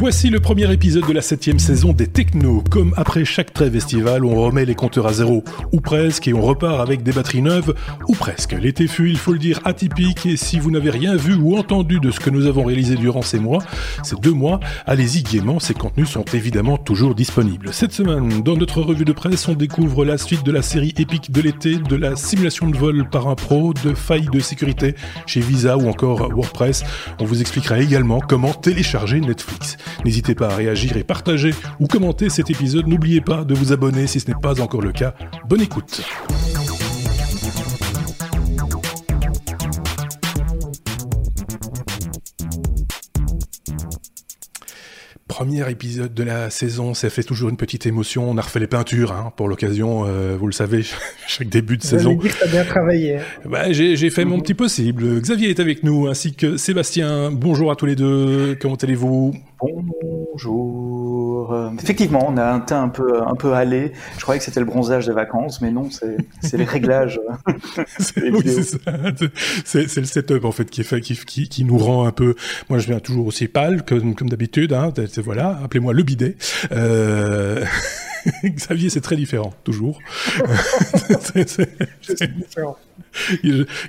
[0.00, 2.64] Voici le premier épisode de la septième saison des Techno.
[2.70, 6.40] Comme après chaque trêve estivale, on remet les compteurs à zéro, ou presque, et on
[6.40, 7.74] repart avec des batteries neuves,
[8.08, 8.52] ou presque.
[8.52, 12.00] L'été fut, il faut le dire, atypique, et si vous n'avez rien vu ou entendu
[12.00, 13.58] de ce que nous avons réalisé durant ces mois,
[14.02, 17.68] ces deux mois, allez-y gaiement, ces contenus sont évidemment toujours disponibles.
[17.74, 21.30] Cette semaine, dans notre revue de presse, on découvre la suite de la série épique
[21.30, 24.94] de l'été, de la simulation de vol par un pro, de failles de sécurité
[25.26, 26.84] chez Visa ou encore WordPress.
[27.18, 29.76] On vous expliquera également comment télécharger Netflix.
[30.04, 32.86] N'hésitez pas à réagir et partager ou commenter cet épisode.
[32.86, 35.14] N'oubliez pas de vous abonner si ce n'est pas encore le cas.
[35.48, 36.02] Bonne écoute.
[45.40, 48.28] premier épisode de la saison, ça fait toujours une petite émotion.
[48.28, 50.82] On a refait les peintures hein, pour l'occasion, euh, vous le savez,
[51.26, 52.12] chaque début de saison.
[52.12, 53.20] Dire que as bien travaillé.
[53.46, 55.18] Bah, j'ai fait mon petit possible.
[55.18, 57.30] Xavier est avec nous, ainsi que Sébastien.
[57.32, 58.54] Bonjour à tous les deux.
[58.60, 59.32] Comment allez-vous?
[59.62, 61.52] Bonjour.
[61.52, 63.92] Euh, effectivement, on a un teint un peu, un peu hâlé.
[64.16, 67.20] Je croyais que c'était le bronzage des vacances, mais non, c'est les réglages.
[67.98, 68.20] c'est
[69.96, 72.34] le setup en fait qui, fait, qui, qui, qui, nous rend un peu.
[72.68, 74.72] Moi, je viens toujours aussi pâle comme, comme d'habitude.
[74.72, 74.92] Hein.
[75.18, 76.36] Voilà, appelez-moi le bidet.
[76.72, 77.64] Euh...
[78.44, 79.98] Xavier, c'est très différent, toujours.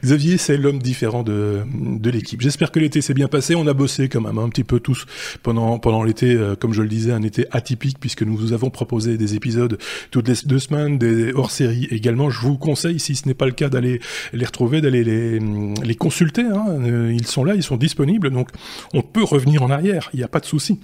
[0.04, 2.42] Xavier, c'est l'homme différent de, de l'équipe.
[2.42, 3.56] J'espère que l'été s'est bien passé.
[3.56, 5.06] On a bossé quand même un petit peu tous
[5.44, 8.70] pendant, pendant l'été, euh, comme je le disais, un été atypique, puisque nous vous avons
[8.70, 9.78] proposé des épisodes
[10.12, 12.30] toutes les deux semaines, des hors-séries également.
[12.30, 14.02] Je vous conseille, si ce n'est pas le cas, d'aller
[14.34, 16.44] les retrouver, d'aller les, les consulter.
[16.44, 16.66] Hein.
[16.82, 18.50] Euh, ils sont là, ils sont disponibles, donc
[18.94, 20.80] on peut revenir en arrière, il n'y a pas de souci.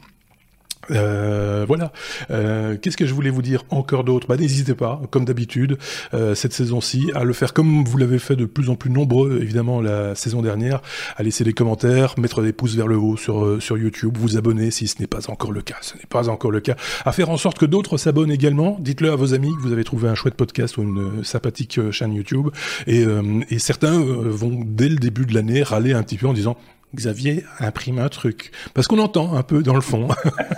[0.92, 1.92] Euh, voilà.
[2.32, 4.28] Euh, Qu'est-ce que je voulais vous dire encore d'autre?
[4.28, 5.78] Bah, N'hésitez pas, comme d'habitude,
[6.14, 9.40] euh, cette saison-ci, à le faire comme vous l'avez fait de plus en plus nombreux,
[9.42, 10.82] évidemment, la saison dernière,
[11.16, 14.38] à laisser des commentaires, mettre des pouces vers le haut sur, euh, sur YouTube, vous
[14.38, 15.78] abonner si ce n'est pas encore le cas.
[15.82, 16.76] Ce n'est pas encore le cas.
[17.06, 18.78] À faire en sorte que d'autres s'abonnent également.
[18.80, 21.92] Dites-le à vos amis que vous avez trouvé un chouette podcast ou une sympathique euh,
[21.92, 22.50] chaîne YouTube.
[22.86, 23.06] Et,
[23.50, 26.58] et certains vont, dès le début de l'année, râler un petit peu en disant
[26.96, 28.52] Xavier imprime un truc.
[28.74, 30.08] Parce qu'on entend un peu dans le fond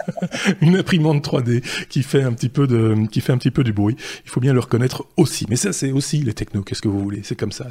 [0.62, 3.73] une imprimante 3D qui fait un petit peu de, qui fait un petit peu du
[3.73, 3.95] bruit.
[4.25, 5.45] Il faut bien le reconnaître aussi.
[5.50, 6.63] Mais ça, c'est aussi les technos.
[6.63, 7.22] Qu'est-ce que vous voulez?
[7.23, 7.67] C'est comme ça.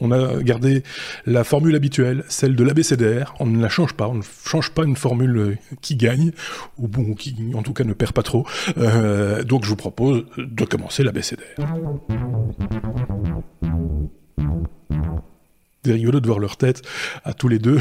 [0.00, 0.82] On a gardé
[1.24, 3.34] la formule habituelle, celle de l'ABCDR.
[3.40, 4.08] On ne la change pas.
[4.08, 6.32] On ne change pas une formule qui gagne,
[6.76, 8.46] ou bon, qui en tout cas ne perd pas trop.
[8.76, 11.62] Euh, donc je vous propose de commencer l'ABCDR
[15.86, 16.82] c'est rigolo de voir leur tête
[17.24, 17.78] à tous les deux.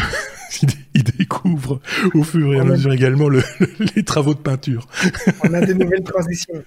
[0.94, 1.80] ils découvrent
[2.14, 4.88] au fur et à mesure également les travaux de peinture.
[5.44, 6.64] On a des nouvelles transitions.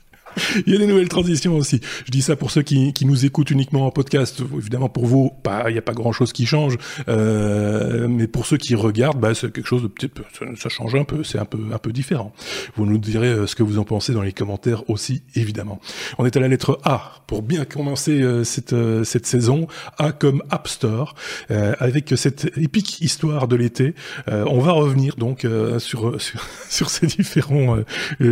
[0.66, 1.80] Il y a des nouvelles transitions aussi.
[2.06, 4.42] Je dis ça pour ceux qui, qui nous écoutent uniquement en podcast.
[4.56, 5.32] Évidemment, pour vous,
[5.66, 6.76] il n'y a pas grand-chose qui change.
[7.08, 10.22] Euh, mais pour ceux qui regardent, bah, c'est quelque chose de petit peu,
[10.56, 11.24] ça change un peu.
[11.24, 12.32] C'est un peu, un peu différent.
[12.76, 15.80] Vous nous direz euh, ce que vous en pensez dans les commentaires aussi, évidemment.
[16.18, 19.66] On est à la lettre A pour bien commencer euh, cette, euh, cette saison.
[19.98, 21.14] A comme App Store,
[21.48, 23.94] avec cette épique histoire de l'été.
[24.26, 25.46] on va revenir donc
[25.78, 27.78] sur, sur, sur ces différents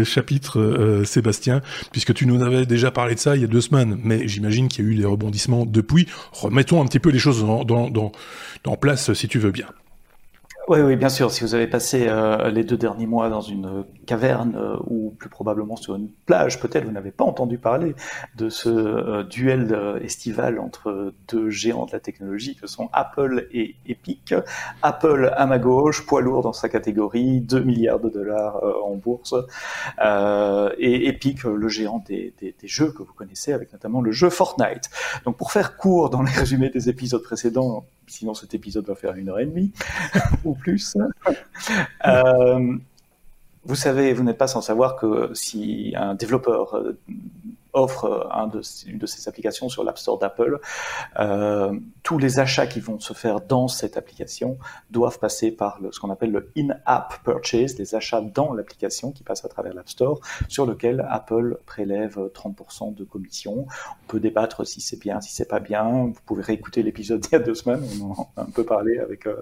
[0.04, 1.62] chapitres, Sébastien
[1.96, 4.68] puisque tu nous avais déjà parlé de ça il y a deux semaines, mais j'imagine
[4.68, 6.06] qu'il y a eu des rebondissements depuis.
[6.30, 8.12] Remettons un petit peu les choses dans, dans,
[8.66, 9.64] en place, si tu veux bien.
[10.68, 11.30] Oui, oui, bien sûr.
[11.30, 15.28] Si vous avez passé euh, les deux derniers mois dans une caverne euh, ou plus
[15.28, 17.94] probablement sur une plage, peut-être vous n'avez pas entendu parler
[18.36, 23.76] de ce euh, duel estival entre deux géants de la technologie que sont Apple et
[23.86, 24.34] Epic.
[24.82, 29.34] Apple à ma gauche, poids lourd dans sa catégorie, 2 milliards de dollars en bourse,
[30.78, 34.30] et Epic, le géant des, des, des, jeux que vous connaissez, avec notamment le jeu
[34.30, 34.90] Fortnite.
[35.24, 39.14] Donc pour faire court dans les résumés des épisodes précédents, sinon cet épisode va faire
[39.14, 39.72] une heure et demie
[40.44, 40.96] ou plus.
[42.06, 42.76] Euh,
[43.64, 46.96] vous savez, vous n'êtes pas sans savoir que si un développeur euh,
[47.76, 50.58] offre euh, un de, une de ces applications sur l'App Store d'Apple,
[51.18, 54.58] euh, tous les achats qui vont se faire dans cette application
[54.90, 59.22] doivent passer par le, ce qu'on appelle le in-app purchase, les achats dans l'application qui
[59.22, 63.66] passent à travers l'App Store, sur lequel Apple prélève 30% de commission.
[63.68, 66.06] On peut débattre si c'est bien, si c'est pas bien.
[66.06, 68.98] Vous pouvez réécouter l'épisode d'il y a deux semaines, on en a un peu parlé
[68.98, 69.36] avec euh,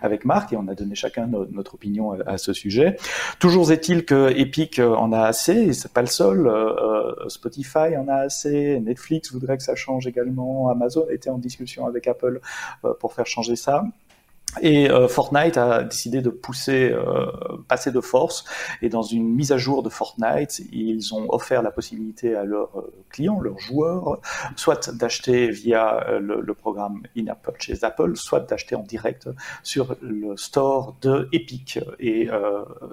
[0.00, 2.96] avec Marc et on a donné chacun notre opinion à, ce sujet.
[3.38, 6.46] Toujours est-il que Epic en a assez, et c'est pas le seul.
[6.46, 11.86] Euh, Spotify en a assez, Netflix voudrait que ça change également, Amazon était en discussion
[11.86, 12.40] avec Apple
[12.84, 13.84] euh, pour faire changer ça.
[14.60, 17.26] Et euh, Fortnite a décidé de pousser, euh,
[17.68, 18.44] passer de force.
[18.82, 22.76] Et dans une mise à jour de Fortnite, ils ont offert la possibilité à leurs
[22.78, 24.20] euh, clients, leurs joueurs,
[24.56, 29.28] soit d'acheter via le, programme in-app purchase Apple, soit d'acheter en direct
[29.62, 31.78] sur le store de Epic.
[32.00, 32.28] Et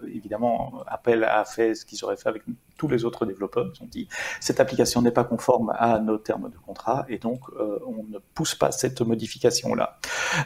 [0.07, 2.44] évidemment, Apple a fait ce qu'ils auraient fait avec
[2.78, 3.72] tous les autres développeurs.
[3.82, 4.08] Ont dit
[4.40, 8.56] cette application n'est pas conforme à nos termes de contrat et donc on ne pousse
[8.56, 10.00] pas cette modification là.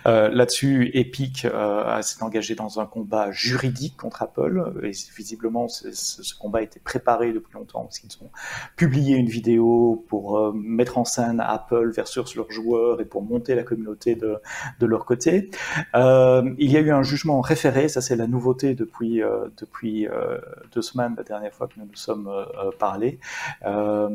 [0.06, 6.60] Là-dessus Epic euh, s'est engagé dans un combat juridique contre Apple et visiblement ce, combat
[6.60, 8.30] a été préparé depuis longtemps parce qu'ils ont
[8.76, 13.56] publié une vidéo pour euh, mettre en scène Apple versus leurs joueurs et pour monter
[13.56, 14.38] la communauté de,
[14.80, 15.50] de leur côté.
[15.96, 20.08] Euh, il y a eu un jugement référé, ça c'est la nouveauté depuis euh, depuis
[20.08, 20.38] euh,
[20.74, 23.20] deux semaines, la dernière fois que nous nous sommes euh, parlé.
[23.66, 24.10] Euh,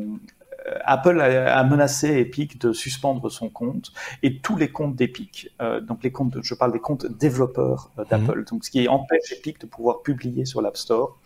[0.83, 3.91] Apple a, menacé Epic de suspendre son compte
[4.23, 5.49] et tous les comptes d'Epic.
[5.61, 8.41] Euh, donc les comptes, je parle des comptes développeurs euh, d'Apple.
[8.41, 8.45] Mmh.
[8.45, 11.17] Donc ce qui empêche Epic de pouvoir publier sur l'App Store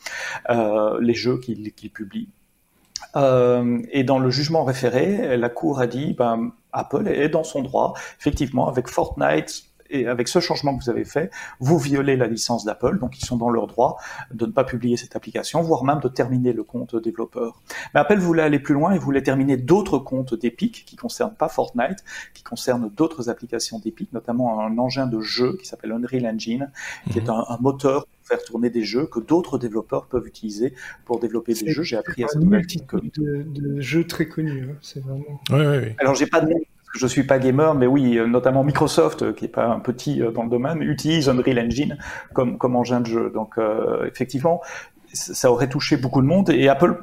[0.50, 2.30] euh, les jeux qu'il qu publie.
[3.16, 7.62] Euh, et dans le jugement référé, la Cour a dit, ben, Apple est dans son
[7.62, 7.94] droit.
[8.20, 12.66] Effectivement, avec Fortnite, et avec ce changement que vous avez fait, vous violez la licence
[12.66, 13.98] d'Apple, donc ils sont dans leur droit
[14.34, 17.62] de ne pas publier cette application, voire même de terminer le compte développeur.
[17.94, 21.50] Mais Apple voulait aller plus loin et voulait terminer d'autres comptes d'Epic qui concernent pas
[21.50, 22.04] Fortnite,
[22.34, 26.72] qui concernent d'autres applications d'Epic, notamment un engin de jeu qui s'appelle Unreal Engine,
[27.12, 27.24] qui mmh.
[27.24, 30.74] est un, un moteur pour faire tourner des jeux que d'autres développeurs peuvent utiliser
[31.06, 31.84] pour développer des jeux.
[31.84, 34.76] J'ai appris à cette nouvelle de, de jeux très connus, hein.
[34.82, 35.42] c'est vraiment.
[35.50, 35.96] Oui, oui, oui.
[36.00, 36.60] Alors j'ai pas de nom
[36.94, 40.50] je suis pas gamer, mais oui, notamment Microsoft, qui est pas un petit dans le
[40.50, 41.98] domaine, utilise Unreal Engine
[42.34, 43.32] comme, comme engin de jeu.
[43.34, 44.62] Donc, euh, effectivement,
[45.14, 46.98] ça aurait touché beaucoup de monde et Apple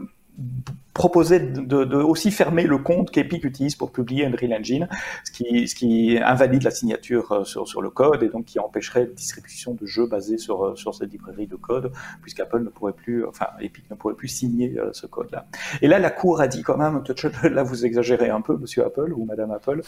[0.99, 4.89] proposait de, de, aussi fermer le compte qu'Epic utilise pour publier Unreal Engine,
[5.23, 8.59] ce qui, ce qui invalide la signature euh, sur, sur le code et donc qui
[8.59, 12.69] empêcherait la distribution de jeux basés sur, euh, sur cette librairie de code, puisqu'Apple ne
[12.69, 15.47] pourrait plus, enfin Epic ne pourrait plus signer euh, ce code-là.
[15.83, 17.01] Et là, la Cour a dit quand même,
[17.45, 19.83] là vous exagérez un peu, Monsieur Apple ou Madame Apple,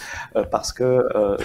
[0.53, 1.37] parce que euh,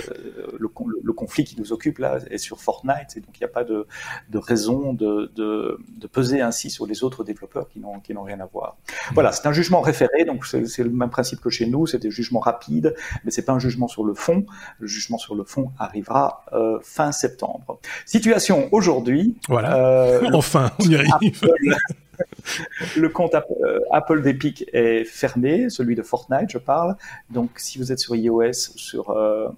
[0.59, 0.69] le,
[1.03, 3.63] le, conflit qui nous occupe là est sur Fortnite et donc il n'y a pas
[3.63, 3.87] de,
[4.29, 8.77] de raison de, de, peser ainsi sur les autres développeurs qui n'ont rien à voir.
[9.13, 12.11] Voilà, c'est un jugement référé, donc c'est le même principe que chez nous, c'est des
[12.11, 12.93] jugements rapides,
[13.23, 14.45] mais c'est pas un jugement sur le fond.
[14.79, 17.79] Le jugement sur le fond arrivera euh, fin septembre.
[18.05, 19.35] Situation aujourd'hui.
[19.49, 19.69] Voilà.
[19.77, 21.11] Euh, enfin, on y arrive.
[21.13, 21.75] Apple,
[22.97, 26.95] le compte Apple, euh, Apple d'Epic est fermé, celui de Fortnite, je parle.
[27.29, 29.49] Donc, si vous êtes sur iOS, sur euh,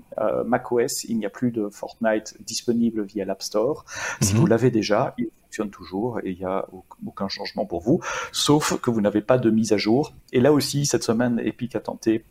[0.45, 3.85] macOS, il n'y a plus de Fortnite disponible via l'App Store.
[4.21, 4.39] Si mm -hmm.
[4.39, 6.65] vous l'avez déjà, il fonctionne toujours et il n'y a
[7.05, 8.01] aucun changement pour vous,
[8.31, 10.13] sauf que vous n'avez pas de mise à jour.
[10.33, 12.25] Et là aussi, cette semaine, Epic a tenté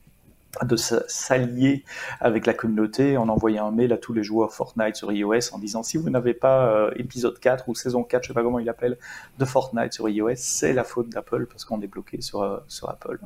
[0.64, 1.84] de s'allier
[2.20, 5.58] avec la communauté en envoyant un mail à tous les joueurs Fortnite sur iOS en
[5.58, 8.58] disant si vous n'avez pas euh, épisode 4 ou saison 4, je sais pas comment
[8.58, 8.96] il appelle,
[9.38, 12.88] de Fortnite sur iOS, c'est la faute d'Apple parce qu'on est bloqué sur, euh, sur
[12.88, 13.18] Apple.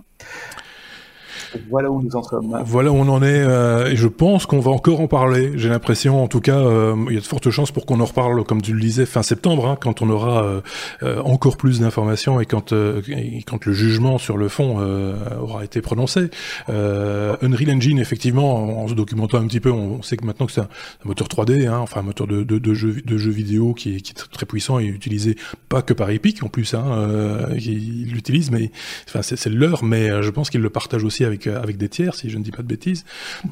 [1.70, 2.60] Voilà où nous en sommes.
[2.64, 5.52] Voilà où on en est, euh, et je pense qu'on va encore en parler.
[5.56, 8.04] J'ai l'impression, en tout cas, euh, il y a de fortes chances pour qu'on en
[8.04, 10.60] reparle, comme tu le disais, fin septembre, hein, quand on aura euh,
[11.02, 15.14] euh encore plus d'informations et quand, euh, et quand le jugement sur le fond euh,
[15.40, 16.30] aura été prononcé.
[16.68, 20.60] Unreal Engine, effectivement, en, se documentant un petit peu, on, sait que maintenant que c'est
[20.60, 20.68] un,
[21.04, 24.12] moteur 3D, hein, enfin un moteur de, de, de, jeu, de vidéo qui est, qui
[24.12, 25.36] est, très puissant et utilisé
[25.68, 28.70] pas que par Epic en plus, hein, ils l'utilisent, mais
[29.08, 32.30] enfin c'est leur, mais je pense qu'ils le partagent aussi avec avec des tiers, si
[32.30, 33.04] je ne dis pas de bêtises.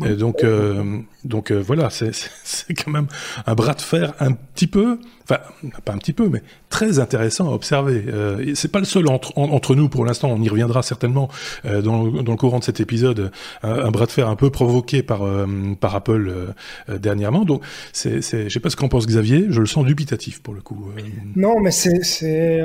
[0.05, 3.07] Et donc, euh, donc euh, voilà, c'est quand même
[3.47, 5.41] un bras de fer un petit peu, enfin
[5.85, 8.05] pas un petit peu, mais très intéressant à observer.
[8.09, 10.31] Euh, c'est pas le seul entre, en, entre nous pour l'instant.
[10.31, 11.29] On y reviendra certainement
[11.65, 13.31] euh, dans, dans, le courant de cet épisode.
[13.63, 15.47] Un, un, bras de fer un peu provoqué par euh,
[15.81, 16.33] par Apple
[16.89, 17.45] euh, dernièrement.
[17.45, 19.47] Donc, c'est, je sais pas ce qu'en pense Xavier.
[19.51, 20.91] Je le sens dubitatif pour le coup.
[21.37, 22.63] Non, mais c'est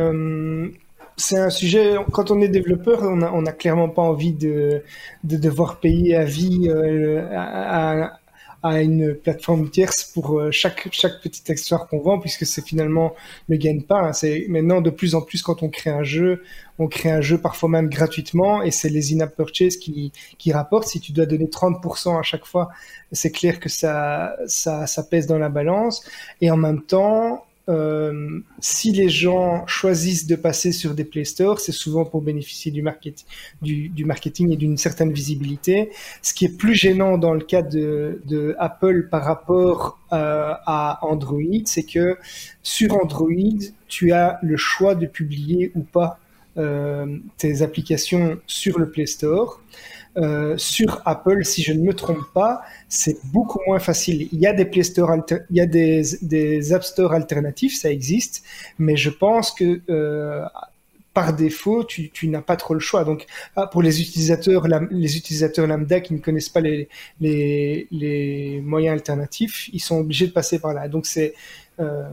[1.16, 4.84] c'est un sujet, quand on est développeur, on n'a a clairement pas envie de,
[5.24, 11.50] de devoir payer à vie euh, à, une plateforme tierce pour euh, chaque, chaque petite
[11.50, 13.14] accessoire qu'on vend, puisque c'est finalement
[13.50, 14.14] le gagne-pain.
[14.14, 16.44] C'est maintenant de plus en plus quand on crée un jeu,
[16.80, 20.88] on crée un jeu parfois même gratuitement, et c'est les in-app purchase qui, qui rapportent.
[20.88, 22.70] Si tu dois donner 30% à chaque fois,
[23.12, 26.06] c'est clair que ça, ça pèse dans la balance.
[26.42, 31.60] Et en même temps, euh, si les gens choisissent de passer sur des Play Store,
[31.60, 33.26] c'est souvent pour bénéficier du, market,
[33.62, 35.90] du, du marketing et d'une certaine visibilité.
[36.22, 41.64] Ce qui est plus gênant dans le cas de, Apple par rapport euh, à Android,
[41.66, 42.18] c'est que
[42.64, 46.20] sur Android, tu as le choix de publier ou pas
[46.58, 49.62] euh, tes applications sur le Play Store.
[50.58, 52.62] Sur Apple, si je ne me trompe pas,
[52.94, 54.30] c'est beaucoup moins facile.
[54.32, 55.12] Il y a des Play Store,
[55.50, 58.44] il y a des, des App Store alternatifs, ça existe,
[58.78, 60.46] mais je pense que euh,
[61.12, 63.04] par défaut, tu, n'as pas trop le choix.
[63.04, 66.88] Donc, ah, pour les utilisateurs, les utilisateurs lambda qui ne connaissent pas les,
[67.20, 70.88] les, moyens alternatifs, ils sont obligés de passer par là.
[70.88, 71.34] Donc, c'est
[71.80, 72.12] euh,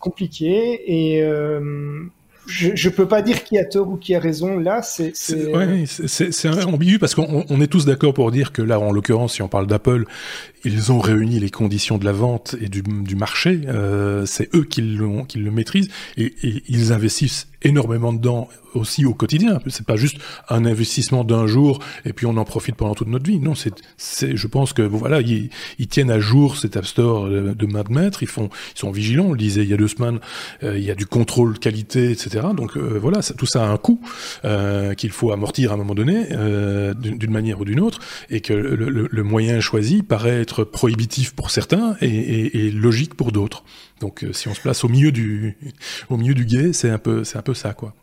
[0.00, 2.02] compliqué et euh,
[2.50, 4.58] je ne peux pas dire qui a tort ou qui a raison.
[4.58, 9.34] Là, c'est c'est ambigu parce qu'on est tous d'accord pour dire que là, en l'occurrence,
[9.34, 10.04] si on parle d'Apple,
[10.64, 13.60] ils ont réuni les conditions de la vente et du, du marché.
[13.66, 14.98] Euh, c'est eux qui,
[15.28, 16.34] qui le maîtrisent et,
[16.68, 19.60] ils investissent énormément dedans aussi au quotidien.
[19.66, 20.16] C'est pas juste
[20.48, 23.38] un investissement d'un jour et puis on en profite pendant toute notre vie.
[23.38, 27.28] Non, c'est, c'est, je pense que voilà, ils, ils, tiennent à jour cet App Store
[27.28, 28.22] de main de maître.
[28.22, 29.26] Ils font, ils sont vigilants.
[29.26, 30.20] On le disait il y a deux semaines.
[30.62, 32.46] Euh, il y a du contrôle qualité, etc.
[32.54, 34.00] Donc euh, voilà, tout ça a un coût
[34.44, 38.00] euh, qu'il faut amortir à un moment donné, euh, d'une manière ou d'une autre,
[38.30, 42.70] et que le, le, le, moyen choisi paraît être prohibitif pour certains et, et, et
[42.70, 43.64] logique pour d'autres.
[44.00, 45.56] Donc si on se place au milieu du,
[46.08, 47.94] au milieu du guet, c'est un peu, c'est un peu ça, quoi.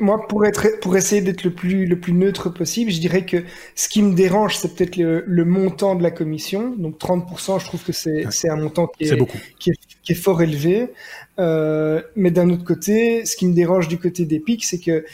[0.00, 3.44] moi, pour être, pour essayer d'être le plus, le plus neutre possible, je dirais que
[3.74, 6.74] ce qui me dérange, c'est peut-être le, le, montant de la commission.
[6.76, 9.26] Donc 30%, je trouve que c'est, c'est un montant qui est,
[9.58, 10.88] qui est, qui est, fort élevé.
[11.38, 15.04] Euh, mais d'un autre côté, ce qui me dérange du côté d'Epic, c'est que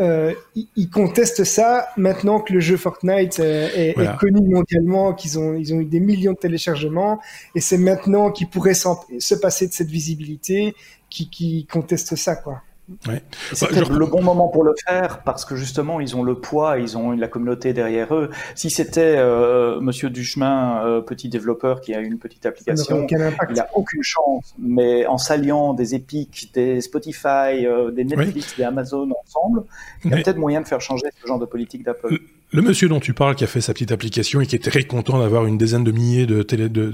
[0.00, 0.34] euh,
[0.76, 5.54] ils contestent ça maintenant que le jeu Fortnite euh, est, est, connu mondialement, qu'ils ont,
[5.54, 7.20] ils ont eu des millions de téléchargements,
[7.54, 10.74] et c'est maintenant qu'ils pourraient se passer de cette visibilité
[11.10, 12.62] qui, qui contestent ça, quoi.
[13.08, 13.22] Ouais.
[13.52, 16.78] C'était bah, le bon moment pour le faire parce que justement ils ont le poids,
[16.78, 18.30] ils ont la communauté derrière eux.
[18.54, 23.68] Si c'était euh, Monsieur Duchemin, euh, petit développeur qui a une petite application, il a
[23.74, 24.54] aucune chance.
[24.58, 29.62] Mais en s'alliant des Epic, des Spotify, euh, des Netflix, des Amazon ensemble,
[30.04, 32.18] il y a peut-être moyen de faire changer ce genre de politique d'Apple.
[32.52, 34.84] Le monsieur dont tu parles, qui a fait sa petite application et qui est très
[34.84, 36.42] content d'avoir une dizaine de milliers de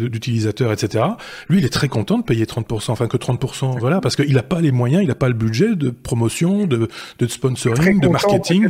[0.09, 1.05] d'utilisateurs, etc.
[1.49, 4.43] Lui, il est très content de payer 30%, enfin que 30%, voilà, parce qu'il n'a
[4.43, 6.89] pas les moyens, il n'a pas le budget de promotion, de,
[7.19, 8.69] de sponsoring, de marketing.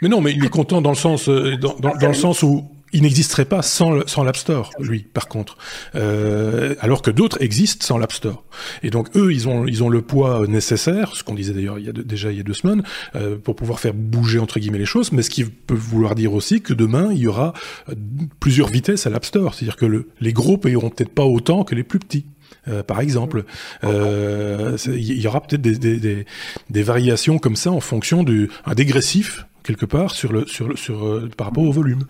[0.00, 0.08] mais...
[0.08, 2.64] non, mais il est content dans le sens, euh, dans, dans, dans le sens où
[2.94, 5.58] il n'existerait pas sans, sans l'App Store, lui, par contre.
[5.96, 8.44] Euh, alors que d'autres existent sans l'App Store.
[8.82, 11.86] Et donc, eux, ils ont, ils ont le poids nécessaire, ce qu'on disait d'ailleurs il
[11.86, 12.84] y a déjà il y a deux semaines,
[13.16, 16.32] euh, pour pouvoir faire bouger, entre guillemets, les choses, mais ce qui peut vouloir dire
[16.32, 17.52] aussi que demain, il y aura
[17.88, 17.94] euh,
[18.38, 19.54] plusieurs vitesses à l'App Store.
[19.54, 22.24] C'est-à-dire que le, les gros payeront peut-être pas autant que les plus petits.
[22.68, 23.44] Euh, par exemple.
[23.82, 26.24] Euh, il y aura peut-être des, des, des,
[26.70, 30.76] des, variations comme ça en fonction du un dégressif quelque part sur le sur le,
[30.76, 32.04] sur euh, par rapport au volume.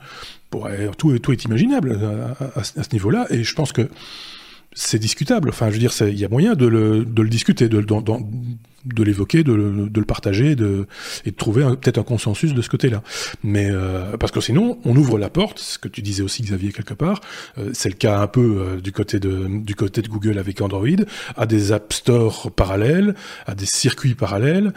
[0.98, 1.98] Tout, est imaginable
[2.54, 3.88] à, ce niveau-là, et je pense que
[4.72, 5.48] c'est discutable.
[5.50, 7.68] Enfin, je veux dire, il y a moyen de le, discuter,
[8.84, 10.86] de l'évoquer, de, de, le partager, de,
[11.24, 13.02] et de trouver peut-être un consensus de ce côté-là.
[13.42, 16.72] Mais euh, parce que sinon, on ouvre la porte, ce que tu disais aussi Xavier
[16.72, 17.20] quelque part,
[17.58, 20.60] euh, c'est le cas un peu euh, du côté de du côté de Google avec
[20.60, 20.86] Android,
[21.36, 23.14] à des App Store parallèles,
[23.46, 24.72] à des circuits parallèles,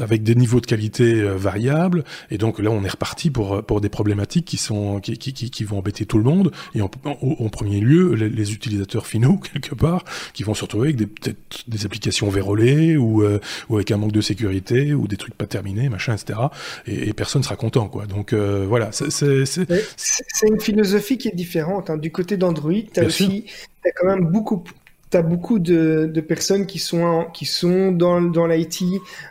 [0.00, 2.04] avec des niveaux de qualité variables.
[2.30, 5.64] Et donc là, on est reparti pour pour des problématiques qui sont qui, qui, qui
[5.64, 9.74] vont embêter tout le monde et en, en, premier lieu les, les, utilisateurs finaux quelque
[9.74, 13.90] part qui vont se retrouver avec des peut-être des applications vérolées ou, euh, ou avec
[13.90, 16.38] un manque de sécurité ou des trucs pas terminés, machin, etc.
[16.86, 18.06] Et, et personne sera content, quoi.
[18.06, 21.90] Donc euh, voilà, c'est une philosophie qui est différente.
[21.90, 21.96] Hein.
[21.96, 23.46] Du côté d'Android, tu as aussi
[23.84, 24.62] as quand même beaucoup
[25.10, 28.82] tu as beaucoup de, de, personnes qui sont, qui sont dans, dans l'IT,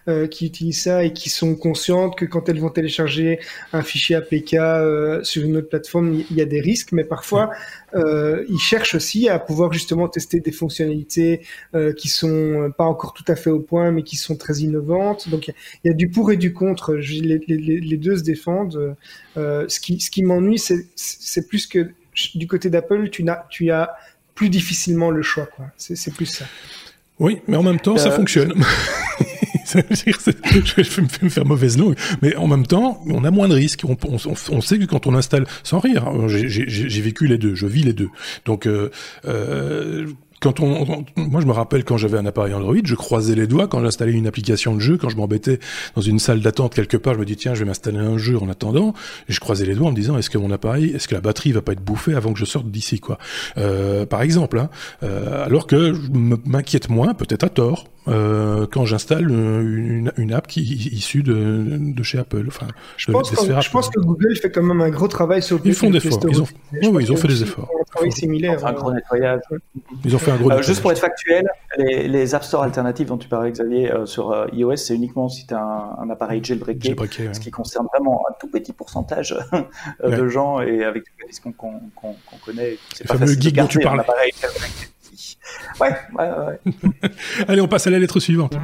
[0.08, 3.40] euh, qui utilisent ça et qui sont conscientes que quand elles vont télécharger
[3.74, 7.52] un fichier APK euh, sur une autre plateforme, il y a des risques, mais parfois,
[7.96, 11.42] euh, ils cherchent aussi à pouvoir justement tester des fonctionnalités
[11.74, 15.30] euh, qui sont pas encore tout à fait au point, mais qui sont très innovantes.
[15.30, 16.96] Donc, il y, a du pour et du contre.
[16.96, 18.96] Les, deux se défendent.
[19.38, 21.92] Euh, ce qui, ce qui m'ennuie, c'est plus que
[22.36, 23.96] du côté d'Apple, tu tu as
[24.38, 25.48] plus difficilement le choix.
[25.48, 25.66] quoi.
[25.78, 26.46] C'est plus ça.
[27.20, 28.54] Oui, mais en même temps, ça euh, fonctionne.
[29.74, 33.82] je vais me faire mauvaise langue, mais en même temps, on a moins de risques.
[33.84, 34.18] On, on,
[34.52, 37.82] on sait que quand on installe, sans rire, hein, j'ai vécu les deux, je vis
[37.82, 38.10] les deux.
[38.46, 38.92] Donc, euh,
[39.26, 40.06] euh,
[40.40, 43.68] quand on, moi je me rappelle quand j'avais un appareil Android, je croisais les doigts
[43.68, 45.60] quand j'installais une application de jeu, quand je m'embêtais
[45.96, 48.38] dans une salle d'attente quelque part, je me dis tiens je vais m'installer un jeu
[48.38, 48.94] en attendant,
[49.30, 51.22] et je croisais les doigts en me disant est-ce que mon appareil, est-ce que la
[51.22, 53.18] batterie va pas être bouffée avant que je sorte d'ici quoi,
[53.58, 54.60] euh, par exemple.
[54.60, 54.70] Hein.
[55.04, 56.00] Euh, alors que je
[56.46, 62.04] m'inquiète moins, peut-être à tort, euh, quand j'installe une, une, app qui issue de, de
[62.04, 62.46] chez Apple.
[62.48, 65.60] Enfin, je, pense que, je pense que Google fait quand même un gros travail sur
[65.66, 66.20] Ils font des efforts.
[66.30, 66.48] Ils ont,
[66.92, 67.70] oui, ils ont fait des efforts.
[67.80, 68.66] Un travail similaire.
[68.66, 69.42] un gros nettoyage.
[70.06, 70.66] Ils ont fait un gros nettoyage.
[70.68, 71.48] Juste pour être factuel,
[71.78, 75.54] les, les App Store alternatives dont tu parlais, Xavier, sur iOS, c'est uniquement si tu
[75.54, 79.36] as un, un, appareil jailbreaké, jailbreaké ce qui concerne vraiment un tout petit pourcentage
[80.04, 82.78] de gens et avec les risques qu'on qu connaît.
[82.94, 84.04] C'est pas facile geek dont tu parles.
[85.80, 87.10] Ouais, ouais, ouais.
[87.48, 88.56] Allez, on passe à la lettre suivante.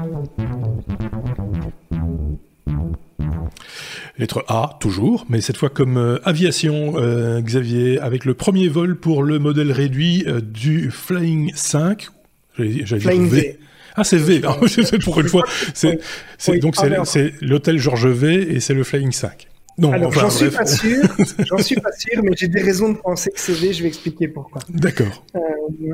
[4.18, 8.96] Lettre A, toujours, mais cette fois comme euh, aviation, euh, Xavier, avec le premier vol
[8.96, 12.10] pour le modèle réduit euh, du Flying 5.
[12.54, 12.86] Flying
[13.28, 13.42] v.
[13.42, 13.60] v.
[13.96, 14.42] Ah, c'est V.
[15.04, 15.44] pour une fois.
[15.74, 16.00] C'est,
[16.48, 19.48] oui, donc, c'est l'hôtel Georges V et c'est le Flying 5.
[19.78, 21.04] Non, Alors, j'en suis pas sûr,
[21.40, 23.88] j'en suis pas sûr, mais j'ai des raisons de penser que c'est V, je vais
[23.88, 24.62] expliquer pourquoi.
[24.70, 25.26] D'accord.
[25.36, 25.40] Euh,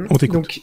[0.09, 0.33] On t'écoute.
[0.33, 0.61] Donc,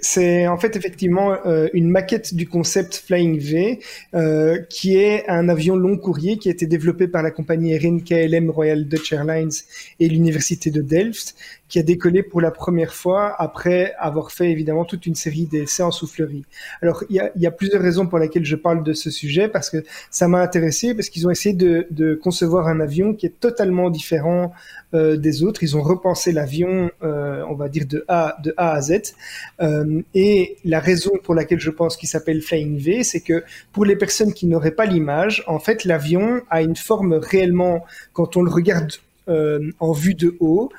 [0.00, 3.80] c'est en fait effectivement euh, une maquette du concept Flying V,
[4.14, 8.02] euh, qui est un avion long courrier qui a été développé par la compagnie aérienne
[8.02, 9.50] KLM Royal Dutch Airlines
[9.98, 11.34] et l'université de Delft,
[11.70, 15.84] qui a décollé pour la première fois après avoir fait évidemment toute une série d'essais
[15.84, 16.44] en soufflerie.
[16.82, 19.48] Alors il y a, y a, plusieurs raisons pour lesquelles je parle de ce sujet
[19.48, 23.26] parce que ça m'a intéressé parce qu'ils ont essayé de, de, concevoir un avion qui
[23.26, 24.52] est totalement différent
[24.94, 25.62] euh, des autres.
[25.62, 29.14] Ils ont repensé l'avion, euh, on va dire de A de A à Z.
[29.60, 33.84] Euh, et la raison pour laquelle je pense qu'il s'appelle Flying V, c'est que pour
[33.84, 38.42] les personnes qui n'auraient pas l'image, en fait l'avion a une forme réellement quand on
[38.42, 38.90] le regarde
[39.30, 40.72] euh, en vue de haut,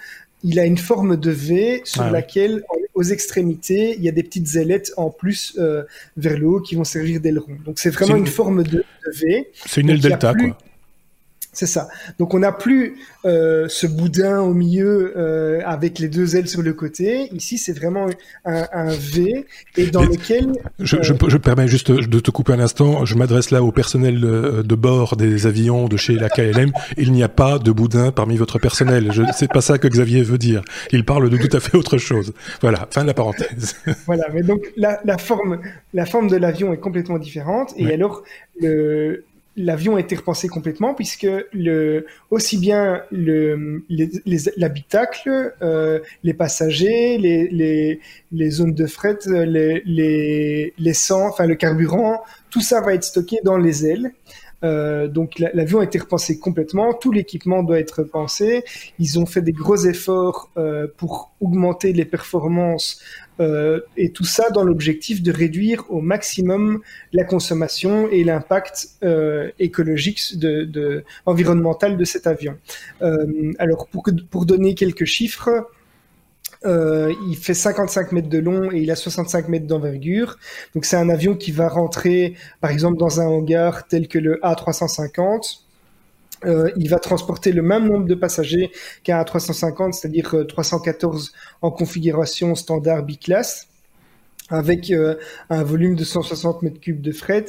[0.44, 4.24] il a une forme de V sur ah, laquelle, aux extrémités, il y a des
[4.24, 5.84] petites ailettes en plus euh,
[6.18, 7.58] vers le haut qui vont servir d'aileron.
[7.66, 8.26] Donc c'est vraiment une...
[8.26, 8.28] une...
[8.28, 9.52] forme de, de V.
[9.66, 10.50] C'est une aile delta, plus...
[10.50, 10.58] quoi.
[11.54, 11.90] C'est ça.
[12.18, 16.62] Donc on n'a plus euh, ce boudin au milieu euh, avec les deux ailes sur
[16.62, 17.28] le côté.
[17.34, 18.08] Ici, c'est vraiment
[18.46, 20.54] un, un, V et dans Mais lequel.
[20.80, 21.04] Je, euh...
[21.04, 23.04] je, je, permets juste de te couper un instant.
[23.04, 26.72] Je m'adresse là au personnel de, bord des avions de chez la KLM.
[26.98, 29.10] Il n'y a pas de boudin parmi votre personnel.
[29.12, 30.62] Je C'est pas ça que Xavier veut dire.
[30.92, 32.34] Il parle de tout à fait autre chose.
[32.62, 32.88] Voilà.
[32.92, 33.76] Fin de la parenthèse.
[34.06, 34.24] voilà.
[34.34, 35.60] Mais donc la, la forme,
[35.94, 37.74] la forme de l'avion est complètement différente.
[37.76, 37.94] Et ouais.
[37.94, 38.24] alors
[38.62, 39.26] le
[39.62, 41.28] l'avion a été repensé complètement puisque
[42.30, 43.84] aussi bien le,
[44.58, 50.74] l'habitacle, euh, les passagers, les, zones de fret, les,
[51.12, 54.12] enfin le carburant, tout ça va être stocké dans les ailes.
[54.64, 58.64] Euh, donc l'avion a été repensé complètement, tout l'équipement doit être repensé.
[59.00, 63.02] Ils ont fait des gros efforts euh, pour augmenter les performances
[63.98, 66.82] et tout ça dans l'objectif de réduire au maximum
[67.14, 72.58] la consommation et l'impact euh, écologique, de, environnemental de cet avion.
[73.02, 75.50] Euh, alors pour, donner quelques chiffres,
[76.66, 80.38] euh, il fait 55 mètres de long et il a 65 mètres d'envergure.
[80.76, 84.40] Donc c'est un avion qui va rentrer, par exemple, dans un hangar tel que le
[84.44, 85.62] A350
[86.46, 88.72] euh, il va transporter le même nombre de passagers
[89.04, 93.68] qu'un A350, c'est-à-dire 314 euh, en configuration standard biclasse
[94.50, 95.16] avec euh,
[95.50, 97.46] un volume de 160 mètres cubes de fret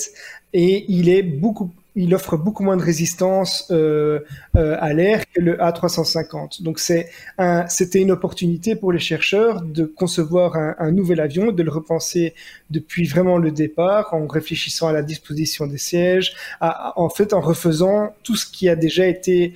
[0.52, 4.20] et il est beaucoup il offre beaucoup moins de résistance euh,
[4.56, 6.62] euh, à l'air que le A350.
[6.62, 11.52] Donc c'est un, c'était une opportunité pour les chercheurs de concevoir un, un, nouvel avion,
[11.52, 12.34] de le repenser
[12.70, 17.40] depuis vraiment le départ, en réfléchissant à la disposition des sièges, à, en fait en
[17.40, 19.54] refaisant tout ce qui a déjà été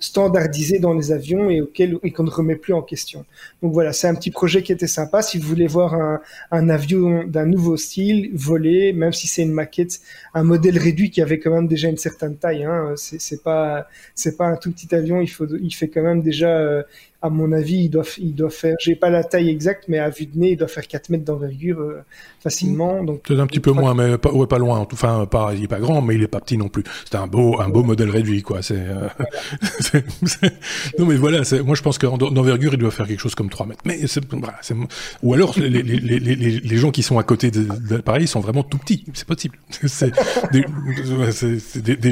[0.00, 3.24] standardisé dans les avions et auquel et qu'on ne remet plus en question.
[3.62, 5.22] Donc voilà, c'est un petit projet qui était sympa.
[5.22, 9.52] Si vous voulez voir un, un avion d'un nouveau style voler, même si c'est une
[9.52, 10.00] maquette,
[10.34, 14.36] un modèle réduit qui avait quand même déjà une certaine taille, hein, c'est pas c'est
[14.36, 15.20] pas un tout petit avion.
[15.20, 16.82] Il faut il fait quand même déjà euh,
[17.24, 20.10] à mon avis, il doit, il doit faire, j'ai pas la taille exacte, mais à
[20.10, 22.04] vue de nez, il doit faire 4 mètres d'envergure euh,
[22.38, 23.02] facilement.
[23.02, 24.86] Donc peut-être un petit peu moins, mais pas, ouais, pas loin.
[24.92, 26.84] Enfin, pas, il est pas grand, mais il est pas petit non plus.
[27.10, 28.60] C'est un beau, un beau modèle réduit, quoi.
[28.60, 29.08] C'est, euh,
[30.98, 31.40] non, mais voilà.
[31.64, 33.80] Moi, je pense qu'en d'envergure, il doit faire quelque chose comme 3 mètres.
[33.86, 34.60] Mais c'est, voilà,
[35.22, 38.26] ou alors les, les, les, les, les gens qui sont à côté de, de l'appareil
[38.26, 39.06] sont vraiment tout petits.
[39.14, 39.56] C'est possible.
[39.86, 40.12] C'est,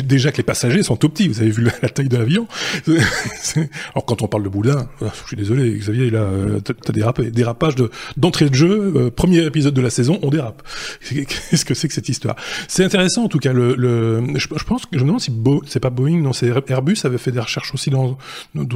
[0.06, 1.28] déjà que les passagers sont tout petits.
[1.28, 2.48] Vous avez vu la taille de l'avion.
[2.86, 4.88] Alors quand on parle de boudin
[5.22, 7.30] je suis désolé, Xavier, là, euh, t'as dérapé.
[7.30, 10.62] Dérapage de, d'entrée de jeu, euh, premier épisode de la saison, on dérape.
[11.08, 12.36] Qu'est-ce que c'est que cette histoire?
[12.68, 13.52] C'est intéressant, en tout cas.
[13.52, 16.32] Le, le je, je, pense que je me demande si Bo, c'est pas Boeing, non,
[16.32, 18.18] c'est Airbus avait fait des recherches aussi dans,
[18.54, 18.66] dans,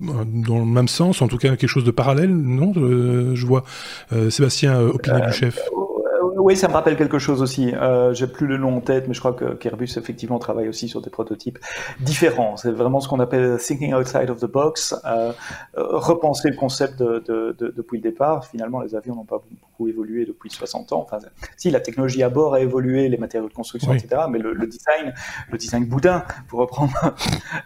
[0.00, 2.72] dans, le même sens, en tout cas quelque chose de parallèle, non?
[2.76, 3.64] Euh, Je vois
[4.12, 5.58] euh, Sébastien opiné du chef.
[6.36, 7.74] Oui, ça me rappelle quelque chose aussi.
[7.74, 10.88] Euh, J'ai plus le nom en tête, mais je crois que Kerbus effectivement travaille aussi
[10.88, 11.58] sur des prototypes
[12.00, 12.56] différents.
[12.56, 15.32] C'est vraiment ce qu'on appelle thinking outside of the box, euh,
[15.74, 18.44] repenser le concept de, de, de, depuis le départ.
[18.46, 21.00] Finalement, les avions n'ont pas beaucoup évolué depuis 60 ans.
[21.00, 21.18] Enfin,
[21.56, 24.66] si la technologie à bord a évolué, les matériaux de construction, etc., mais le, le,
[24.66, 25.14] design,
[25.50, 26.92] le design boudin, pour reprendre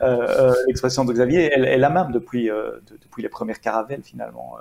[0.02, 4.02] euh, euh, l'expression de Xavier, elle, elle a même depuis euh, depuis les premières caravelles
[4.02, 4.56] finalement.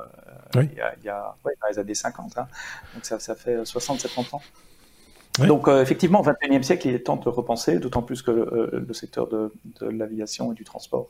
[0.55, 0.69] Oui.
[0.71, 2.37] Il y a, il y a ouais, dans les années 50.
[2.37, 2.47] Hein.
[2.93, 4.41] Donc ça, ça fait 60-70 ans.
[5.47, 8.85] Donc euh, effectivement, au XXIe siècle, il est temps de repenser, d'autant plus que euh,
[8.85, 11.09] le secteur de, de l'aviation et du transport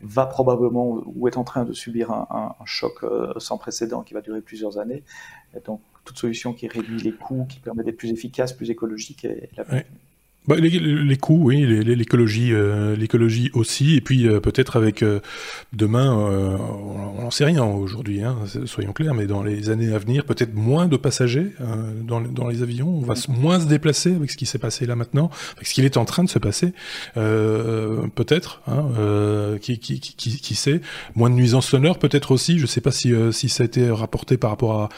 [0.00, 4.02] va probablement ou est en train de subir un, un, un choc euh, sans précédent
[4.02, 5.04] qui va durer plusieurs années.
[5.56, 9.24] Et donc toute solution qui réduit les coûts, qui permet d'être plus efficace, plus écologique
[9.24, 9.86] est la bienvenue.
[10.48, 15.20] Bah, les, les, coûts, oui, l'écologie, euh, l'écologie aussi, et puis euh, peut-être avec euh,
[15.74, 18.34] demain, on n'en sait rien aujourd'hui, hein,
[18.64, 21.48] soyons clairs, mais dans les années à venir, peut-être moins de passagers
[22.02, 24.96] dans, dans, les avions, on va moins se déplacer avec ce qui s'est passé là
[24.96, 26.72] maintenant, avec ce qu'il est en train de se passer,
[27.14, 28.88] peut-être, hein,
[29.60, 30.80] qui, qui, qui, qui, sait,
[31.14, 33.90] moins de nuisances sonores peut-être aussi, je ne sais pas si, si ça a été
[33.90, 34.88] rapporté par rapport à,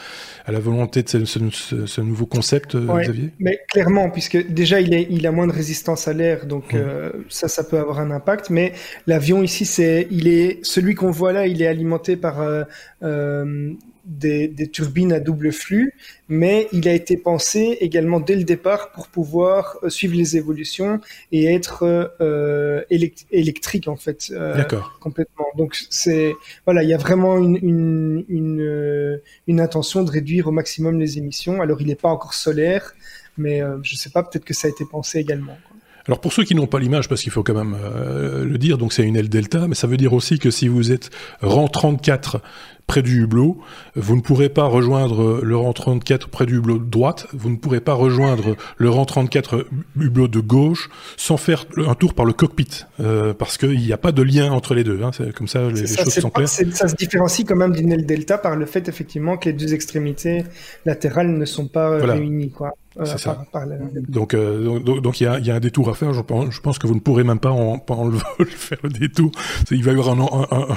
[0.45, 3.31] à la volonté de ce, ce, ce nouveau concept, ouais, Xavier.
[3.39, 6.77] Mais clairement, puisque déjà il, est, il a moins de résistance à l'air, donc mmh.
[6.77, 8.49] euh, ça, ça peut avoir un impact.
[8.49, 8.73] Mais
[9.07, 12.63] l'avion ici, c'est, il est, celui qu'on voit là, il est alimenté par euh,
[13.03, 13.73] euh,
[14.05, 15.93] des, des, turbines à double flux,
[16.27, 20.99] mais il a été pensé également dès le départ pour pouvoir suivre les évolutions
[21.31, 21.83] et être
[22.19, 24.97] euh, électrique en fait, euh, D'accord.
[24.99, 25.45] complètement.
[25.55, 26.33] Donc c'est
[26.65, 31.17] voilà, il y a vraiment une une, une, une intention de réduire au maximum les
[31.17, 31.61] émissions.
[31.61, 32.93] Alors il n'est pas encore solaire,
[33.37, 35.57] mais euh, je sais pas, peut-être que ça a été pensé également.
[35.67, 35.77] Quoi.
[36.07, 38.77] Alors pour ceux qui n'ont pas l'image, parce qu'il faut quand même euh, le dire,
[38.77, 41.09] donc c'est une aile delta, mais ça veut dire aussi que si vous êtes
[41.41, 42.41] rang 34
[42.87, 43.59] près du hublot,
[43.95, 47.55] vous ne pourrez pas rejoindre le rang 34 près du hublot de droite, vous ne
[47.55, 49.67] pourrez pas rejoindre le rang 34
[49.97, 53.97] hublot de gauche sans faire un tour par le cockpit, euh, parce qu'il n'y a
[53.97, 55.01] pas de lien entre les deux.
[55.03, 56.49] Hein, comme ça, les, les ça, choses sont pas, claires.
[56.49, 59.73] Ça se différencie quand même d'une aile delta par le fait effectivement que les deux
[59.73, 60.43] extrémités
[60.85, 62.15] latérales ne sont pas voilà.
[62.15, 62.51] réunies.
[62.51, 62.73] Quoi.
[62.99, 63.35] Euh, c'est ça.
[63.35, 63.77] Par, par la...
[64.09, 66.13] Donc, euh, donc, donc il y a, y a un détour à faire.
[66.13, 68.79] Je pense, je pense que vous ne pourrez même pas en, pas en le faire
[68.83, 69.31] le détour.
[69.71, 70.67] Il va y avoir un, un,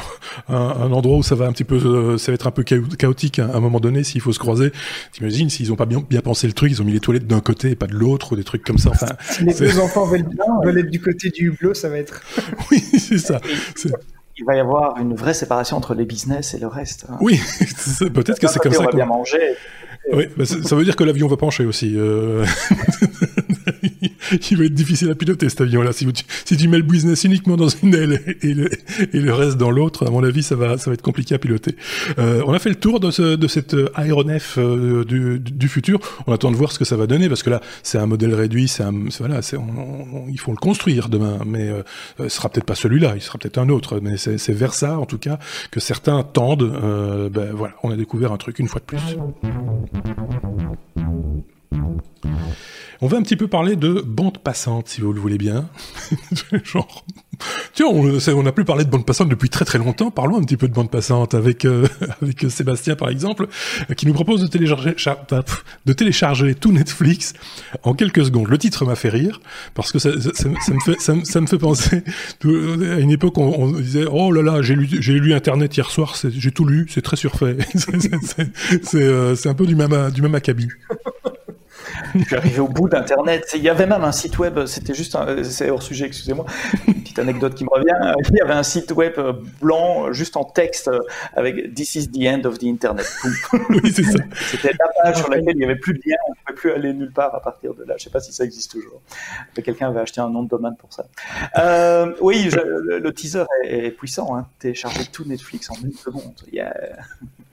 [0.48, 3.40] un, un, endroit où ça va un petit peu, ça va être un peu chaotique
[3.40, 4.70] à un moment donné s'il faut se croiser.
[5.12, 7.40] T'imagines s'ils ont pas bien, bien pensé le truc, ils ont mis les toilettes d'un
[7.40, 8.90] côté et pas de l'autre ou des trucs comme ça.
[8.90, 10.28] Enfin, si les deux enfants veulent,
[10.64, 12.22] veulent être du côté du hublot, ça va être.
[12.70, 13.40] oui, c'est ça.
[14.36, 17.06] Il va y avoir une vraie séparation entre les business et le reste.
[17.08, 17.18] Hein.
[17.20, 17.40] Oui,
[17.98, 18.80] peut-être que c'est comme ça.
[18.80, 19.56] On va bien manger.
[20.12, 21.94] Oui, bah ça veut dire que l'avion va pencher aussi.
[21.96, 22.44] Euh...
[24.50, 25.92] il va être difficile à piloter cet avion-là.
[25.92, 26.06] Si,
[26.44, 28.70] si, tu mets le business uniquement dans une aile et le,
[29.12, 31.38] et le reste dans l'autre, à mon avis, ça va, ça va être compliqué à
[31.38, 31.76] piloter.
[32.18, 36.00] Euh, on a fait le tour de, ce, de cette aéronef euh, du, du, futur.
[36.26, 38.34] On attend de voir ce que ça va donner parce que là, c'est un modèle
[38.34, 38.68] réduit.
[38.68, 38.84] C'est
[39.18, 41.82] voilà, c'est, on, on, il faut le construire demain, mais euh,
[42.18, 43.14] ce sera peut-être pas celui-là.
[43.16, 44.00] Il sera peut-être un autre.
[44.00, 45.38] Mais c'est, c'est vers ça, en tout cas,
[45.70, 46.62] que certains tendent.
[46.62, 49.16] Euh, ben voilà, on a découvert un truc une fois de plus.
[53.00, 55.68] On va un petit peu parler de bande passante, si vous le voulez bien.
[57.72, 60.10] tiens, on n'a plus parlé de bande passante depuis très très longtemps.
[60.10, 61.86] Parlons un petit peu de bande passante avec euh,
[62.22, 63.46] avec Sébastien par exemple,
[63.96, 64.94] qui nous propose de télécharger
[65.86, 67.32] de télécharger tout Netflix
[67.82, 68.48] en quelques secondes.
[68.48, 69.40] Le titre m'a fait rire
[69.74, 72.02] parce que ça, me fait penser
[72.44, 76.50] à une époque où on, disait oh là là j'ai lu Internet hier soir, j'ai
[76.50, 77.56] tout lu, c'est très surfait.
[78.82, 80.68] c'est euh, un peu du même du même acabit.
[82.14, 83.50] Je suis arrivé au bout d'Internet.
[83.54, 86.46] Il y avait même un site web, c'était juste, c'est hors sujet, excusez-moi,
[86.86, 88.14] une petite anecdote qui me revient.
[88.30, 89.18] Il y avait un site web
[89.60, 90.90] blanc, juste en texte,
[91.34, 93.06] avec This is the end of the Internet.
[93.70, 94.18] oui, c'est ça.
[94.50, 96.72] C'était la page sur laquelle il n'y avait plus de lien, on ne pouvait plus
[96.72, 97.94] aller nulle part à partir de là.
[97.96, 99.00] Je ne sais pas si ça existe toujours.
[99.62, 101.06] Quelqu'un avait acheté un nom de domaine pour ça.
[101.58, 104.36] Euh, oui, je, le, le, teaser est, est puissant.
[104.36, 104.46] Hein.
[104.58, 106.34] Télécharger tout Netflix en une seconde.
[106.52, 106.74] Yeah.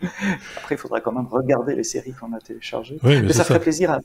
[0.57, 2.99] Après, il faudra quand même regarder les séries qu'on a téléchargées.
[3.03, 3.99] Oui, mais, mais ça, ça ferait plaisir à,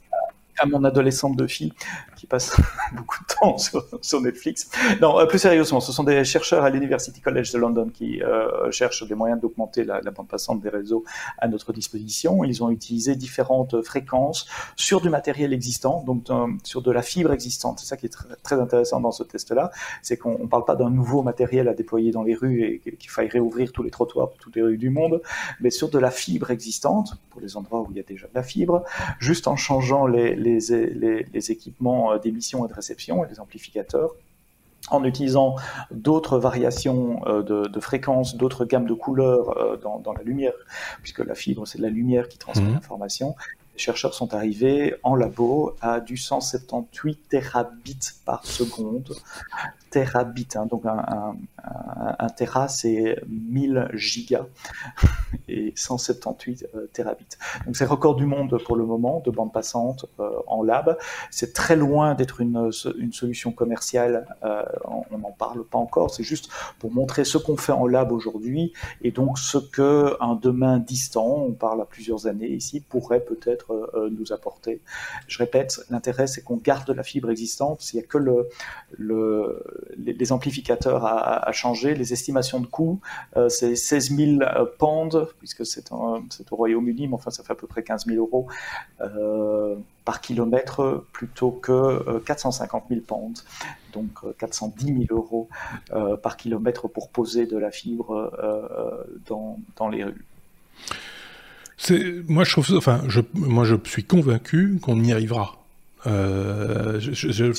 [0.57, 1.73] à mon adolescente de fille
[2.17, 2.59] qui passe
[2.95, 4.69] beaucoup de temps sur, Netflix.
[5.01, 8.71] Non, euh, plus sérieusement, ce sont des chercheurs à l'University College de London qui euh,
[8.71, 11.03] cherchent des moyens d'augmenter la, bande passante des réseaux
[11.37, 12.43] à notre disposition.
[12.43, 17.31] Ils ont utilisé différentes fréquences sur du matériel existant, donc euh, sur de la fibre
[17.31, 17.79] existante.
[17.79, 20.89] C'est ça qui est très, intéressant dans ce test-là, c'est qu'on ne parle pas d'un
[20.89, 24.33] nouveau matériel à déployer dans les rues et qu'il faille réouvrir tous les trottoirs de
[24.39, 25.21] toutes les rues du monde,
[25.61, 28.33] mais sur de la fibre existante, pour les endroits où il y a déjà de
[28.33, 28.83] la fibre,
[29.19, 31.51] juste en changeant les, les
[32.13, 34.11] équipements d'émission et de réception et les amplificateurs
[34.89, 35.55] en utilisant
[35.91, 40.53] d'autres variations de, de fréquences, d'autres gammes de couleurs dans, dans, la lumière,
[41.01, 42.73] puisque la fibre, c'est de la lumière qui transmet mmh.
[42.75, 43.35] l'information.
[43.73, 49.13] les chercheurs sont arrivés en labo à du 178 terabits par seconde.
[49.97, 51.35] Terabits, hein, donc un,
[52.19, 54.45] un, tera c'est 1000 gigas
[55.47, 57.25] et 178 euh, terabits.
[57.65, 60.99] Donc c'est record du monde pour le moment de bande passante euh, en lab.
[61.31, 66.21] C'est très loin d'être une, une, solution commerciale, euh, on n'en parle pas encore, c'est
[66.21, 70.77] juste pour montrer ce qu'on fait en lab aujourd'hui et donc ce que un demain
[70.77, 74.79] distant, on parle à plusieurs années ici, pourrait peut-être nous apporter.
[75.27, 78.47] Je répète, l'intérêt c'est qu'on garde la fibre existante, il n'y a que le,
[78.91, 79.63] le,
[79.97, 82.99] les, amplificateurs à, à, changer, les estimations de coûts,
[83.35, 84.39] euh, c'est 16 000
[84.77, 86.21] pounds, puisque c'est au
[86.51, 88.47] Royaume-Uni, mais enfin ça fait à peu près 15 000 euros
[89.01, 93.45] euh, par kilomètre plutôt que 450 000 pounds,
[93.93, 95.49] donc 410 000 euros
[96.21, 98.31] par kilomètre pour poser de la fibre
[99.25, 100.25] dans, dans les rues.
[103.33, 105.57] Moi, je suis convaincu qu'on y arrivera.
[106.07, 107.51] Euh, je, je,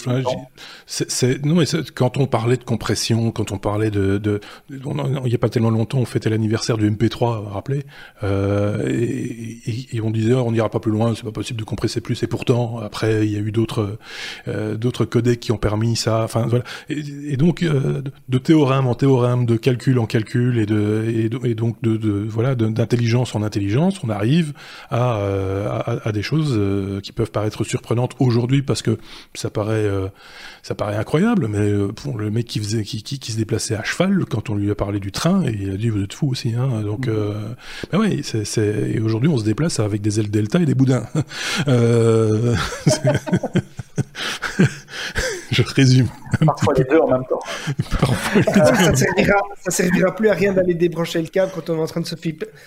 [0.86, 4.80] c'est, non mais quand on parlait de compression, quand on parlait de, de, il
[5.24, 7.84] n'y a pas tellement longtemps, on fêtait l'anniversaire du MP3, rappelez,
[8.22, 12.00] euh, et, et, on disait on n'ira pas plus loin, c'est pas possible de compresser
[12.00, 12.22] plus.
[12.22, 13.98] Et pourtant, après, il y a eu d'autres
[14.46, 16.22] euh, d'autres codecs qui ont permis ça.
[16.22, 16.64] Enfin voilà.
[16.88, 21.04] Et, donc de théorème en théorème, de calcul en calcul, et de
[21.44, 24.52] et, donc de, de voilà d'intelligence en intelligence, on arrive
[24.90, 26.58] à, à, à des choses
[27.02, 28.98] qui peuvent paraître surprenantes aujourd'hui aujourd'hui parce que
[29.34, 30.08] ça paraît, euh,
[30.62, 33.82] ça paraît incroyable, mais euh, pour le mec qui faisait, qui, qui, se déplaçait à
[33.82, 36.30] cheval, quand on lui a parlé du train, et il a dit vous êtes fou
[36.30, 36.82] aussi, hein.
[36.82, 37.10] Donc, mmh.
[37.10, 37.32] euh,
[37.92, 41.06] ben oui, c'est, et aujourd'hui on se déplace avec des ailes delta et des boudins.
[41.68, 42.54] euh...
[45.62, 46.08] je résume.
[46.44, 47.40] Parfois les deux en même temps.
[48.54, 51.86] ça, servira, ça servira plus à rien d'aller débrancher le câble quand on est en
[51.86, 52.16] train de se,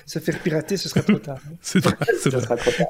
[0.05, 1.37] se faire pirater, ce sera trop tard.
[1.61, 2.57] c'est vrai, c'est vrai.
[2.57, 2.87] Trop tard.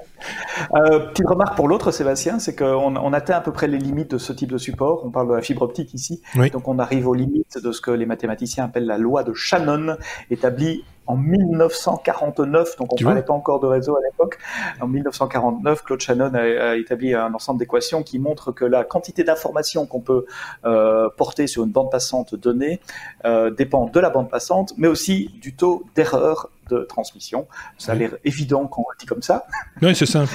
[0.75, 4.11] Euh, petite remarque pour l'autre, Sébastien, c'est qu'on on atteint à peu près les limites
[4.11, 5.05] de ce type de support.
[5.05, 6.21] On parle de la fibre optique ici.
[6.51, 9.97] Donc on arrive aux limites de ce que les mathématiciens appellent la loi de Shannon,
[10.29, 14.37] établie en 1949, donc on ne parlait pas encore de réseau à l'époque.
[14.79, 19.85] En 1949, Claude Shannon a, établi un ensemble d'équations qui montrent que la quantité d'informations
[19.85, 20.25] qu'on peut
[20.65, 22.79] euh, porter sur une bande passante donnée
[23.25, 27.47] euh, dépend de la bande passante, mais aussi du taux d'erreur de transmission.
[27.77, 29.45] Ça a l'air évident quand on le dit comme ça.
[29.81, 30.31] Oui, c'est simple.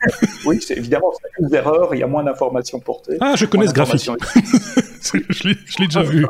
[0.46, 3.18] oui, c'est évidemment, c'est plus d'erreurs, il y a moins d'informations portées.
[3.20, 4.08] Ah, je connais ce graphique.
[5.30, 6.24] je l'ai déjà vu.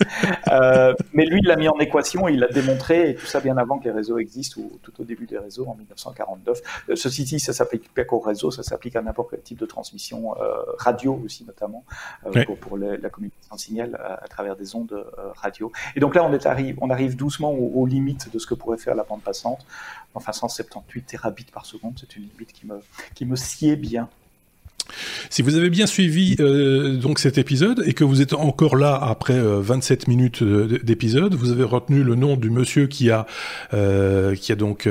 [0.52, 3.56] Euh, mais lui, il l'a mis en équation, il l'a démontré, et tout ça bien
[3.56, 6.60] avant que les réseaux existent, ou tout au début des réseaux, en 1949.
[6.88, 9.66] Euh, ceci dit, ça s'applique pas qu'au réseau, ça s'applique à n'importe quel type de
[9.66, 11.84] transmission, euh, radio aussi notamment,
[12.60, 15.04] pour, la communication signal à, travers des ondes
[15.34, 15.72] radio.
[15.96, 18.78] Et donc là, on, est arrive, on arrive doucement aux, limites de ce que pourrait
[18.78, 19.66] faire la bande passante.
[20.14, 22.80] Enfin, 178 terabits par seconde, c'est une limite qui me,
[23.14, 24.08] qui me sied bien.
[25.36, 28.94] Si vous avez bien suivi euh, donc cet épisode et que vous êtes encore là
[28.94, 33.26] après 27 euh, minutes d'épisode, vous avez retenu le nom du monsieur qui a
[33.74, 34.88] euh, qui a donc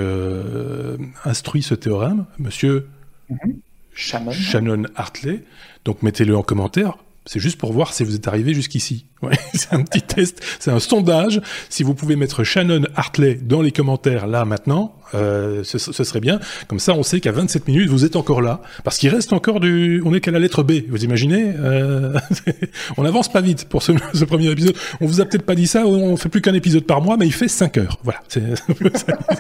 [1.23, 2.87] instruit ce théorème, monsieur
[3.31, 3.55] mm-hmm.
[3.95, 4.31] Shannon.
[4.33, 5.43] Shannon Hartley.
[5.83, 6.99] Donc mettez-le en commentaire.
[7.25, 9.07] C'est juste pour voir si vous êtes arrivé jusqu'ici.
[9.23, 11.41] Ouais, c'est un petit test, c'est un sondage.
[11.69, 16.19] Si vous pouvez mettre Shannon Hartley dans les commentaires là maintenant, euh, ce, ce, serait
[16.19, 16.39] bien.
[16.67, 19.59] Comme ça, on sait qu'à 27 minutes, vous êtes encore là, parce qu'il reste encore
[19.59, 20.01] du.
[20.05, 20.73] On est qu'à la lettre B.
[20.89, 22.13] Vous imaginez euh...
[22.97, 24.75] On n'avance pas vite pour ce, ce, premier épisode.
[25.01, 25.85] On vous a peut-être pas dit ça.
[25.85, 27.99] On fait plus qu'un épisode par mois, mais il fait 5 heures.
[28.03, 28.43] Voilà, c'est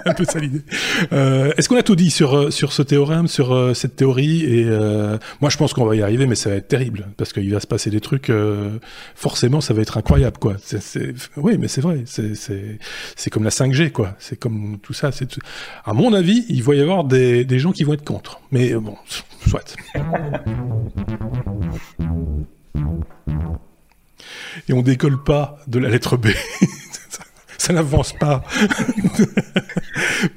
[0.05, 0.61] un peu ça, l'idée.
[1.13, 4.65] Euh, Est-ce qu'on a tout dit sur sur ce théorème, sur euh, cette théorie Et
[4.65, 7.51] euh, moi, je pense qu'on va y arriver, mais ça va être terrible parce qu'il
[7.53, 8.29] va se passer des trucs.
[8.29, 8.79] Euh,
[9.15, 10.55] forcément, ça va être incroyable, quoi.
[10.61, 12.03] C'est, oui, mais c'est vrai.
[12.05, 14.15] C'est comme la 5G, quoi.
[14.19, 15.11] C'est comme tout ça.
[15.11, 15.27] C'est
[15.83, 18.39] à mon avis, il va y avoir des, des gens qui vont être contre.
[18.51, 18.95] Mais euh, bon,
[19.47, 19.75] soit.
[24.67, 26.27] Et on décolle pas de la lettre B.
[27.65, 28.43] ça n'avance pas.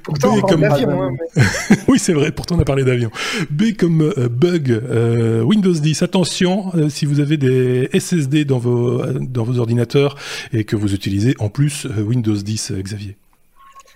[0.01, 0.63] pourtant, B comme...
[0.63, 1.11] Hein,
[1.87, 3.11] oui, c'est vrai, pourtant on a parlé d'avion.
[3.51, 6.01] B comme euh, bug, euh, Windows 10.
[6.01, 10.15] Attention, euh, si vous avez des SSD dans vos, dans vos ordinateurs
[10.53, 13.17] et que vous utilisez en plus Windows 10, Xavier.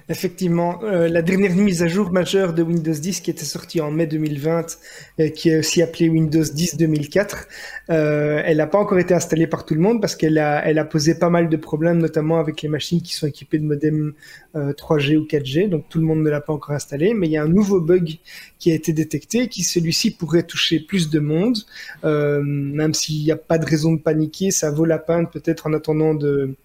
[0.10, 3.90] Effectivement, euh, la dernière mise à jour majeure de Windows 10 qui était sortie en
[3.90, 4.78] mai 2020,
[5.20, 7.48] euh, qui est aussi appelée Windows 10 2004,
[7.90, 10.78] euh, elle n'a pas encore été installée par tout le monde parce qu'elle a, elle
[10.78, 14.14] a posé pas mal de problèmes, notamment avec les machines qui sont équipées de modem
[14.56, 17.14] 3G ou 4G, donc tout le monde ne l'a pas encore installée.
[17.14, 18.18] Mais il y a un nouveau bug
[18.60, 21.58] qui a été détecté, qui celui-ci pourrait toucher plus de monde,
[22.04, 25.74] même s'il n'y a pas de raison de paniquer, ça vaut la peine peut-être en
[25.74, 26.56] attendant de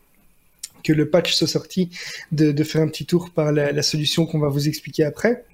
[0.84, 1.90] que le patch soit sorti,
[2.32, 5.44] de, faire un petit tour par la, solution qu'on va vous expliquer après.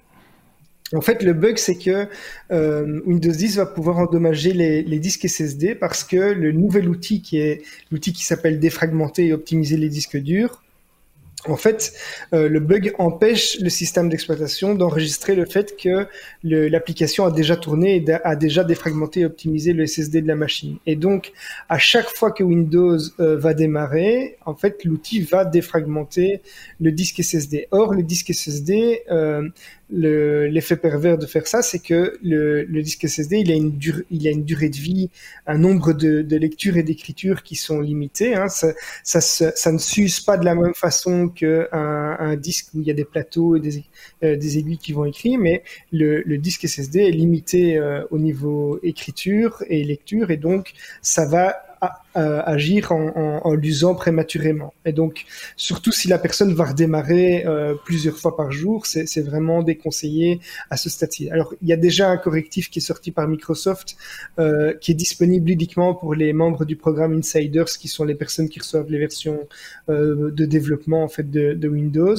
[0.93, 2.07] En fait, le bug, c'est que
[2.51, 7.21] euh, Windows 10 va pouvoir endommager les, les, disques SSD parce que le nouvel outil
[7.21, 10.61] qui est l'outil qui s'appelle défragmenter et optimiser les disques durs
[11.47, 11.93] en fait,
[12.33, 16.07] euh, le bug empêche le système d'exploitation d'enregistrer le fait que
[16.43, 20.77] l'application a déjà tourné et a déjà défragmenté et optimisé le SSD de la machine.
[20.85, 21.31] Et donc,
[21.69, 26.41] à chaque fois que Windows euh, va démarrer, en fait, l'outil va défragmenter
[26.81, 27.67] le disque SSD.
[27.71, 29.47] Or, le disque SSD, euh,
[29.89, 33.77] l'effet pervers de faire ça, c'est que le, le, disque SSD, il a, une
[34.09, 35.09] il a une durée de vie,
[35.45, 38.35] un nombre de, de lectures et d'écritures qui sont limitées.
[38.35, 38.47] Hein.
[38.47, 42.87] Ça, ça, ça, ne s'use pas de la même façon qu'un un disque où il
[42.87, 43.83] y a des plateaux et des,
[44.23, 48.17] euh, des aiguilles qui vont écrire, mais le, le disque SSD est limité euh, au
[48.17, 51.55] niveau écriture et lecture, et donc ça va
[52.15, 54.73] agir en, l'usant prématurément.
[54.85, 55.25] Et donc,
[55.55, 60.77] surtout si la personne va redémarrer euh, plusieurs fois par jour, c'est vraiment déconseillé à
[60.77, 61.29] ce stade-ci.
[61.29, 63.97] Alors, il y a déjà un correctif qui est sorti par Microsoft,
[64.39, 68.49] euh, qui est disponible uniquement pour les membres du programme Insiders, qui sont les personnes
[68.49, 69.47] qui reçoivent les versions
[69.89, 72.15] euh, de développement en fait de, de Windows.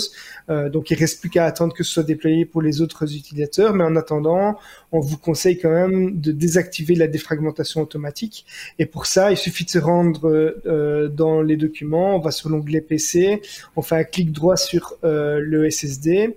[0.48, 3.74] Donc, il reste plus qu'à attendre que ce soit déployé pour les autres utilisateurs.
[3.74, 4.58] Mais en attendant,
[4.92, 8.46] on vous conseille quand même de désactiver la défragmentation automatique.
[8.78, 12.48] Et pour ça, il suffit de se rendre euh, dans les documents, on va sur
[12.48, 13.40] l'onglet PC,
[13.76, 16.36] on fait un clic droit sur euh, le SSD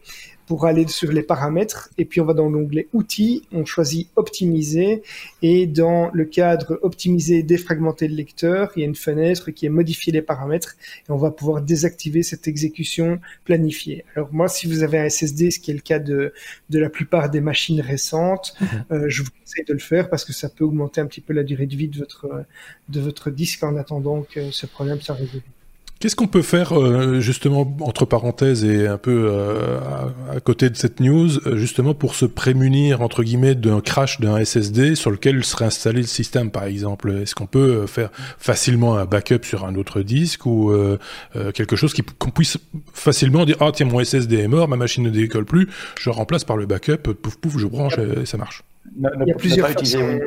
[0.50, 5.04] pour aller sur les paramètres et puis on va dans l'onglet outils, on choisit optimiser
[5.44, 9.68] et dans le cadre optimiser et défragmenter le lecteur, il y a une fenêtre qui
[9.68, 10.76] est modifier les paramètres
[11.08, 14.06] et on va pouvoir désactiver cette exécution planifiée.
[14.16, 16.34] Alors moi, si vous avez un SSD, ce qui est le cas de,
[16.72, 18.68] de la plupart des machines récentes, mhm.
[18.92, 21.34] euh, je vous conseille de le faire parce que ça peut augmenter un petit peu
[21.34, 22.44] la durée de vie de votre,
[22.90, 25.44] de votre disque en attendant que ce problème soit résolu.
[26.00, 29.80] Qu'est-ce qu'on peut faire euh, justement entre parenthèses et un peu euh,
[30.34, 34.42] à, côté de cette news, euh, justement pour se prémunir entre guillemets d'un crash d'un
[34.44, 37.12] SSD sur lequel serait installé le système, par exemple?
[37.22, 40.72] Est-ce qu'on peut faire facilement un backup sur un autre disque ou
[41.54, 42.58] quelque chose qu'on puisse
[42.94, 45.68] facilement dire ah tiens mon SSD est mort, ma machine ne décolle plus,
[46.00, 48.64] je remplace par le backup, pouf pouf, je branche et ça marche.
[48.98, 50.20] Il y a plusieurs façons.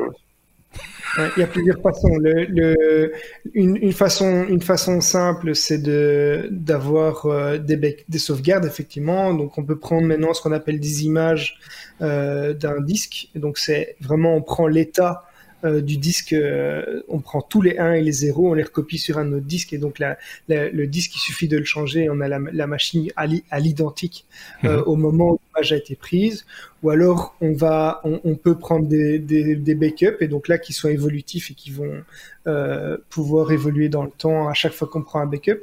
[1.17, 2.15] Il y a plusieurs façons.
[2.17, 3.13] Le, le,
[3.53, 9.33] une, une, façon, une façon simple, c'est de d'avoir euh, des, des sauvegardes effectivement.
[9.33, 11.59] Donc, on peut prendre maintenant ce qu'on appelle des images
[12.01, 13.29] euh, d'un disque.
[13.35, 15.25] Donc, c'est vraiment on prend l'état
[15.65, 18.97] euh, du disque, euh, on prend tous les 1 et les 0, on les recopie
[18.97, 20.17] sur un autre disque et donc la,
[20.49, 24.25] le disque, il suffit de le changer, on a la, la machine à l'identique
[24.65, 24.83] euh, mhm.
[24.87, 26.45] au moment où a été prise.
[26.81, 30.89] Ou alors on va, on, peut prendre des, des, backups et donc là qui sont
[30.89, 32.03] évolutifs et qui vont
[32.45, 35.59] euh, pouvoir évoluer dans le temps à chaque fois qu'on prend un backup.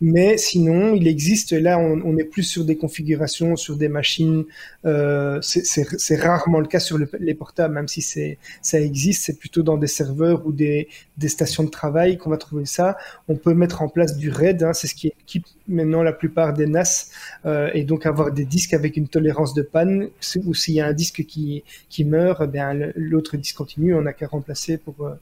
[0.00, 4.44] Mais sinon, il existe là, on, est plus sur des configurations, sur des machines.
[4.84, 9.24] Euh, c'est rarement le cas sur le, les portables, même si c'est ça existe.
[9.26, 12.96] C'est plutôt dans des serveurs ou des, des stations de travail qu'on va trouver ça.
[13.28, 16.52] On peut mettre en place du RAID, hein, c'est ce qui équipe maintenant la plupart
[16.52, 17.10] des NAS,
[17.46, 20.08] euh, et donc avoir des disques avec une tolérance de panne,
[20.44, 24.12] ou s'il y a un disque qui, qui meurt, bien l'autre disque continue, on n'a
[24.12, 25.14] qu'à remplacer pour euh,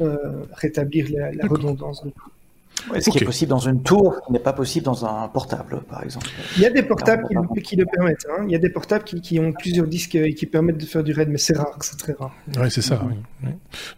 [0.00, 2.04] euh rétablir la, la redondance.
[3.00, 5.82] Ce qui est possible dans une tour, ce qui n'est pas possible dans un portable,
[5.88, 6.28] par exemple.
[6.56, 7.24] Il y a des portables
[7.62, 8.26] qui, le permettent.
[8.30, 8.44] Hein.
[8.46, 11.12] Il y a des portables qui, ont plusieurs disques et qui permettent de faire du
[11.12, 12.34] RAID, mais c'est rare, c'est très rare.
[12.58, 13.02] Oui, c'est ça.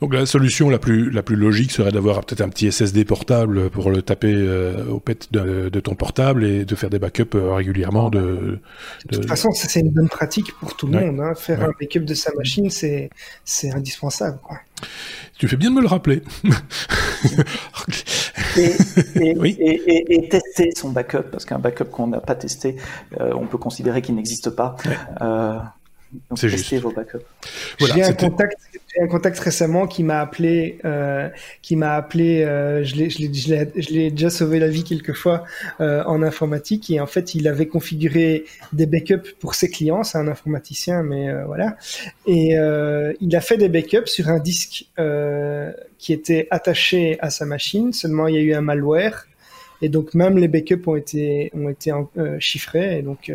[0.01, 3.71] Donc la solution la plus, la plus logique serait d'avoir peut-être un petit SSD portable
[3.71, 7.55] pour le taper euh, au pet de, ton portable et de faire des backups euh,
[7.55, 8.11] régulièrement.
[8.11, 8.61] De,
[9.09, 9.17] de...
[9.17, 11.21] toute façon, c'est une bonne pratique pour tout le monde.
[11.21, 11.35] Hein.
[11.35, 13.11] Faire un backup de sa machine, c'est
[13.73, 14.39] indispensable.
[14.43, 14.59] Quoi.
[15.39, 16.23] Tu fais bien de me le rappeler.
[18.57, 22.77] et, tester son backup, parce qu'un backup qu'on n'a pas testé,
[23.21, 24.77] euh, on peut considérer qu'il n'existe pas.
[25.23, 25.59] Euh,
[26.35, 26.73] c'est juste.
[26.75, 27.25] vos backups.
[27.79, 28.59] J'ai un contact,
[29.01, 31.29] un contact récemment qui m'a appelé, euh,
[31.63, 32.43] qui m'a appelé.
[32.43, 35.45] Euh, je l'ai déjà sauvé la vie quelques fois
[35.81, 40.03] euh, en informatique et en fait il avait configuré des backups pour ses clients.
[40.03, 41.77] C'est un informaticien, mais euh, voilà.
[42.27, 44.87] Et euh, il a fait des backups sur un disque
[45.99, 47.93] qui était attaché à sa machine.
[47.93, 49.27] Seulement il y a eu un malware
[49.83, 51.93] et donc même les backups ont été ont été
[52.39, 53.33] chiffrés et donc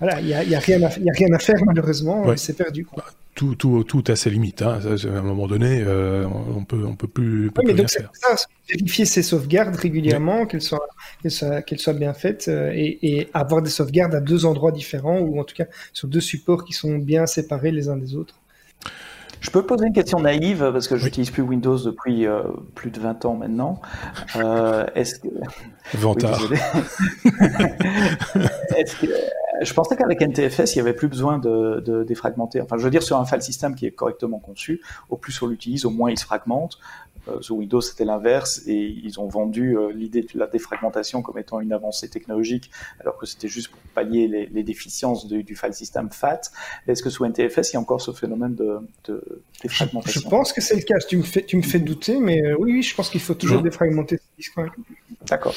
[0.00, 2.86] voilà, il n'y a, y a, rien à, a rien à faire malheureusement, c'est perdu.
[2.86, 3.04] Quoi.
[3.04, 4.62] Bah, tout, tout, tout a ses limites.
[4.62, 4.80] Hein.
[4.82, 8.10] à un moment donné, euh, on peut, on peut plus, peut oui, mais donc faire.
[8.14, 8.34] Ça,
[8.68, 10.88] vérifier ses sauvegardes régulièrement, qu'elles soient,
[11.22, 15.38] qu'elles soient, bien faites, euh, et, et, avoir des sauvegardes à deux endroits différents, ou
[15.38, 18.40] en tout cas sur deux supports qui sont bien séparés les uns des autres.
[19.40, 22.42] Je peux poser une question naïve parce que je n'utilise plus Windows depuis euh,
[22.74, 23.80] plus de 20 ans maintenant.
[24.36, 25.28] Euh, est-ce que...
[25.94, 26.40] Vantard.
[28.76, 29.06] est-ce que
[29.60, 32.60] Je pensais qu'avec NTFS, il n'y avait plus besoin de, de, défragmenter.
[32.60, 35.46] Enfin, je veux dire, sur un file system qui est correctement conçu, au plus on
[35.46, 36.78] l'utilise, au moins il se fragmente.
[37.28, 41.38] Euh, sous Windows, c'était l'inverse, et ils ont vendu euh, l'idée de la défragmentation comme
[41.38, 45.54] étant une avancée technologique, alors que c'était juste pour pallier les, les déficiences du, du,
[45.54, 46.40] file system FAT.
[46.88, 50.22] Est-ce que sous NTFS, il y a encore ce phénomène de, de défragmentation?
[50.22, 50.96] Je, pense que c'est le cas.
[51.06, 53.34] Tu me fais, tu me fais douter, mais euh, oui, oui, je pense qu'il faut
[53.34, 54.58] toujours défragmenter ce disque.
[55.26, 55.54] D'accord.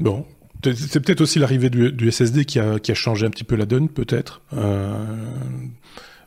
[0.00, 0.26] Bon,
[0.64, 3.66] c'est peut-être aussi l'arrivée du, SSD qui a, qui a, changé un petit peu la
[3.66, 4.40] donne, peut-être.
[4.54, 5.04] Euh,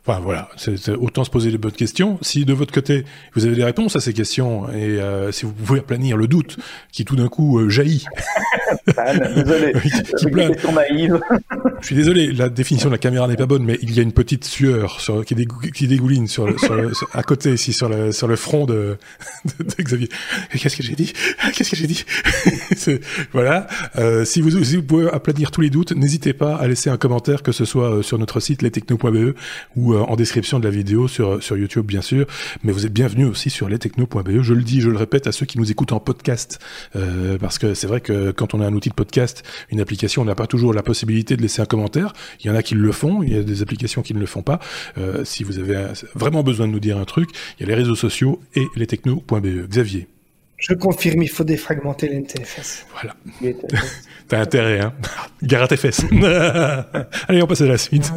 [0.04, 2.18] Enfin voilà, c'est autant se poser les bonnes questions.
[2.22, 5.52] Si de votre côté vous avez des réponses à ces questions et euh, si vous
[5.52, 6.58] pouvez aplanir le doute
[6.90, 8.04] qui tout d'un coup euh, jaillit.
[9.34, 9.72] désolé.
[11.80, 14.02] Je suis désolé, la définition de la caméra n'est pas bonne, mais il y a
[14.02, 15.34] une petite sueur sur, qui,
[15.74, 16.74] qui dégouline sur, sur,
[17.12, 18.96] à côté ici sur le, sur le front de,
[19.58, 20.08] de, Xavier.
[20.52, 21.12] Qu'est-ce que j'ai dit?
[21.54, 22.04] Qu'est-ce que j'ai dit?
[23.32, 23.66] Voilà.
[23.96, 26.96] Euh, si, vous, si vous pouvez aplanir tous les doutes, n'hésitez pas à laisser un
[26.96, 29.34] commentaire, que ce soit euh, sur notre site lestechno.be
[29.76, 32.26] ou euh, en description de la vidéo sur, sur YouTube, bien sûr.
[32.62, 34.42] Mais vous êtes bienvenus aussi sur lestechno.be.
[34.42, 36.58] Je le dis, je le répète à ceux qui nous écoutent en podcast,
[36.96, 40.22] euh, parce que c'est vrai que quand on a un outil de podcast, une application,
[40.22, 42.12] on n'a pas toujours la possibilité de laisser un commentaire.
[42.40, 44.26] Il y en a qui le font, il y a des applications qui ne le
[44.26, 44.58] font pas.
[44.98, 47.80] Euh, si vous avez vraiment besoin de nous dire un truc, il y a les
[47.80, 49.68] réseaux sociaux et lestechno.be.
[49.68, 50.08] Xavier.
[50.62, 52.86] Je confirme, il faut défragmenter l'NTFS.
[52.92, 53.16] Voilà.
[54.28, 54.94] T'as intérêt, hein
[55.42, 56.04] Gare à tes fesses.
[57.28, 58.12] Allez, on passe à la suite.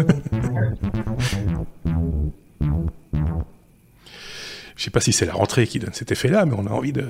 [4.76, 6.94] Je sais pas si c'est la rentrée qui donne cet effet-là, mais on a envie
[6.94, 7.06] de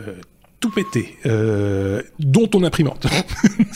[0.59, 3.07] tout pété, euh, dont ton imprimante.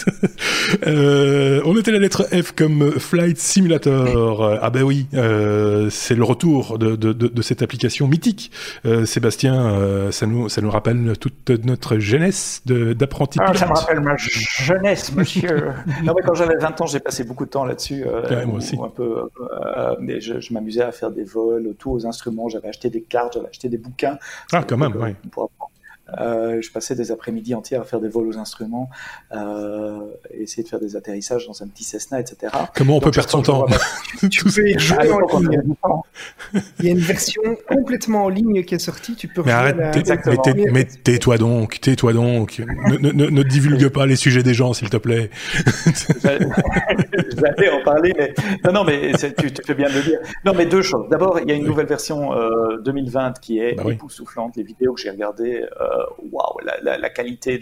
[0.88, 4.60] euh, on était la lettre F comme Flight Simulator.
[4.62, 8.52] Ah ben oui, euh, c'est le retour de, de, de, cette application mythique.
[8.86, 13.40] Euh, Sébastien, euh, ça nous ça nous rappelle toute notre jeunesse d'apprenti.
[13.42, 15.74] Ah, ça me rappelle ma jeunesse, monsieur.
[16.04, 18.04] non mais quand j'avais 20 ans, j'ai passé beaucoup de temps là-dessus.
[18.04, 18.78] Ouais, moi aussi.
[18.82, 19.30] Un peu,
[20.00, 22.50] mais je, je m'amusais à faire des vols, tous aux instruments.
[22.50, 24.18] J'avais acheté des cartes, j'avais acheté des bouquins.
[24.52, 25.16] Ah quand même, oui.
[26.20, 28.90] Euh, je passais des après-midi entiers à faire des vols aux instruments,
[29.32, 30.00] euh,
[30.32, 32.54] essayer de faire des atterrissages dans un petit Cessna, etc.
[32.76, 33.66] Comment on peut perdre son temps
[34.32, 35.62] Tu peux y jouer en ligne.
[36.80, 39.16] Il y a une version complètement en ligne qui est sortie.
[39.16, 39.44] Tu peux.
[39.46, 39.78] Mais arrête,
[40.72, 42.60] mais tais-toi donc, tais-toi donc.
[42.60, 45.30] ne, ne, ne, divulgue pas les sujets des gens, s'il te plaît.
[46.24, 48.34] J'allais en parler, mais
[48.64, 50.20] non, non, mais tu, tu, fais bien de le dire.
[50.46, 51.08] Non, mais deux choses.
[51.10, 54.56] D'abord, il y a une nouvelle version euh, 2020 qui est bah époustouflante.
[54.56, 55.64] Les vidéos que j'ai regardées.
[55.80, 55.99] Euh,
[56.32, 57.62] waouh, la, la, qualité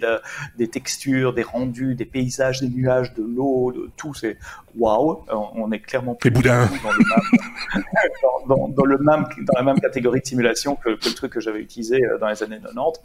[0.58, 4.38] des textures, des rendus, des paysages, des nuages, de l'eau, de tout, c'est
[4.78, 5.24] waouh.
[5.30, 6.70] On est clairement plus dans, le même,
[8.48, 11.40] dans, dans, le même, dans la même catégorie de simulation que, que le truc que
[11.40, 13.02] j'avais utilisé euh, dans les années 90.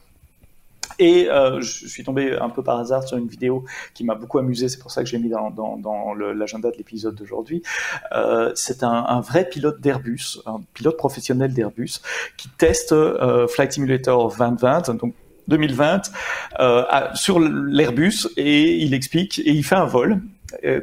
[0.98, 3.64] Et euh, je suis tombé un peu par hasard sur une vidéo
[3.94, 6.76] qui m'a beaucoup amusé, c'est pour ça que j'ai mis dans, dans, dans l'agenda de
[6.76, 7.62] l'épisode d'aujourd'hui.
[8.12, 12.00] Euh, c'est un, un, vrai pilote d'Airbus, un pilote professionnel d'Airbus,
[12.36, 15.14] qui teste euh, Flight Simulator 2020, donc
[15.48, 16.10] 2020
[16.60, 16.84] euh,
[17.14, 20.20] sur l'Airbus et il explique et il fait un vol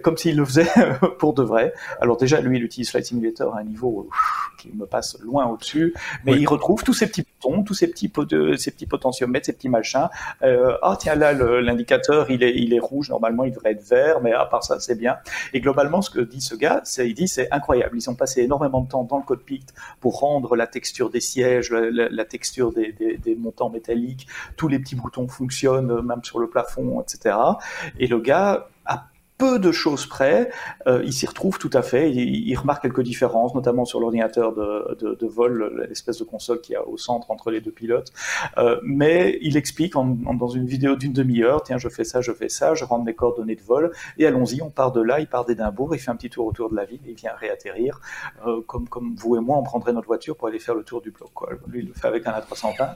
[0.03, 0.67] comme s'il le faisait
[1.19, 1.73] pour de vrai.
[2.01, 4.09] Alors déjà, lui, il utilise Flight Simulator à un niveau
[4.57, 5.93] qui me passe loin au-dessus,
[6.25, 8.11] mais il retrouve tous ces petits boutons, tous ces petits,
[8.57, 10.09] ces petits potentiomètres, ces petits machins.
[10.43, 14.21] Euh, ah tiens là, l'indicateur, il est, il est rouge, normalement il devrait être vert,
[14.21, 15.17] mais à part ça, c'est bien.
[15.53, 17.97] Et globalement, ce que dit ce gars, c'est, il dit, c'est incroyable.
[17.97, 19.65] Ils ont passé énormément de temps dans le cockpit
[19.99, 24.67] pour rendre la texture des sièges, la, la, texture des, des, des, montants métalliques, tous
[24.67, 27.35] les petits boutons fonctionnent, même sur le plafond, etc.
[27.97, 29.08] Et le gars a
[29.39, 30.51] peu de choses près,
[30.85, 32.11] euh, il s'y retrouve tout à fait.
[32.11, 36.59] Il, il, remarque quelques différences, notamment sur l'ordinateur de, de, de, vol, l'espèce de console
[36.59, 38.11] qu'il y a au centre entre les deux pilotes.
[38.57, 42.19] Euh, mais il explique en, en, dans une vidéo d'une demi-heure, tiens, je fais ça,
[42.21, 45.21] je fais ça, je rentre mes coordonnées de vol, et allons-y, on part de là,
[45.21, 48.01] il part d'Édimbourg, il fait un petit tour autour de la ville, il vient réatterrir,
[48.45, 51.01] euh, comme, comme vous et moi, on prendrait notre voiture pour aller faire le tour
[51.01, 51.29] du bloc.
[51.33, 51.51] Quoi.
[51.67, 52.95] Lui, il le fait avec un A320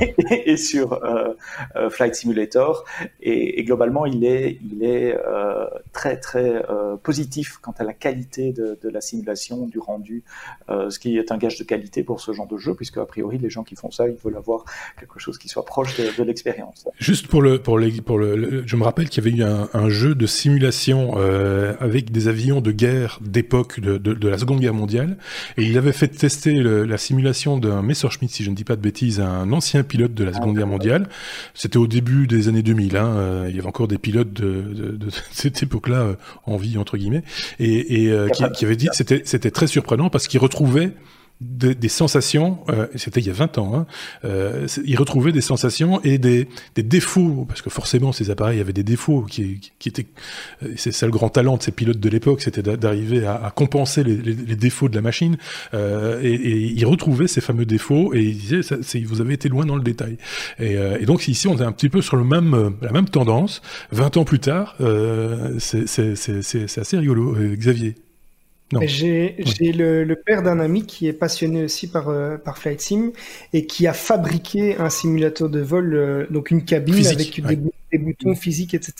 [0.00, 1.34] et, et, et sur euh,
[1.74, 2.84] euh, Flight Simulator,
[3.20, 7.92] et, et, globalement, il est, il est euh, très très euh, positif quant à la
[7.92, 10.24] qualité de, de la simulation, du rendu,
[10.68, 13.04] euh, ce qui est un gage de qualité pour ce genre de jeu, puisque a
[13.04, 14.64] priori les gens qui font ça, ils veulent avoir
[14.98, 16.86] quelque chose qui soit proche de, de l'expérience.
[16.98, 19.68] Juste pour le pour les pour le, je me rappelle qu'il y avait eu un,
[19.72, 24.38] un jeu de simulation euh, avec des avions de guerre d'époque de, de, de, la
[24.38, 25.16] Seconde Guerre mondiale,
[25.56, 28.76] et il avait fait tester le, la simulation d'un Messerschmitt, si je ne dis pas
[28.76, 31.08] de bêtises, un ancien pilote de la Seconde ah, Guerre mondiale.
[31.54, 32.96] C'était au début des années 2000.
[32.96, 35.10] Hein, euh, il y avait encore des pilotes de, de, de
[35.62, 37.22] cette époque-là euh, en vie entre guillemets,
[37.58, 40.92] et, euh, qui, qui, avait dit c'était c'était très surprenant parce qu'il retrouvait
[41.42, 43.86] des, sensations, euh, c'était il y a 20 ans, hein,
[44.24, 48.72] euh, il retrouvait des sensations et des, des, défauts, parce que forcément ces appareils avaient
[48.72, 50.06] des défauts qui, qui étaient,
[50.62, 53.50] euh, c'est ça le grand talent de ces pilotes de l'époque, c'était d'arriver à, à,
[53.50, 55.36] compenser les, les, défauts de la machine,
[55.74, 59.48] euh, et, et, il retrouvait ces fameux défauts et il disait, ça, vous avez été
[59.48, 60.16] loin dans le détail.
[60.58, 63.08] Et, euh, et, donc ici on est un petit peu sur le même, la même
[63.08, 63.62] tendance,
[63.92, 64.76] 20 ans plus tard,
[65.58, 67.94] c'est assez rigolo, Xavier.
[68.80, 69.36] J'ai
[69.72, 73.12] le, le, père d'un ami qui est passionné aussi par, euh, par Flight Sim
[73.52, 77.58] et qui a fabriqué un simulateur de vol, euh, donc une cabine avec des,
[77.92, 78.94] des boutons physiques, etc.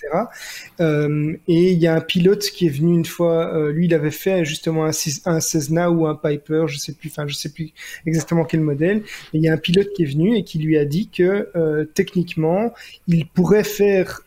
[0.80, 3.94] Euh, et il y a un pilote qui est venu une fois, euh, lui il
[3.94, 4.90] avait fait justement un,
[5.24, 7.72] un, Cessna ou un Piper, je sais plus, enfin je sais plus
[8.06, 9.02] exactement quel modèle.
[9.32, 11.48] Mais il y a un pilote qui est venu et qui lui a dit que
[11.56, 12.72] euh, techniquement
[13.08, 14.22] il pourrait faire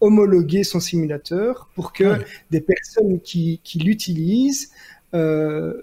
[0.00, 2.18] homologuer son simulateur pour que
[2.50, 4.70] des personnes qui, qui l'utilisent
[5.14, 5.74] euh,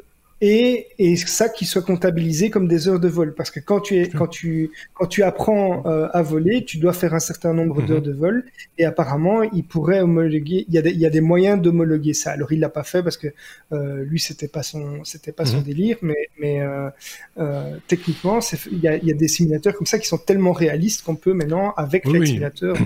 [0.42, 3.34] et, et ça qui soit comptabilisé comme des heures de vol.
[3.34, 6.94] Parce que quand tu es quand tu quand tu apprends euh, à voler tu dois
[6.94, 8.06] faire un certain nombre d'heures mhm.
[8.06, 8.46] de vol.
[8.78, 12.14] Et apparemment il pourrait homologuer il y a des, il y a des moyens d'homologuer
[12.14, 12.32] ça.
[12.32, 13.28] Alors il l'a pas fait parce que
[13.74, 15.64] euh, lui c'était pas son c'était pas son mhm.
[15.64, 15.98] délire.
[16.02, 18.40] Mais mais euh, techniquement
[18.72, 21.16] il y a, il y a des simulateurs comme ça qui sont tellement réalistes qu'on
[21.16, 22.78] peut maintenant avec oui, les simulateurs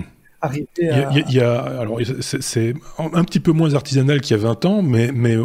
[0.52, 4.82] il y, a, alors c'est un petit peu moins artisanal qu'il y a 20 ans,
[4.82, 5.36] mais, mais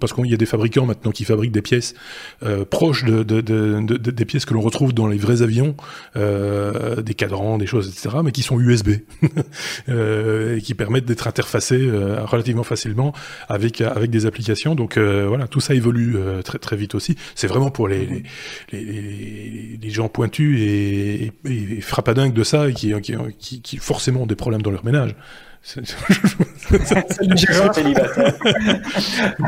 [0.00, 1.94] parce qu'il y a des fabricants maintenant qui fabriquent des pièces
[2.42, 5.76] euh, proches de, de, de, de, des pièces que l'on retrouve dans les vrais avions,
[6.16, 8.90] euh, des cadrans, des choses, etc., mais qui sont USB
[9.88, 11.90] euh, et qui permettent d'être interfacés
[12.24, 13.12] relativement facilement
[13.48, 14.74] avec avec des applications.
[14.74, 17.16] Donc voilà, tout ça évolue très très vite aussi.
[17.34, 18.06] C'est vraiment pour les
[18.72, 23.62] les, les, les, gens pointus et, et, et frappadingues de ça et qui, qui, qui,
[23.62, 25.14] qui forcément problèmes dans leur ménage.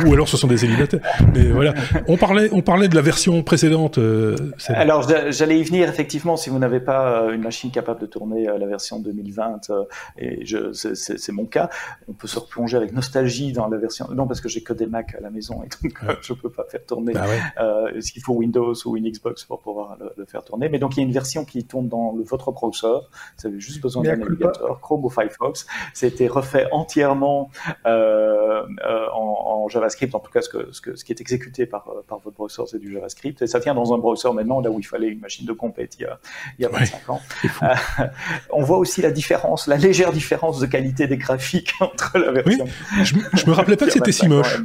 [0.07, 1.01] Ou alors ce sont des célibataires.
[1.35, 1.75] Mais voilà.
[2.09, 3.99] On parlait, on parlait de la version précédente.
[3.99, 4.35] Euh,
[4.69, 6.39] alors j'allais y venir effectivement.
[6.39, 9.71] Si vous n'avez pas euh, une machine capable de tourner euh, la version 2020,
[10.19, 10.43] et
[10.73, 11.69] c'est mon cas,
[12.09, 14.09] on peut se replonger avec nostalgie dans la version.
[14.15, 16.65] Non parce que j'ai que des Mac à la maison et donc je peux pas
[16.65, 17.13] faire tourner.
[17.13, 18.01] Bah ouais.
[18.01, 20.71] S'il faut Windows ou une Xbox pour pouvoir le, faire tourner.
[20.71, 22.87] Mais donc il y a une version qui tourne dans le, votre browser.
[23.39, 25.67] Vous avez juste besoin d'un navigateur, Chrome ou Firefox.
[26.07, 27.51] C'était refait en entièrement
[27.85, 31.21] euh, euh, en, en, JavaScript, en tout cas ce, que, ce, que, ce qui est
[31.21, 33.43] exécuté par, euh, par votre browser, c'est du JavaScript.
[33.43, 35.97] Et ça tient dans un browser maintenant, là où il fallait une machine de compète
[35.99, 36.19] il y a,
[36.59, 37.21] il y a 25 ans.
[37.63, 37.75] Euh,
[38.53, 42.65] on voit aussi la différence, la légère différence de qualité des graphiques entre la version.
[42.65, 44.63] Oui, je, je me rappelais pas que c'était si moche.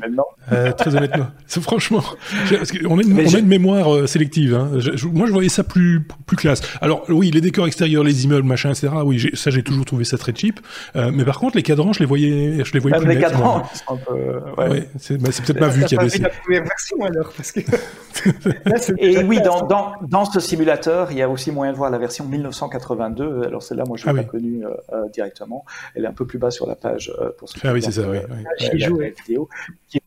[0.78, 1.28] Très honnêtement.
[1.48, 2.04] Franchement,
[2.50, 4.54] parce on, a une, on a une mémoire sélective.
[4.54, 4.72] Hein.
[4.78, 6.62] Je, moi, je voyais ça plus, plus classe.
[6.82, 8.90] Alors, oui, les décors extérieurs, les immeubles, machin, etc.
[9.04, 10.60] Oui, ça, j'ai toujours trouvé ça très cheap.
[10.96, 13.96] Mais par contre, les cadrans, je les voyais, je les voyais plus les cadrans, un
[13.96, 14.68] peu, ouais.
[14.68, 16.10] ouais c'est bah, peut-être ma vue qui avait.
[16.18, 17.62] la première version alors, parce que.
[18.98, 22.00] Et oui, dans, dans, dans ce simulateur, il y a aussi moyen de voir la
[22.00, 23.44] version 1982.
[23.46, 24.28] Alors celle-là, moi, je l'ai ah, pas oui.
[24.28, 25.64] connue euh, directement.
[25.96, 27.82] Elle est un peu plus bas sur la page euh, pour ceux qui ah oui,
[27.82, 28.18] c'est ça, oui.
[28.18, 29.48] La, la, la, vidéo,
[29.88, 30.01] qui est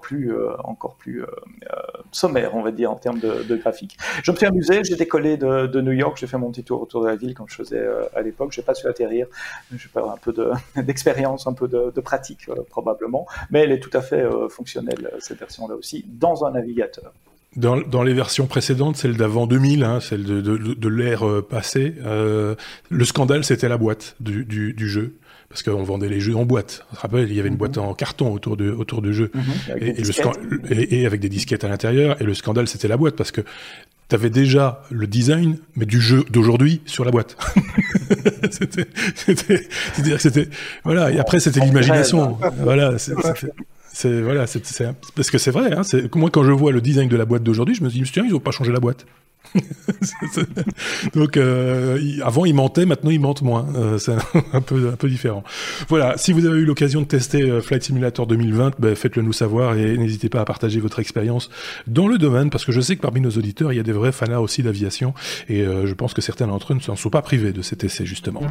[0.00, 1.76] plus, euh, encore plus euh, euh,
[2.10, 3.96] sommaire, on va dire, en termes de, de graphique.
[4.22, 7.02] Je me suis amusé, j'ai décollé de, New York, j'ai fait mon petit tour autour
[7.02, 7.82] de la ville comme je faisais
[8.14, 8.52] à l'époque.
[8.52, 9.26] J'ai pas su atterrir,
[9.74, 10.34] j'ai pas un peu
[10.82, 15.74] d'expérience, un peu de, pratique probablement, mais elle est tout à fait fonctionnelle cette version-là
[15.74, 17.12] aussi dans un navigateur.
[17.56, 23.68] Dans, les versions précédentes, celle d'avant 2000, hein, celle de, l'ère passée, le scandale c'était
[23.68, 25.16] la boîte du jeu
[25.50, 26.86] parce qu'on vendait les jeux en boîte.
[26.92, 29.30] On se rappelle, il y avait une boîte en carton autour de autour de jeu
[29.34, 29.82] -hmm.
[29.82, 32.22] et, et, le et, et, avec des disquettes à l'intérieur.
[32.22, 33.42] Et le scandale, c'était la boîte parce que
[34.08, 37.36] tu avais déjà le design, mais du jeu d'aujourd'hui sur la boîte.
[38.50, 38.86] c'était,
[39.16, 40.48] c'était, c'était,
[40.84, 41.10] voilà.
[41.10, 42.38] Et après, c'était l'imagination.
[42.58, 42.96] Voilà.
[44.00, 44.62] C'est voilà, c'est
[45.14, 45.74] parce que c'est vrai.
[45.74, 45.82] Hein,
[46.14, 48.34] moi, quand je vois le design de la boîte d'aujourd'hui, je me dis, tiens, ils
[48.34, 49.04] ont pas changé la boîte.
[51.14, 53.66] Donc euh, avant il mentait, maintenant il mente moins.
[53.74, 54.12] Euh, c'est
[54.54, 55.44] un peu différent.
[55.88, 56.16] Voilà.
[56.16, 59.76] Si vous avez eu l'occasion de tester euh, Flight Simulator 2020, ben, faites-le nous savoir
[59.76, 61.50] et n'hésitez pas à partager votre expérience
[61.86, 63.92] dans le domaine parce que je sais que parmi nos auditeurs il y a des
[63.92, 65.12] vrais fanats aussi d'aviation
[65.48, 68.06] et je pense que certains d'entre eux ne s'en sont pas privés de cet essai
[68.06, 68.42] justement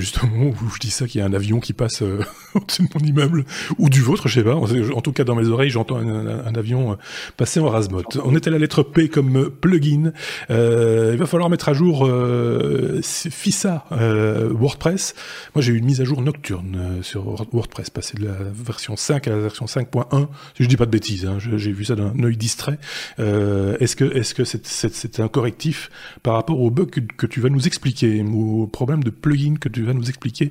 [0.00, 2.20] justement où je dis ça qu'il y a un avion qui passe euh,
[2.54, 3.44] au-dessus de mon immeuble
[3.78, 4.54] ou du vôtre, je sais pas.
[4.54, 6.94] En tout cas, dans mes oreilles, j'entends un, avion euh,
[7.36, 8.02] passer en rasmot.
[8.24, 10.12] On est à la lettre P comme plugin.
[10.50, 15.14] Euh, il va falloir mettre à jour euh, FISA WordPress.
[15.54, 19.26] Moi, j'ai eu une mise à jour nocturne sur WordPress, passer de la version 5
[19.28, 20.28] à la version 5.1.
[20.56, 22.78] Si je dis pas de bêtises, hein, j'ai vu ça d'un œil distrait.
[23.18, 25.90] est-ce que c'est c'est un correctif
[26.22, 29.54] par rapport au bug que, que tu vas nous expliquer ou au problème de plugin
[29.60, 30.50] que tu vas nous expliquer.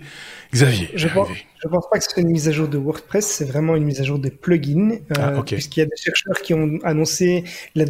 [0.53, 1.29] Xavier, je pense,
[1.63, 3.83] Je pense pas que ce soit une mise à jour de WordPress, c'est vraiment une
[3.83, 7.43] mise à jour des plugins, ah, puisqu'il y a des chercheurs qui ont annoncé
[7.75, 7.85] la,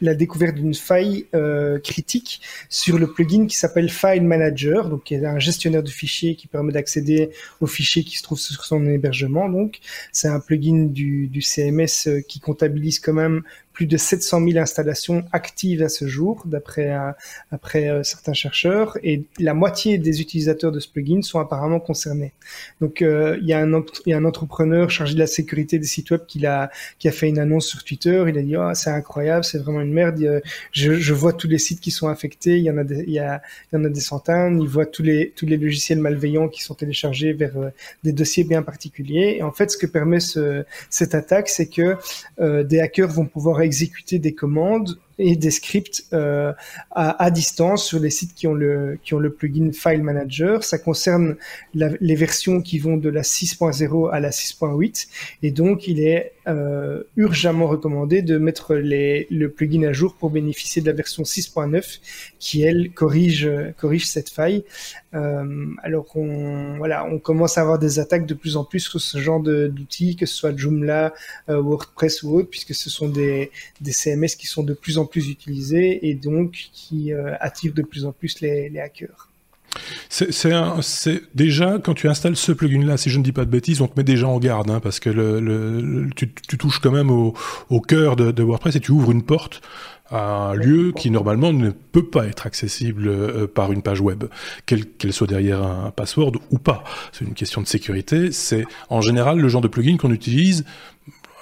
[0.00, 1.26] la découverte d'une faille
[1.82, 6.36] critique sur le plugin qui s'appelle File Manager, donc qui est un gestionnaire de fichiers
[6.36, 7.30] qui permet d'accéder
[7.60, 9.48] aux fichiers qui se trouvent sur son hébergement.
[9.48, 9.78] Donc,
[10.12, 13.42] c'est un plugin du, du CMS qui comptabilise quand même
[13.76, 17.12] plus de 700 000 installations actives à ce jour, d'après euh,
[17.50, 22.32] après euh, certains chercheurs, et la moitié des utilisateurs de ce plugin sont apparemment concernés.
[22.80, 25.86] Donc euh, il y, a un, y a un entrepreneur chargé de la sécurité des
[25.86, 28.24] sites web qui a, qui a fait une annonce sur Twitter.
[28.26, 30.40] Il a dit oh, c'est incroyable, c'est vraiment une merde.
[30.72, 32.56] Je, je, vois tous les sites qui sont affectés.
[32.56, 34.58] Il y en a des, y en a des centaines.
[34.58, 37.52] Il voit tous les tous les logiciels malveillants qui sont téléchargés vers
[38.04, 39.36] des dossiers bien particuliers.
[39.36, 41.98] Et en fait, ce que permet ce, cette attaque, c'est que
[42.62, 46.52] des hackers vont pouvoir exécuter des commandes et des scripts euh,
[46.90, 50.62] à, à, distance sur les sites qui ont le qui ont le plugin File Manager.
[50.62, 51.36] Ça concerne
[51.74, 55.08] la, les versions qui vont de la 6.0 à la 6.8
[55.42, 60.30] et donc il est euh, urgemment recommandé de mettre les, le plugin à jour pour
[60.30, 62.00] bénéficier de la version 6.9
[62.38, 64.64] qui elle corrige corrige cette faille.
[65.14, 69.00] Euh, alors on voilà on commence à avoir des attaques de plus en plus sur
[69.00, 71.14] ce genre d'outils que ce soit Joomla,
[71.48, 73.50] euh, WordPress ou autre puisque ce sont des
[73.80, 77.82] des CMS qui sont de plus en plus utilisés et donc qui euh, attire de
[77.82, 79.28] plus en plus les, hackers.
[80.08, 83.88] C'est déjà quand tu installes ce plugin-là, si je ne dis pas de bêtises, on
[83.88, 86.28] te met déjà en garde, hein, parce que le, tu,
[86.58, 87.34] touches quand même au,
[87.80, 89.60] cœur de, WordPress et tu ouvres une porte
[90.08, 94.24] à un lieu qui normalement ne peut pas être accessible euh, par une page web,
[94.64, 96.84] qu'elle soit derrière un password ou pas.
[97.12, 98.30] C'est une question de sécurité.
[98.30, 100.64] C'est en général le genre de plugin qu'on utilise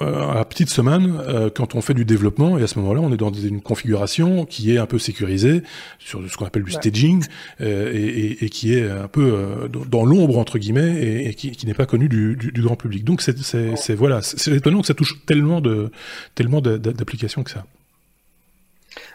[0.00, 3.12] à la petite semaine euh, quand on fait du développement et à ce moment-là on
[3.12, 5.62] est dans une configuration qui est un peu sécurisée
[5.98, 7.24] sur ce qu'on appelle du staging
[7.60, 11.74] euh, et, et, qui est un peu dans l'ombre entre guillemets et, qui, qui n'est
[11.74, 13.04] pas connu du, du, du, grand public.
[13.04, 15.90] Donc c'est voilà c'est étonnant que ça touche tellement de
[16.34, 17.64] tellement d'applications que ça.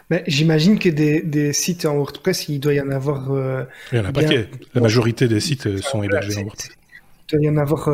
[0.08, 3.28] Mais j'imagine que des, des, sites en WordPress, il doit y en avoir.
[3.92, 4.48] il y en a un paquet.
[4.74, 6.70] La majorité des sites sont hébergés en WordPress.
[7.32, 7.88] Il doit y en avoir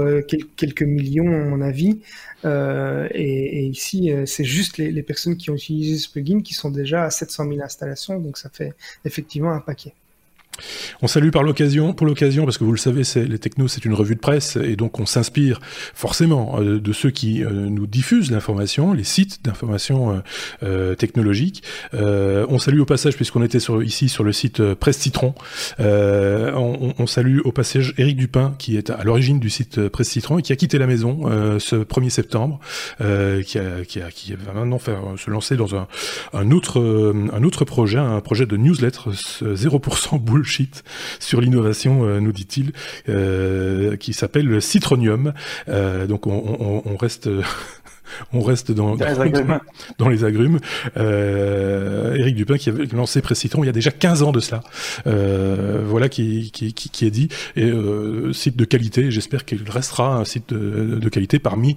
[0.57, 2.01] quelques millions, à mon avis.
[2.47, 6.55] Euh, et, ici, euh, c'est juste les, les, personnes qui ont utilisé ce plugin qui
[6.55, 8.74] sont déjà à 700 000 installations, donc ça fait
[9.05, 9.94] effectivement un paquet.
[11.03, 13.95] On salue par l'occasion, pour l'occasion, parce que vous le savez, les technos, c'est une
[13.95, 15.61] revue de presse, et donc on s'inspire
[15.95, 20.23] forcément euh, de ceux qui euh, nous diffusent l'information, les sites d'information
[20.63, 21.63] euh, technologique.
[21.93, 25.35] on salue au passage, puisqu'on était ici sur le site Presse Citron,
[25.79, 30.43] on, salue au passage Éric Dupin, qui est à l'origine du site Presse Citron et
[30.43, 31.29] qui a quitté la maison
[31.59, 32.61] ce 1er septembre,
[32.99, 35.87] qui, a, qui, a, qui va maintenant se lancer dans un,
[36.33, 36.81] un autre
[37.33, 40.45] un autre projet, un projet de newsletter 0% boule
[41.18, 42.72] sur l'innovation, euh, nous dit-il,
[43.09, 45.32] euh, qui s'appelle Citronium.
[45.68, 47.28] Euh, donc on, reste
[48.32, 48.97] on reste dans,
[49.99, 50.59] dans, les agrumes.
[50.97, 54.62] Euh, Éric Dupin qui avait lancé Précitron il y a déjà 15 ans de cela.
[55.05, 57.28] voilà qui, qui, qui, est dit.
[57.57, 57.70] Et
[58.32, 61.76] site de qualité, j'espère qu'il restera un site de, de, qualité parmi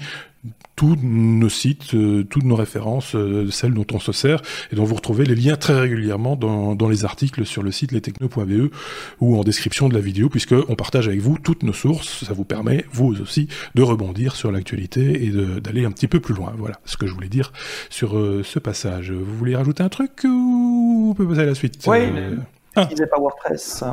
[0.75, 4.85] tous nos sites, euh, toutes nos références, euh, celles dont on se sert, et dont
[4.85, 8.71] vous retrouvez les liens très régulièrement dans, dans les articles sur le site lestechno.be
[9.19, 12.23] ou en description de la vidéo, puisque on partage avec vous toutes nos sources.
[12.23, 16.33] Ça vous permet, vous aussi, de rebondir sur l'actualité et d'aller un petit peu plus
[16.33, 16.53] loin.
[16.57, 17.51] Voilà ce que je voulais dire
[17.89, 19.11] sur euh, ce passage.
[19.11, 21.83] Vous voulez rajouter un truc ou on peut passer à la suite?
[21.87, 21.99] Oui,
[22.75, 22.87] ah.
[22.87, 23.83] pas WordPress.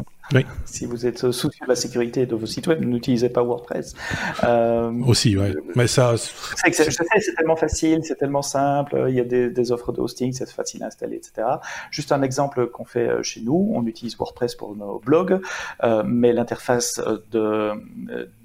[0.65, 3.95] Si vous êtes soucieux de la sécurité de vos sites web, n'utilisez pas WordPress.
[4.43, 5.55] Euh, Aussi, ouais.
[5.75, 6.15] Mais ça.
[6.17, 6.85] Je sais,
[7.21, 9.07] c'est tellement facile, c'est tellement simple.
[9.09, 11.47] Il y a des, offres de hosting, c'est facile à installer, etc.
[11.91, 13.71] Juste un exemple qu'on fait euh, chez nous.
[13.73, 15.41] On utilise WordPress pour nos blogs,
[15.85, 17.01] euh, mais l'interface
[17.31, 17.73] de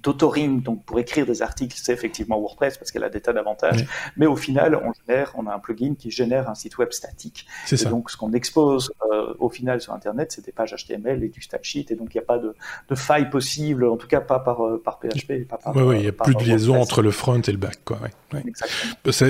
[0.04, 3.86] d'autoring, donc pour écrire des articles, c'est effectivement WordPress parce qu'elle a des tas d'avantages.
[4.18, 7.46] Mais au final, on génère, on a un plugin qui génère un site web statique.
[7.66, 7.90] C'est ça.
[7.90, 8.92] Donc, ce qu'on expose
[9.38, 12.24] au final sur Internet, c'est des pages HTML et du stack et donc il n'y
[12.24, 12.54] a pas de,
[12.90, 15.48] de, faille possible, en tout cas pas par, euh, par PHP.
[15.48, 17.80] Pas par, oui, il n'y a plus de liaison entre le front et le back.
[17.86, 18.00] Quoi,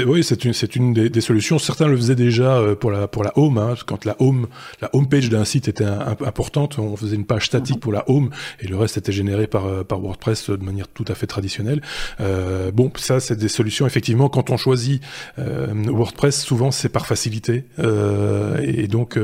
[0.05, 1.59] oui, c'est une, une des, des, solutions.
[1.59, 4.47] Certains le faisaient déjà euh, pour la, pour la home, hein, quand la home,
[4.81, 8.29] la home page d'un site était importante, on faisait une page statique pour la home
[8.59, 11.81] et le reste était généré par, euh, par WordPress de manière tout à fait traditionnelle.
[12.19, 15.01] Euh, bon, ça c'est des solutions effectivement quand on choisit
[15.37, 19.19] WordPress, souvent c'est par facilité et, et, donc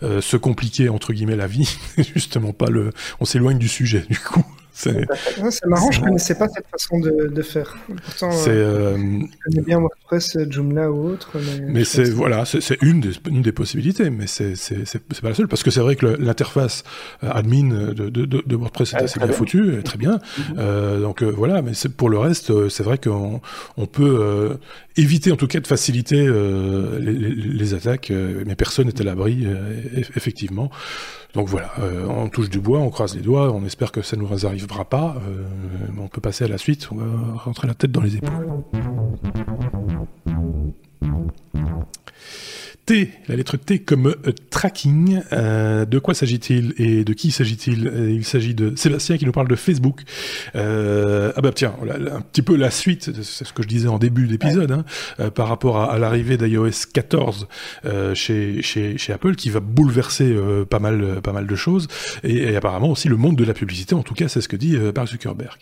[0.00, 1.76] se compliquer entre guillemets la vie,
[2.14, 2.90] justement pas le,
[3.20, 4.44] on s'éloigne du sujet du coup.
[4.74, 7.76] c'est marrant, je ne connaissais pas cette façon de, de faire.
[8.04, 11.36] Pourtant, euh, je connais bien WordPress, Joomla ou autre.
[11.66, 15.62] Mais, c'est voilà, c'est une des, une des possibilités, mais c'est pas la seule, parce
[15.62, 16.84] que c'est vrai que l'interface
[17.20, 20.18] admin de, de, de, WordPress est assez bien, foutue, très bien.
[20.38, 21.02] Mm-hmm.
[21.02, 23.42] donc voilà, mais pour le reste, c'est vrai qu'on
[23.76, 24.58] on peut
[24.96, 26.26] éviter en tout cas de faciliter
[26.98, 28.10] les, les, les, attaques,
[28.46, 29.46] mais personne n'est à l'abri,
[30.16, 30.70] effectivement.
[31.34, 34.16] Donc voilà, euh, on touche du bois, on croise les doigts, on espère que ça
[34.16, 35.16] ne nous arrivera pas.
[35.26, 35.46] Euh,
[35.98, 38.48] on peut passer à la suite, on va rentrer la tête dans les épaules.
[42.84, 45.20] T, la lettre T comme euh, tracking.
[45.32, 47.86] Euh, de quoi s'agit-il et de qui s'agit-il?
[47.86, 50.00] Euh, Il s'agit de Sébastien qui nous parle de Facebook.
[50.54, 51.74] ah bah tiens,
[52.10, 55.48] un petit peu la suite, c'est ce que je disais en début d'épisode, hein, par
[55.48, 57.46] rapport à, ll'arrivée d'iOS 14
[58.14, 60.36] chez, Apple, qui va bouleverser
[60.68, 61.88] pas mal de choses
[62.24, 63.94] et, apparemment aussi le monde de la publicité.
[63.94, 65.58] En tout cas, c'est ce que dit Mark Zuckerberg.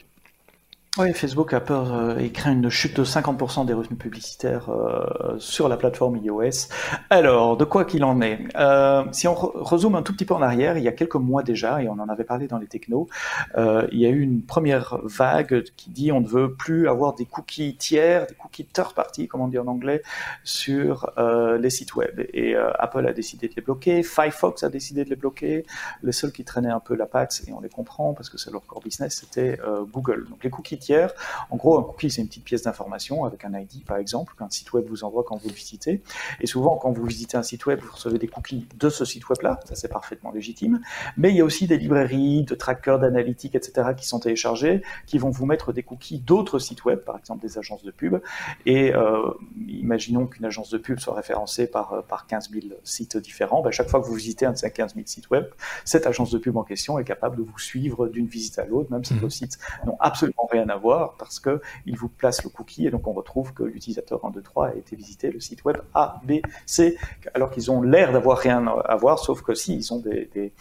[0.99, 5.38] Oui, Facebook a peur euh, et craint une chute de 50% des revenus publicitaires euh,
[5.38, 6.66] sur la plateforme iOS.
[7.11, 10.43] Alors, de quoi qu'il en est euh, Si on rezoome un tout petit peu en
[10.43, 13.09] arrière, il y a quelques mois déjà, et on en avait parlé dans les technos,
[13.57, 17.24] il y a eu une première vague qui dit on ne veut plus avoir des
[17.24, 20.03] cookies tiers, des cookies third party, comme on dit en anglais,
[20.43, 21.12] sur
[21.61, 22.20] les sites web.
[22.32, 25.64] Et Apple a décidé de les bloquer, Firefox a décidé de les bloquer.
[26.03, 28.51] Les seuls qui traînaient un peu la patte, et on les comprend parce que c'est
[28.51, 29.59] leur core business, c'était
[29.93, 30.26] Google.
[30.28, 31.12] Donc les cookies tiers.
[31.51, 34.51] En gros, un cookie, c'est une petite pièce d'information avec un ID, par exemple, qu'un
[34.51, 36.03] site web vous envoie quand vous le visitez.
[36.41, 39.28] Et souvent, quand vous visitez un site web, vous recevez des cookies de ce site
[39.28, 39.61] web-là.
[39.66, 40.81] Ça, c'est parfaitement légitime.
[41.16, 45.18] Mais il y a aussi des librairies, de trackers, d'analytiques, etc., qui sont téléchargés, qui
[45.18, 48.20] vont vous mettre des cookies d'autres sites web, par exemple des agences de pub.
[48.66, 49.31] Et euh,
[49.68, 53.62] imaginons qu'une agence de pub soit référencée par, euh, par 15 000 sites différents.
[53.62, 55.47] Ben, chaque fois que vous visitez un de ces 15 000 sites web,
[55.85, 58.91] cette agence de pub en question est capable de vous suivre d'une visite à l'autre,
[58.91, 59.18] même si mmh.
[59.18, 63.06] vos sites n'ont absolument rien à voir parce qu'il vous place le cookie et donc
[63.06, 66.40] on retrouve que l'utilisateur 1, 2, 3 a été visiter le site web A, B,
[66.66, 66.96] C,
[67.34, 70.52] alors qu'ils ont l'air d'avoir rien à voir, sauf que si, ils ont des,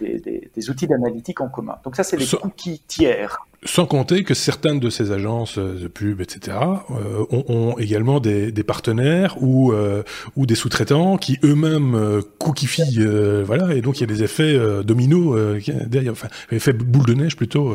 [0.00, 1.78] des, outils d'analytique en commun.
[1.84, 3.47] Donc ça, c'est les cookies tiers.
[3.64, 6.56] Sans compter que certaines de ces agences de pub, etc.,
[6.90, 10.04] euh, ont, également des, partenaires ou, euh,
[10.36, 13.04] ou des sous-traitants qui eux-mêmes euh, cookifient,
[13.44, 17.36] voilà, et donc il y a des effets dominos derrière, enfin, effets boule de neige
[17.36, 17.74] plutôt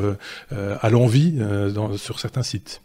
[0.52, 1.40] à l'envie
[1.98, 2.82] sur certains sites.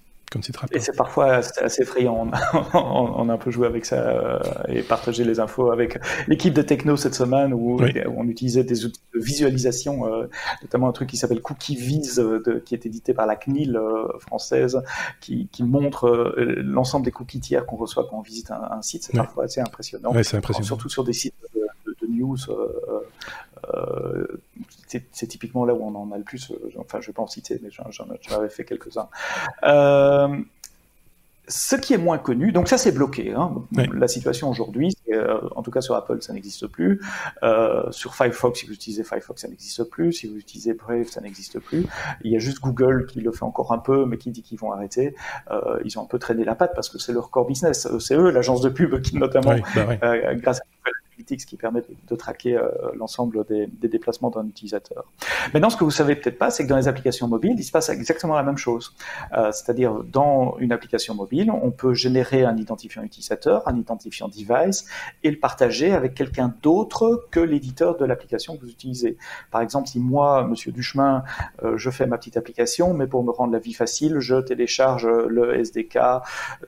[0.72, 2.30] Et c'est parfois assez effrayant.
[2.74, 6.60] On, a un peu joué avec ça euh, et partagé les infos avec l'équipe de
[6.60, 7.80] Techno cette semaine où,
[8.14, 10.26] on utilisait des outils de visualisation, euh,
[10.62, 13.80] notamment un truc qui s'appelle Cookie Vise, euh, qui est édité par la CNIL
[14.18, 14.82] française,
[15.20, 19.04] qui, montre l'ensemble des cookies tiers qu'on reçoit quand on visite un, site.
[19.04, 20.12] C'est parfois assez impressionnant.
[20.36, 20.66] impressionnant.
[20.66, 22.36] Surtout sur des sites de, de news
[24.88, 26.50] c'est typiquement là où on en a le plus.
[26.50, 29.08] Euh, enfin, je vais pas en citer, mais j'en avais fait quelques-uns.
[29.64, 30.38] Euh,
[31.50, 33.32] ce qui est moins connu, donc ça c'est bloqué.
[33.32, 33.54] Hein.
[33.94, 37.00] La situation aujourd'hui, euh, en tout cas sur Apple, ça n'existe plus.
[37.90, 40.12] sur Firefox, si vous utilisez Firefox, ça n'existe plus.
[40.12, 41.86] Si vous utilisez Brave, ça n'existe plus.
[42.22, 44.58] Il y a juste Google qui le fait encore un peu, mais qui dit qu'ils
[44.58, 45.14] vont arrêter.
[45.84, 47.88] ils ont un peu traîné la patte parce que c'est leur core business.
[47.98, 50.90] C'est eux, l'agence de pub, qui notamment, bah grâce à
[51.36, 55.04] qui permet de, traquer euh, l'ensemble des, déplacements d'un utilisateur.
[55.54, 57.72] Maintenant, ce que vous savez peut-être pas, c'est que dans les applications mobiles, il se
[57.72, 58.94] passe exactement la même chose.
[59.36, 64.86] Euh, c'est-à-dire, dans une application mobile, on peut générer un identifiant utilisateur, un identifiant device,
[65.22, 69.16] et le partager avec quelqu'un d'autre que l'éditeur de l'application que vous utilisez.
[69.50, 71.24] Par exemple, si moi, Monsieur Duchemin,
[71.62, 75.06] euh, je fais ma petite application, mais pour me rendre la vie facile, je télécharge
[75.06, 75.98] le SDK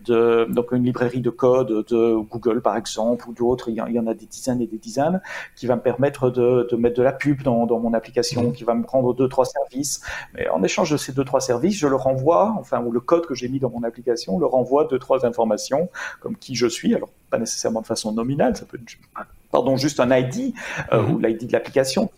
[0.06, 3.68] donc une librairie de code de Google, par exemple, ou d'autres.
[3.68, 5.20] Il y en a des dizaines et des dizaines,
[5.56, 8.52] qui va me permettre de, mettre de la pub dans, mon application, mmh.
[8.52, 10.00] qui va me prendre deux, trois services.
[10.34, 13.26] Mais en échange de ces deux, trois services, je le renvoie, enfin, ou le code
[13.26, 15.88] que j'ai mis dans mon application le renvoie deux, trois informations,
[16.20, 16.94] comme qui je suis.
[16.94, 20.54] Alors, pas nécessairement de façon nominale, ça peut être, pardon, juste un ID,
[20.92, 21.12] euh, mmh.
[21.12, 22.10] ou l'ID de l'application,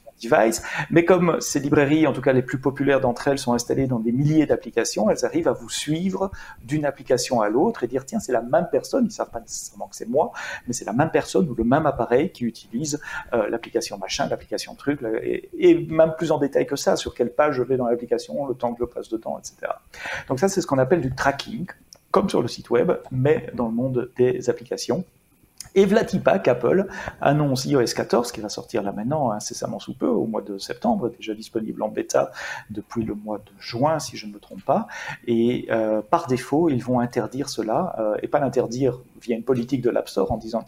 [0.91, 3.99] Mais comme ces librairies, en tout cas les plus populaires d'entre elles, sont installées dans
[3.99, 6.31] des milliers d'applications, elles arrivent à vous suivre
[6.65, 9.89] d'une application à l'autre et dire tiens, c'est la même personne, ils savent pas nécessairement
[9.89, 10.33] que c'est moi,
[10.67, 13.01] mais c'est la même personne ou le même appareil qui utilise
[13.33, 17.33] euh, l'application machin, l'application truc, et, et, même plus en détail que ça, sur quelle
[17.33, 19.73] page je vais dans l'application, le temps que je passe dedans, etc.
[20.29, 21.67] Donc ça, c'est ce qu'on appelle du tracking,
[22.11, 25.05] comme sur le site web, mais dans le monde des applications.
[25.75, 26.87] Et Vlatipa, qu'Apple
[27.21, 31.09] annonce iOS 14, qui va sortir là maintenant incessamment sous peu, au mois de septembre,
[31.09, 32.31] déjà disponible en bêta
[32.71, 34.87] depuis le mois de juin, si je ne me trompe pas.
[35.27, 39.81] Et euh, par défaut, ils vont interdire cela, euh, et pas l'interdire via une politique
[39.81, 40.65] de l'App Store en disant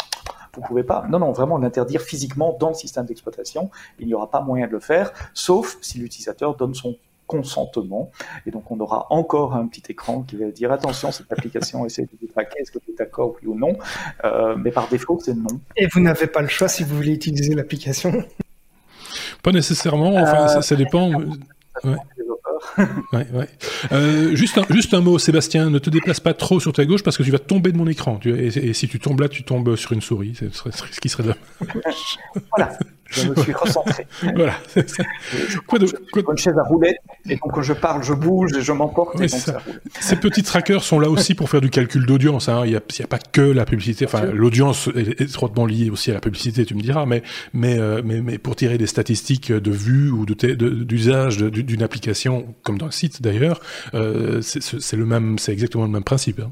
[0.54, 1.04] vous pouvez pas.
[1.10, 3.70] Non, non, vraiment l'interdire physiquement dans le système d'exploitation.
[3.98, 6.96] Il n'y aura pas moyen de le faire, sauf si l'utilisateur donne son
[7.26, 8.10] consentement.
[8.46, 12.02] Et donc, on aura encore un petit écran qui va dire attention, cette application essaie
[12.02, 13.76] de vous traquer, est-ce que tu es d'accord, oui ou non?
[14.24, 15.60] Euh, Mais par défaut, c'est non.
[15.76, 18.12] Et vous n'avez pas le choix si vous voulez utiliser l'application
[19.42, 21.10] Pas nécessairement, enfin, ça, ça, dépend.
[21.82, 21.96] Ouais.
[23.12, 23.48] ouais, ouais.
[23.92, 27.02] Euh, juste, un, juste un mot, Sébastien, ne te déplace pas trop sur ta gauche
[27.02, 28.16] parce que tu vas tomber de mon écran.
[28.16, 30.34] Tu, et, et, si tu tombes là, tu tombes sur une souris.
[30.34, 32.18] Ce, serait, ce qui serait dommage.
[32.56, 32.78] voilà.
[33.14, 34.06] Je me suis recentré.
[34.34, 34.54] voilà.
[35.66, 36.30] Quoi de, quoi de...
[36.30, 36.96] une chaise à roulettes,
[37.28, 39.16] et donc quand je parle, je bouge et je m'emporte.
[39.18, 39.28] Oui,
[40.00, 42.48] Ces petits trackers sont là aussi pour faire du calcul d'audience.
[42.48, 42.62] Hein.
[42.64, 44.04] Il n'y a, a, pas que la publicité.
[44.06, 48.02] Enfin, l'audience est étroitement liée aussi à la publicité, tu me diras, mais, mais, euh,
[48.04, 52.92] mais, mais pour tirer des statistiques de vues ou d'usage d'une application, comme dans le
[52.92, 53.60] site d'ailleurs,
[53.94, 56.40] euh, c'est le même, c'est exactement le même principe.
[56.40, 56.50] Hein.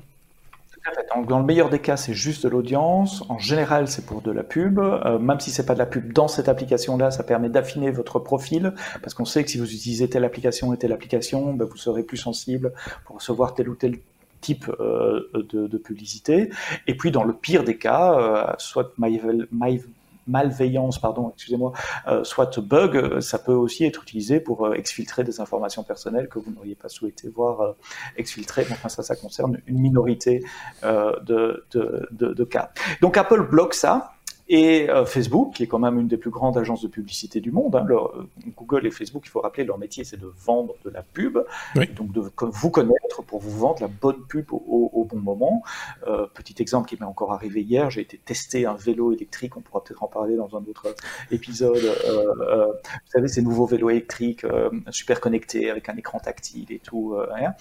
[1.29, 3.23] Dans le meilleur des cas, c'est juste de l'audience.
[3.29, 4.79] En général, c'est pour de la pub.
[4.79, 8.19] Euh, même si c'est pas de la pub dans cette application-là, ça permet d'affiner votre
[8.19, 11.77] profil parce qu'on sait que si vous utilisez telle application et telle application, ben, vous
[11.77, 12.73] serez plus sensible
[13.05, 13.99] pour recevoir tel ou tel
[14.41, 16.51] type euh, de, publicité.
[16.87, 19.21] Et puis, dans le pire des cas, euh, soit My,
[19.53, 19.81] My
[20.27, 21.73] malveillance, pardon, excusez-moi,
[22.07, 26.29] euh, soit bug, euh, ça peut aussi être utilisé pour euh, exfiltrer des informations personnelles
[26.29, 27.75] que vous n'auriez pas souhaité voir
[28.17, 28.67] exfiltrer.
[28.71, 30.45] Enfin, ça, ça concerne une minorité
[30.83, 32.71] de, cas.
[33.01, 34.13] Donc Apple bloque ça.
[34.55, 37.51] Et euh, Facebook, qui est quand même une des plus grandes agences de publicité du
[37.51, 38.13] monde, hein, leur,
[38.55, 41.39] Google et Facebook, il faut rappeler, leur métier, c'est de vendre de la pub,
[41.75, 41.89] oui.
[41.97, 45.63] donc de vous connaître pour vous vendre la bonne pub au, au bon moment.
[46.07, 49.63] Euh, petit exemple qui m'est encore arrivé hier, j'ai été tester un vélo électrique, on
[49.63, 50.95] pourra peut-être en parler dans un autre
[51.31, 51.83] épisode.
[51.83, 56.71] Euh, euh vous savez, ces nouveaux vélos électriques euh, super connectés avec un écran tactile
[56.71, 57.17] et tout.
[57.35, 57.55] Hein.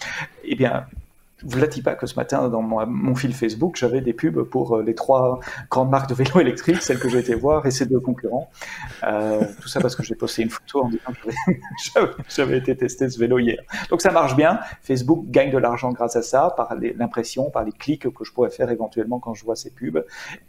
[0.44, 0.88] Eh bien,
[1.44, 4.78] vous ne pas que ce matin, dans mon, mon fil Facebook, j'avais des pubs pour
[4.78, 5.40] euh, les trois
[5.70, 8.50] grandes marques de vélos électriques, celles que j'ai été voir et ces deux concurrents.
[9.04, 13.10] Euh, tout ça parce que j'ai posté une photo en disant que j'avais été tester
[13.10, 13.60] ce vélo hier.
[13.90, 14.60] Donc ça marche bien.
[14.84, 18.52] Facebook gagne de l'argent grâce à ça, par l'impression, par les clics que je pourrais
[18.52, 20.04] faire éventuellement quand je vois ces pubs.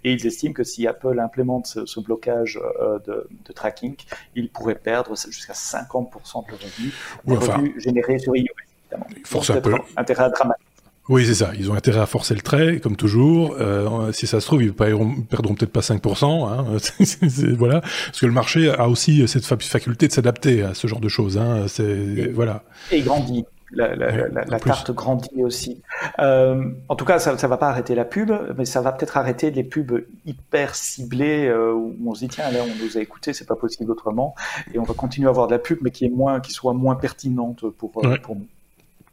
[0.05, 3.97] Et ils estiment que si Apple implémente ce, ce blocage euh, de, de, tracking,
[4.35, 6.95] ils pourraient perdre jusqu'à 50% de leurs revenus,
[7.27, 8.47] oui, enfin, générés sur iOS.
[8.91, 9.07] Évidemment.
[9.25, 9.77] Force Apple.
[9.97, 10.72] Intérêt dramatique.
[11.09, 11.51] Oui, c'est ça.
[11.59, 13.57] Ils ont intérêt à forcer le trait, comme toujours.
[13.59, 16.49] Euh, si ça se trouve, ils perdront, perdront peut-être pas 5%.
[16.49, 16.67] Hein.
[16.79, 20.63] c est, c est, voilà, parce que le marché a aussi cette faculté de s'adapter
[20.63, 21.39] à ce genre de choses.
[21.39, 21.65] Hein.
[21.67, 22.63] C'est voilà.
[22.91, 23.45] Et grandit.
[23.75, 25.81] La, la, ouais, la, la tarte grandit aussi.
[26.19, 29.17] Euh, en tout cas, ça ne va pas arrêter la pub, mais ça va peut-être
[29.17, 33.01] arrêter les pubs hyper ciblées euh, où on se dit tiens là on nous a
[33.01, 34.35] écouté, c'est pas possible autrement,
[34.75, 36.75] et on va continuer à avoir de la pub, mais qui est moins, qui soit
[36.75, 38.19] moins pertinente pour ouais.
[38.19, 38.47] pour nous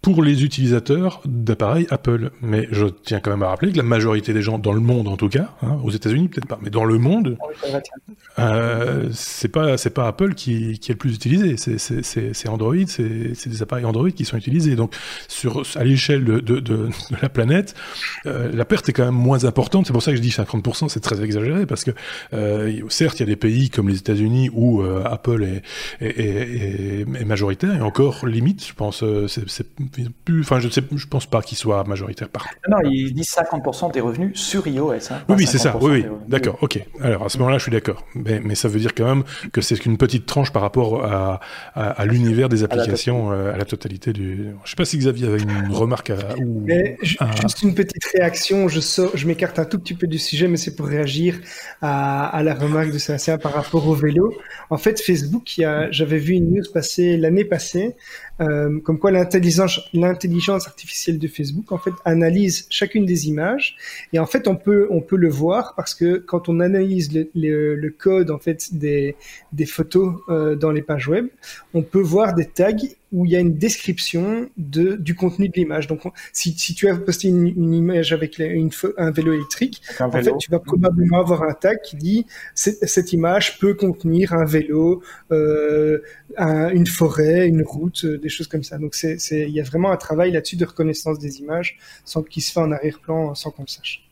[0.01, 2.31] pour les utilisateurs d'appareils Apple.
[2.41, 5.07] Mais je tiens quand même à rappeler que la majorité des gens dans le monde,
[5.07, 7.37] en tout cas, hein, aux États-Unis peut-être pas, mais dans le monde,
[8.39, 11.57] euh, c'est pas c'est pas Apple qui, qui est le plus utilisé.
[11.57, 14.75] C'est Android, c'est des appareils Android qui sont utilisés.
[14.75, 14.95] Donc
[15.27, 16.91] sur à l'échelle de, de, de, de,
[17.21, 17.75] la planète,
[18.25, 19.87] euh, la perte est quand même moins importante.
[19.87, 21.91] C'est pour ça que je dis 50%, c'est très exagéré parce que
[22.33, 25.61] euh, certes il y a des pays comme les États-Unis où euh, Apple est,
[26.05, 29.67] est, est, est, majoritaire et encore limite, je pense, c'est
[30.25, 32.49] plus, enfin, je sais, je pense pas qu'il soit majoritaire partout.
[32.69, 34.93] Non, ils disent 50% des revenus sur iOS.
[35.11, 35.77] Hein, oui, oui, c'est ça.
[35.79, 36.05] Oui, oui.
[36.27, 36.57] D'accord.
[36.61, 36.79] Ok.
[37.01, 38.05] Alors à ce moment-là, je suis d'accord.
[38.15, 41.39] Mais, mais, ça veut dire quand même que c'est qu'une petite tranche par rapport à,
[41.75, 44.49] à, à l'univers des applications, à la, à la, totalité du.
[44.63, 46.63] Je sais pas si Xavier avait une remarque à, ou.
[46.65, 48.67] Mais, juste une petite réaction.
[48.67, 51.39] Je sors, je m'écarte un tout petit peu du sujet, mais c'est pour réagir
[51.81, 54.33] à, à la remarque de Sébastien par rapport au vélo.
[54.69, 55.59] En fait, Facebook,
[55.91, 57.95] j'avais vu une news passer l'année passée
[58.41, 63.75] euh, comme quoi l'intelligence, l'intelligence artificielle de Facebook en fait analyse chacune des images.
[64.13, 67.29] Et en fait on peut on peut le voir parce que quand on analyse le,
[67.35, 69.15] le, le code en fait des
[69.51, 71.27] des photos euh, dans les pages web,
[71.73, 72.75] on peut voir des tags
[73.11, 75.87] où il y a une description de, du contenu de l'image.
[75.87, 76.01] Donc,
[76.31, 80.09] si, si, tu as posté une, une image avec une, un vélo électrique, un en
[80.09, 80.33] vélo.
[80.33, 85.01] fait, tu vas probablement avoir un tag qui dit cette image peut contenir un vélo,
[85.31, 85.99] euh,
[86.37, 88.77] un, une forêt, une route, euh, des choses comme ça.
[88.77, 92.41] Donc, c'est, il y a vraiment un travail là-dessus de reconnaissance des images sans qui
[92.41, 94.03] se fait en arrière-plan sans qu'on le sache.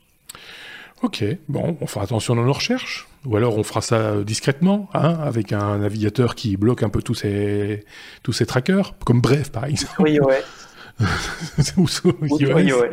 [1.02, 3.06] Ok, bon, on fera attention dans nos recherches.
[3.24, 7.14] Ou alors on fera ça discrètement, hein, avec un navigateur qui bloque un peu tous
[7.14, 7.84] ces,
[8.22, 10.00] tous ces trackers, comme Bref par exemple.
[10.00, 10.42] Oui, ouais.
[11.76, 11.86] Ou
[12.40, 12.58] iOS.
[12.58, 12.92] iOS.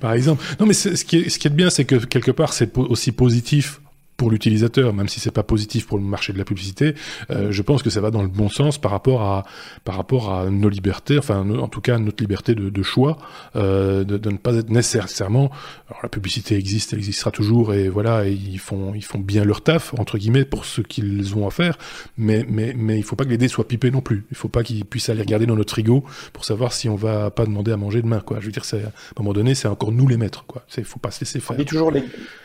[0.00, 0.44] Par exemple.
[0.60, 3.12] Non, mais ce qui, est, ce qui est bien, c'est que quelque part, c'est aussi
[3.12, 3.80] positif
[4.18, 6.94] pour l'utilisateur, même si c'est pas positif pour le marché de la publicité,
[7.30, 9.44] euh, je pense que ça va dans le bon sens par rapport à
[9.84, 13.16] par rapport à nos libertés, enfin en tout cas notre liberté de, de choix,
[13.54, 15.52] euh, de, de, ne pas être nécessairement.
[15.88, 19.44] Alors la publicité existe, elle existera toujours, et voilà, et ils font ils font bien
[19.44, 21.78] leur taf entre guillemets pour ce qu'ils ont à faire,
[22.16, 24.26] mais mais mais il faut pas que les dés soient pipés non plus.
[24.32, 27.30] Il faut pas qu'ils puissent aller regarder dans notre frigo pour savoir si on va
[27.30, 28.40] pas demander à manger demain, quoi.
[28.40, 30.64] Je veux dire, c'est à un moment donné, c'est encore nous les maîtres, quoi.
[30.76, 31.54] Il faut pas se laisser faire.
[31.54, 32.02] On dit toujours les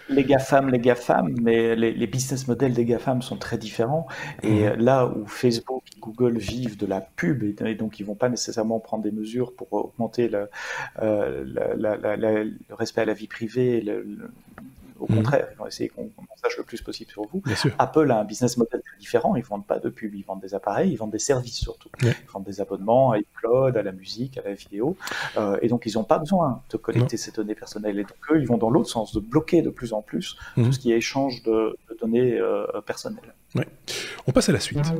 [0.10, 4.08] les GAFAM, les GAFAM, mais les, les, business models des GAFAM sont très différents.
[4.42, 4.74] Et mmh.
[4.76, 8.80] là où Facebook et Google vivent de la pub, et, donc ils vont pas nécessairement
[8.80, 10.50] prendre des mesures pour augmenter le,
[11.02, 11.44] euh,
[11.78, 14.06] la, la, la, le respect à la vie privée, le,
[15.00, 15.16] au mmh.
[15.16, 16.10] contraire, ils vont essayer qu'on
[16.42, 17.42] sache le plus possible sur vous.
[17.80, 19.36] Apple a un business model très différent.
[19.36, 21.90] Ils vendent pas de pub, ils vendent des appareils, ils vendent des services surtout.
[22.02, 24.96] Ils vendent des abonnements à iCloud, à la musique, à la vidéo.
[25.38, 28.00] Euh, et donc, ils n'ont pas besoin de collecter ces données personnelles.
[28.00, 30.64] Et donc, eux, ils vont dans l'autre sens, de bloquer de plus en plus mmh.
[30.64, 33.34] tout ce qui est échange de, de données euh, personnelles.
[33.56, 33.68] Ouais.
[34.28, 34.92] On passe à la suite.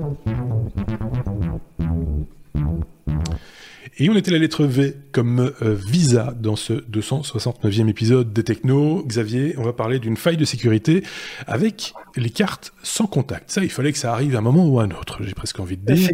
[4.00, 9.04] Et on était la lettre V comme euh, Visa dans ce 269e épisode des Technos?
[9.06, 11.04] Xavier, on va parler d'une faille de sécurité
[11.46, 13.52] avec les cartes sans contact.
[13.52, 15.60] Ça, il fallait que ça arrive à un moment ou à un autre, j'ai presque
[15.60, 16.10] envie de dire.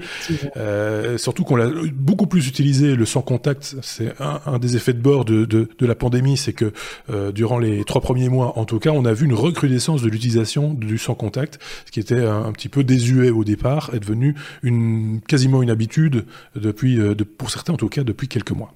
[0.57, 3.77] Euh, surtout qu'on l'a beaucoup plus utilisé, le sans contact.
[3.81, 6.73] C'est un, un, des effets de bord de, de, de la pandémie, c'est que
[7.09, 10.09] euh, durant les trois premiers mois, en tout cas, on a vu une recrudescence de
[10.09, 13.99] l'utilisation du sans contact, ce qui était un, un, petit peu désuet au départ, est
[13.99, 16.25] devenu une, quasiment une habitude
[16.55, 18.73] depuis, de, pour certains en tout cas depuis quelques mois.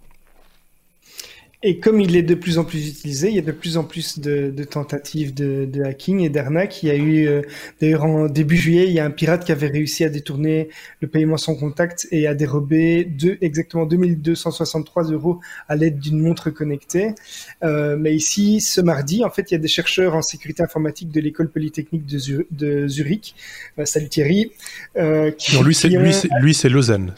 [1.66, 3.86] Et comme il est de plus en plus utilisé, il y a de plus en
[3.86, 6.84] plus de, de tentatives de, de, hacking et d'arnaque.
[6.84, 7.42] Il y a eu, euh,
[7.80, 10.68] d'ailleurs, en début juillet, il y a un pirate qui avait réussi à détourner
[11.00, 15.40] le paiement sans contact et à dérober deux, exactement 2263 euros
[15.70, 17.16] à l'aide d'une montre connectée.
[17.64, 21.12] Euh, mais ici, ce mardi, en fait, il y a des chercheurs en sécurité informatique
[21.12, 23.36] de l'école polytechnique de, Zur de Zurich.
[23.80, 24.52] Euh, salut Thierry.
[24.98, 27.14] Euh, qui, non, lui, c'est lui, c'est lui, c'est Lausanne.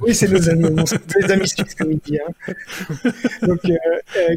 [0.00, 0.82] Oui, c'est Lausanne.
[0.86, 2.18] c'est des amis suisses, comme il dit.
[2.18, 2.54] Hein.
[3.46, 3.60] Donc,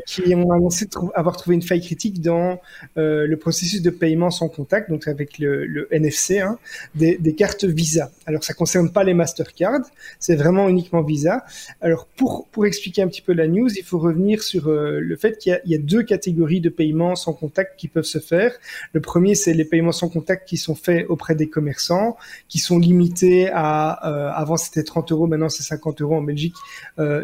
[0.05, 2.59] qui ont annoncé avoir trouvé une faille critique dans
[2.97, 6.57] euh, le processus de paiement sans contact, donc avec le, le NFC, hein,
[6.95, 8.11] des, des, cartes Visa.
[8.25, 9.81] Alors ça concerne pas les Mastercard,
[10.19, 11.45] c'est vraiment uniquement Visa.
[11.81, 15.15] Alors pour pour expliquer un petit peu la news, il faut revenir sur euh, le
[15.15, 18.53] fait qu'il y, y, a deux catégories de paiements sans contact qui peuvent se faire.
[18.93, 22.17] Le premier, c'est les paiements sans contact qui sont faits auprès des commerçants,
[22.47, 26.55] qui sont limités à euh, avant c'était 30 euros, maintenant c'est 50 euros en Belgique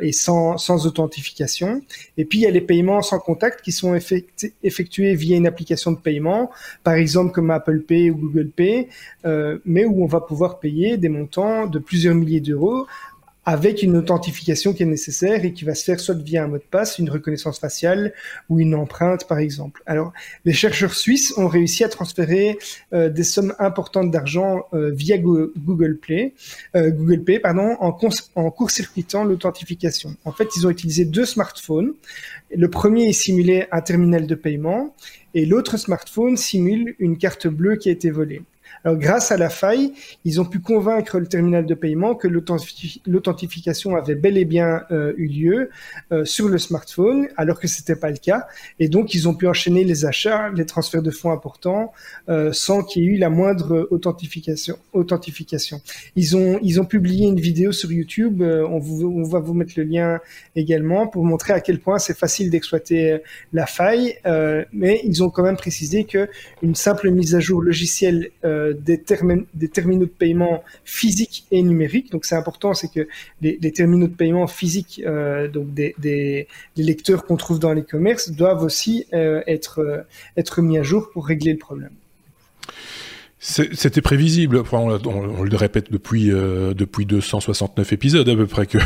[0.01, 1.81] et sans sans authentification.
[2.17, 3.95] Et puis, il y a les paiements sans contact qui sont
[4.63, 6.51] effectués via une application de paiement,
[6.83, 8.89] par exemple comme Apple Pay ou Google Pay,
[9.25, 12.87] euh, mais où on va pouvoir payer des montants de plusieurs milliers d'euros
[13.45, 16.57] avec une authentification qui est nécessaire et qui va se faire soit via un mot
[16.57, 18.13] de passe, une reconnaissance faciale
[18.49, 19.81] ou une empreinte par exemple.
[19.87, 20.13] Alors
[20.45, 22.59] les chercheurs suisses ont réussi à transférer
[22.93, 26.33] euh, des sommes importantes d'argent euh, via Google Play,
[26.75, 27.97] euh, Google Pay pardon, en,
[28.35, 30.15] en court-circuitant l'authentification.
[30.23, 31.93] En fait, ils ont utilisé deux smartphones.
[32.55, 34.93] Le premier simulé un terminal de paiement
[35.33, 38.43] et l'autre smartphone simule une carte bleue qui a été volée.
[38.83, 39.93] Alors, grâce à la faille,
[40.25, 45.13] ils ont pu convaincre le terminal de paiement que l'authentification avait bel et bien euh,
[45.17, 45.69] eu lieu
[46.11, 48.47] euh, sur le smartphone, alors que c'était pas le cas.
[48.79, 51.91] Et donc, ils ont pu enchaîner les achats, les transferts de fonds importants,
[52.29, 54.77] euh, sans qu'il y ait eu la moindre authentification.
[54.93, 55.81] authentification.
[56.15, 58.41] Ils ont, ils ont publié une vidéo sur YouTube.
[58.41, 58.79] On,
[59.23, 60.19] va vous mettre le lien
[60.55, 63.19] également pour montrer à quel point c'est facile d'exploiter
[63.53, 64.15] la faille.
[64.73, 66.27] Mais ils ont quand même précisé que
[66.61, 68.31] une simple mise à jour logicielle
[68.73, 72.11] des, terminaux de paiement physiques et numériques.
[72.11, 73.07] Donc c'est important, c'est que
[73.41, 76.47] les, terminaux de paiement physiques, euh, donc des,
[76.77, 80.01] lecteurs qu'on trouve dans les commerces, doivent aussi euh, être, euh,
[80.37, 81.91] être mis à jour pour régler le problème.
[83.39, 84.61] C'était prévisible.
[84.71, 88.77] on, le répète depuis depuis 269 épisodes à peu près que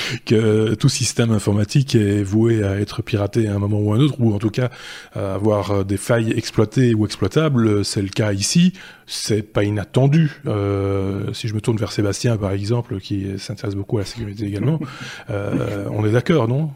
[0.26, 4.00] que tout système informatique est voué à être piraté à un moment ou à un
[4.00, 4.70] autre, ou en tout cas
[5.14, 7.84] à avoir des failles exploitées ou exploitables.
[7.84, 8.72] C'est le cas ici.
[9.06, 10.40] C'est pas inattendu.
[10.46, 14.46] Euh, si je me tourne vers Sébastien, par exemple, qui s'intéresse beaucoup à la sécurité
[14.46, 14.80] également,
[15.30, 16.70] euh, on est d'accord, non?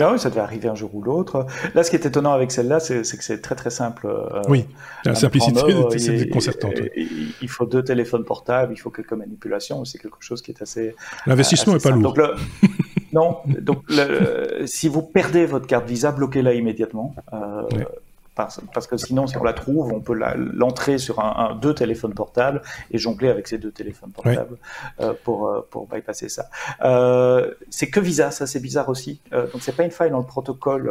[0.00, 1.46] Ah oui, ça devait arriver un jour ou l'autre.
[1.74, 4.06] Là, ce qui est étonnant avec celle-là, c'est que c'est très très simple.
[4.06, 4.66] Euh, oui,
[5.04, 5.60] la simplicité,
[5.96, 6.74] c'est déconcertante.
[6.96, 10.94] Il faut deux téléphones portables, il faut quelques manipulations, c'est quelque chose qui est assez.
[11.26, 12.14] L'investissement n'est pas lourd.
[12.14, 12.34] Donc, le,
[13.12, 17.14] non, donc le, si vous perdez votre carte Visa, bloquez-la immédiatement.
[17.32, 17.82] Euh, oui
[18.38, 22.62] parce, que sinon, si on la trouve, on peut l'entrer sur un, deux téléphones portables
[22.92, 24.58] et jongler avec ces deux téléphones portables
[25.00, 26.48] euh, pour, euh, pour bypasser ça.
[26.84, 29.20] Euh, c'est que Visa, ça c'est bizarre aussi.
[29.32, 30.88] Euh, donc c'est pas une faille dans le protocole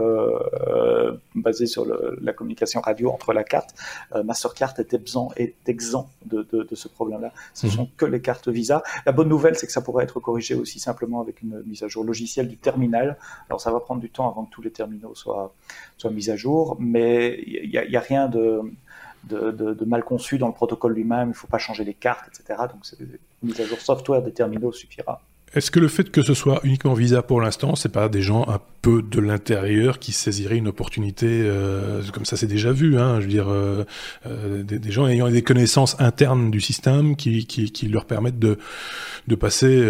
[1.36, 1.86] basé sur
[2.22, 3.74] la communication radio entre la carte.
[4.26, 7.32] Mastercard est exempt, est exempt de, ce problème-là.
[7.54, 7.72] Ce mhm.
[7.72, 8.84] sont que les cartes Visa.
[9.06, 11.88] La bonne nouvelle, c'est que ça pourrait être corrigé aussi simplement avec une mise à
[11.88, 13.18] jour logicielle du terminal.
[13.50, 15.54] Alors ça va prendre du temps avant que tous les terminaux soient,
[15.98, 18.62] soient mis à jour, mais il n'y a, rien de
[19.28, 22.64] de, mal conçu dans le protocole lui-même, il ne faut pas changer les cartes, etc.
[22.72, 23.18] Donc une
[23.50, 25.22] mise à jour software des terminaux suffira.
[25.54, 28.45] Est-ce que le fait que ce soit uniquement Visa pour l'instant, c'est pas des gens
[28.50, 33.20] un peu de l'intérieur qui saisiraient une opportunité euh, comme ça c'est déjà vu, hein,
[33.20, 33.86] je veux dire euh,
[34.26, 37.48] euh, des, gens ayant des connaissances internes du système qui,
[37.89, 38.58] leur permettent de
[39.36, 39.82] passer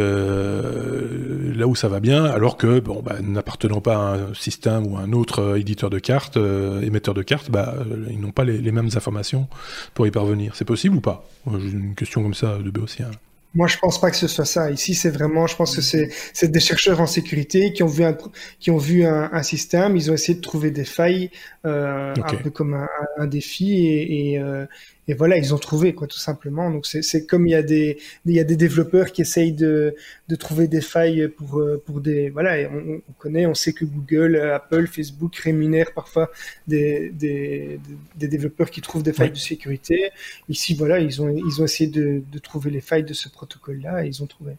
[1.55, 4.97] là où ça va bien, alors que bon bah, n'appartenant pas à un système ou
[4.97, 7.75] à un autre éditeur de cartes, émetteur de cartes, bah
[8.11, 9.47] ils n'ont pas les, mêmes informations
[9.95, 10.55] pour y parvenir.
[10.55, 11.27] C'est possible ou pas?
[11.47, 13.09] Une question comme ça de Béotien.
[13.57, 14.69] Moi, je pense pas que ce soit ça.
[14.71, 18.03] Ici, c'est vraiment, je pense que c'est, c'est des chercheurs en sécurité qui ont vu
[18.03, 18.15] un,
[18.59, 21.31] qui ont vu un, un système, ils ont essayé de trouver des failles,
[21.65, 22.87] euh, un peu comme un,
[23.17, 24.67] un défi, et, et, euh,
[25.07, 26.69] et voilà, ils ont trouvé quoi, tout simplement.
[26.69, 29.95] Donc c'est comme il y a des il y a des développeurs qui essayent de,
[30.27, 33.85] de trouver des failles pour euh, pour des voilà, on, on, connaît, on sait que
[33.85, 36.29] Google, Apple, Facebook rémunèrent parfois
[36.67, 37.79] des des,
[38.15, 40.11] des développeurs qui trouvent des failles de sécurité.
[40.49, 43.79] Ici voilà, ils ont ils ont essayé de, de trouver les failles de ce protocole
[43.81, 44.53] là et ils ont trouvé.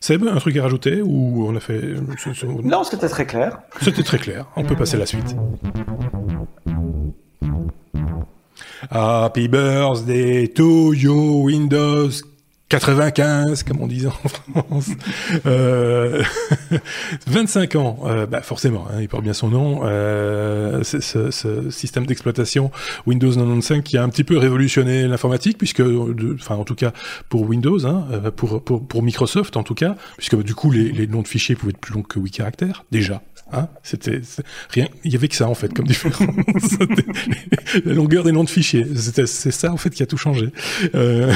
[0.00, 1.82] Seb, un truc à rajouter ou on a fait
[2.62, 3.60] Non, c'était très clair.
[3.82, 4.46] C'était très clair.
[4.54, 5.34] On peut passer à la suite.
[8.90, 12.10] Happy birthday to you, Windows
[12.68, 14.90] 95, comme on dit en France.
[15.46, 16.22] Euh,
[17.26, 19.80] 25 ans, euh, bah forcément, hein, il porte bien son nom.
[19.84, 22.70] Euh, ce, système d'exploitation
[23.06, 25.82] Windows 95 qui a un petit peu révolutionné l'informatique, puisque,
[26.34, 26.92] enfin en tout cas
[27.30, 31.28] pour Windows, hein, euh, pour, Microsoft en tout cas, puisque du coup les noms de
[31.28, 33.22] fichiers pouvaient être plus longs que 8 caractères, déjà.
[33.52, 33.68] Hein?
[33.82, 34.20] C'était
[34.70, 34.88] rien.
[35.04, 36.20] Il y avait que ça en fait comme différence.
[37.84, 38.86] la longueur des noms de fichiers.
[38.94, 40.50] C'est ça en fait qui a tout changé.
[40.94, 41.32] Euh...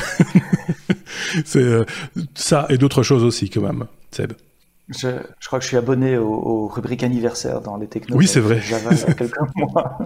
[1.44, 1.84] c'est euh,
[2.34, 3.86] ça et d'autres choses aussi quand même.
[4.10, 4.32] Seb.
[4.92, 8.16] Je, je, crois que je suis abonné aux, rubriques anniversaires dans les technos.
[8.16, 8.60] Oui, c'est vrai.
[8.60, 9.98] Java il y a quelques mois.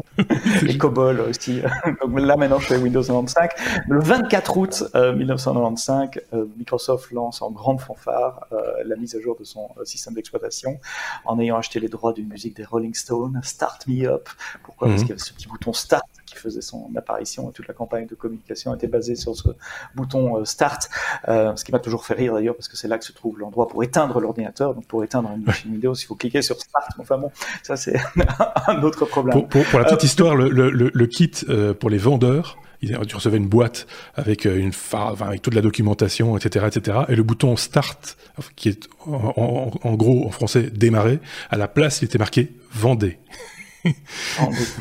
[0.66, 1.62] Et COBOL aussi.
[2.02, 3.48] Donc là, maintenant, je suis Windows 95.
[3.88, 9.20] Le 24 août 1995, euh, euh, Microsoft lance en grande fanfare euh, la mise à
[9.20, 10.78] jour de son système d'exploitation
[11.24, 14.28] en ayant acheté les droits d'une musique des Rolling Stones, Start Me Up.
[14.62, 14.88] Pourquoi?
[14.88, 15.06] Parce mhm.
[15.06, 16.06] qu'il y avait ce petit bouton Start
[16.38, 19.48] faisait son apparition et toute la campagne de communication était basée sur ce
[19.94, 20.88] bouton euh, Start,
[21.28, 23.38] euh, ce qui m'a toujours fait rire d'ailleurs parce que c'est là que se trouve
[23.38, 24.74] l'endroit pour éteindre l'ordinateur.
[24.74, 26.92] Donc pour éteindre une machine vidéo, il faut cliquer sur Start.
[26.98, 27.30] Enfin bon,
[27.62, 27.96] ça c'est
[28.66, 29.46] un autre problème.
[29.46, 31.32] Pour, pour, la petite euh, histoire, le, le, le, kit
[31.78, 36.66] pour les vendeurs, tu recevais une boîte avec une enfin, avec toute la documentation, etc.,
[36.68, 36.98] etc.
[37.08, 38.16] Et le bouton Start,
[38.54, 41.20] qui est en, en gros en français démarrer,
[41.50, 43.18] à la place il était marqué Vendez.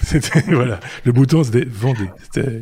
[0.04, 2.10] C'était voilà, le bouton c'était vendez.
[2.24, 2.62] C'était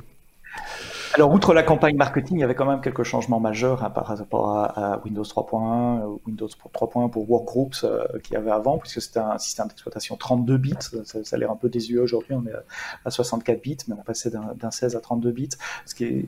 [1.16, 4.08] alors, outre la campagne marketing, il y avait quand même quelques changements majeurs hein, par
[4.08, 9.00] rapport à, Windows 3.1, euh, Windows 3.1 pour Workgroups euh, qu'il y avait avant, puisque
[9.00, 10.74] c'était un système d'exploitation 32 bits.
[11.04, 12.54] Ça, a l'air un peu désuet aujourd'hui, on est
[13.06, 15.50] à 64 bits, mais on passait d'un 16 à 32 bits,
[15.86, 16.26] ce qui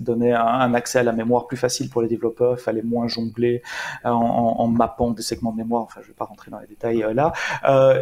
[0.00, 2.56] donnait un, accès à la mémoire plus facile pour les développeurs.
[2.58, 3.62] Il fallait moins jongler
[4.04, 5.84] euh, en, mappant des segments de mémoire.
[5.84, 7.32] Enfin, je ne vais pas rentrer dans les détails là.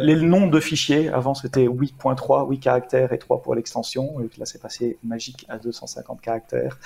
[0.01, 4.15] les noms de fichiers, avant c'était 8.3, 8 caractères et 3 pour l'extension.
[4.37, 6.79] Là, c'est passé magique à 250 caractères.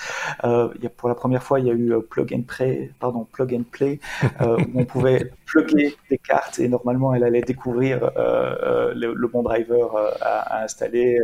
[0.44, 2.92] Euh, y a, pour la première fois, il y a eu euh, plug and play,
[3.00, 3.98] pardon, plug and play,
[4.40, 9.96] euh, où on pouvait plugger des cartes et normalement elle allait découvrir le, bon driver
[10.20, 11.18] à, installer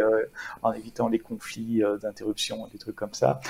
[0.63, 3.41] en évitant les conflits d'interruption, des trucs comme ça.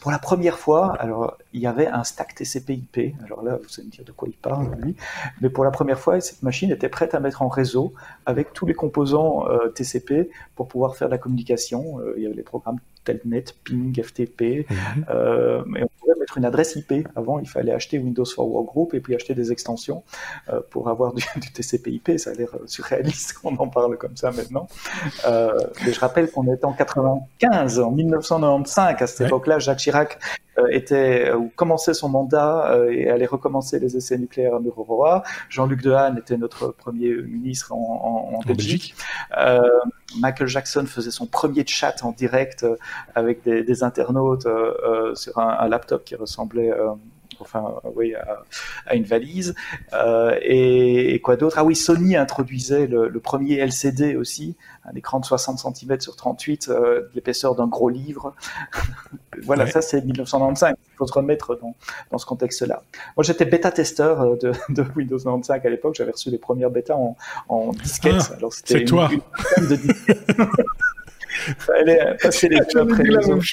[0.00, 3.16] pour la première fois, alors il y avait un stack TCP/IP.
[3.24, 4.94] Alors là, vous allez me dire de quoi il parle, lui.
[5.40, 7.92] Mais pour la première fois, cette machine était prête à mettre en réseau
[8.24, 11.98] avec tous les composants TCP pour pouvoir faire de la communication.
[12.16, 14.66] il y avait les programmes Telnet, Ping, FTP.
[14.68, 15.06] Mhm.
[15.08, 15.64] Euh,
[16.02, 17.06] on mettre une adresse IP.
[17.14, 20.02] Avant, il fallait acheter Windows for Workgroup et puis acheter des extensions
[20.48, 21.22] euh, pour avoir du,
[21.54, 22.18] TCP/IP.
[22.18, 24.66] Ça a l'air surréaliste qu'on en parle comme ça maintenant.
[25.26, 28.96] Euh, mais je rappelle qu'on était en 95, en 1995.
[29.00, 30.18] À cette époque-là, Jacques Chirac
[30.70, 35.22] était ou commençait son mandat et allait recommencer les essais nucléaires à Mururoa.
[35.50, 38.94] Jean-Luc Dehaene était notre premier ministre en, Belgique.
[40.18, 42.64] Michael Jackson faisait son premier chat en direct
[43.14, 46.90] avec des, internautes euh, euh, sur un, laptop qui ressemblait euh,
[47.40, 48.14] enfin oui,
[48.86, 49.54] à, une valise.
[50.42, 51.56] Et, quoi d'autre?
[51.58, 56.16] Ah oui, Sony introduisait le, le, premier LCD aussi, un écran de 60 cm sur
[56.16, 56.70] 38,
[57.14, 58.34] l'épaisseur d'un gros livre.
[59.42, 60.74] voilà, ça c'est 1995.
[60.96, 61.74] Il faut se remettre dans,
[62.10, 62.82] dans ce contexte-là.
[63.16, 65.94] Moi, j'étais bêta-testeur de, de, Windows 95 à l'époque.
[65.96, 67.16] J'avais reçu les premières bêtas en,
[67.48, 68.30] en disquette.
[68.30, 69.10] Ah, Alors, c'était toi.
[69.58, 69.76] Une de
[71.58, 73.44] Fallait passer les deux après les autres.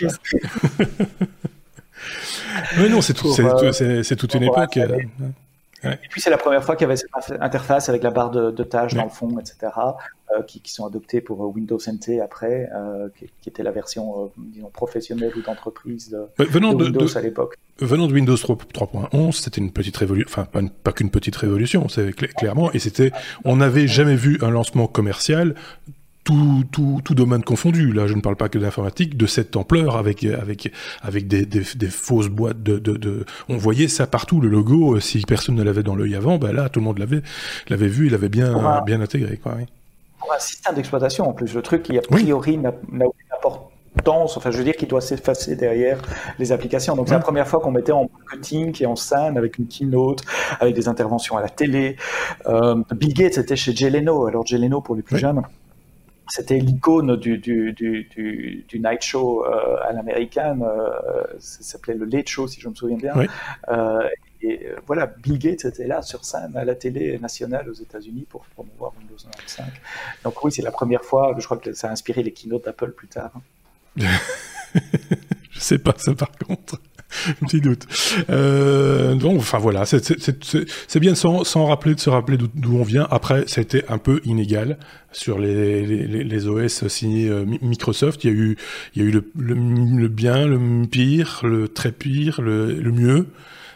[2.78, 4.78] Mais non, c'est tout, euh, toute une époque.
[4.78, 5.00] Euh,
[5.86, 8.64] et puis c'est la première fois qu'il y avait cette interface avec la barre de,
[8.64, 9.58] tâches dans le fond, etc.,
[10.32, 12.70] euh, qui, sont adoptées pour Windows NT après,
[13.18, 17.58] qui, était la version disons, professionnelle ou d'entreprise de, Windows à l'époque.
[17.80, 22.14] Venant de Windows 3.11, c'était une petite révolution, enfin pas, pas qu'une petite révolution, c'est
[22.14, 23.12] clairement, et c'était,
[23.44, 25.54] on n'avait jamais vu un lancement commercial
[26.24, 27.92] tout, tout, tout domaine confondu.
[27.92, 30.72] Là, je ne parle pas que d'informatique, de cette ampleur, avec, avec,
[31.02, 34.96] avec des, des, des fausses boîtes de, de, de, On voyait ça partout, le logo.
[34.96, 37.22] Euh, si personne ne l'avait dans l'œil avant, ben là, tout le monde l'avait,
[37.70, 39.38] l'avait vu, il l'avait bien, bien intégré.
[39.38, 39.66] Quoi, oui.
[40.20, 44.52] Pour un système d'exploitation, en plus, le truc qui, a priori, n'a aucune importance, enfin,
[44.52, 46.02] je veux dire, qu'il doit s'effacer derrière
[46.40, 46.96] les applications.
[46.96, 50.22] Donc, c'est la première fois qu'on mettait en marketing et en scène avec une keynote,
[50.62, 51.98] avec des interventions à la télé.
[52.48, 54.26] Euh, Bill Gates était chez Jay Leno.
[54.26, 55.42] Alors, Jay Leno, pour les plus jeunes,
[56.28, 60.64] c'était l'icône du, du, du, du, night show euh, à l'américaine.
[60.64, 63.14] Euh, ça s'appelait le Late Show, si je me souviens bien.
[63.70, 64.08] Euh,
[64.42, 68.46] et voilà, Bill Gates était là sur scène à la télé nationale aux États-Unis pour
[68.46, 69.66] promouvoir Windows 95.
[70.24, 71.34] Donc oui, c'est la première fois.
[71.38, 73.32] Je crois que ça a inspiré les keynotes d'Apple plus tard.
[73.96, 76.80] je sais pas ça par contre.
[77.42, 77.86] Petit doute.
[78.30, 83.08] Euh, donc, enfin voilà, c'est bien de s'en rappeler, de se rappeler d'où on vient.
[83.12, 84.78] Après, ça a été un peu inégal
[85.12, 88.24] sur les, les, les OS signés euh, Microsoft.
[88.24, 88.58] Il y a eu,
[88.96, 93.28] il y a eu le, le, bien, le pire, le très pire, le, le mieux.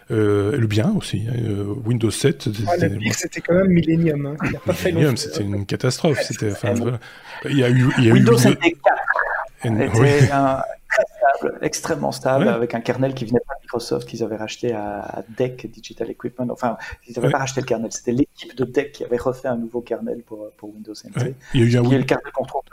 [0.10, 2.48] Euh, le bien aussi, hein, euh, Windows 7.
[2.66, 4.26] Ah, le pire, c'était quand même Millennium.
[4.26, 4.36] Hein,
[4.86, 6.20] Millennium, c'était une catastrophe.
[6.22, 7.00] C'était, enfin, voilà.
[7.50, 8.78] Il y a eu, il y a Windows eu, était
[9.64, 10.34] 4.
[10.34, 14.74] un, stable, extrêmement stable, avec un kernel qui venait pas de Microsoft, qu'ils avaient racheté
[14.74, 16.48] à, DEC Digital Equipment.
[16.50, 16.78] Enfin,
[17.08, 19.82] ils n'avaient pas racheté le kernel, c'était l'équipe de DEC qui avait refait un nouveau
[19.82, 21.36] kernel pour, pour Windows NT.
[21.54, 21.90] Il y a eu un...
[21.90, 22.64] le kernel contrôle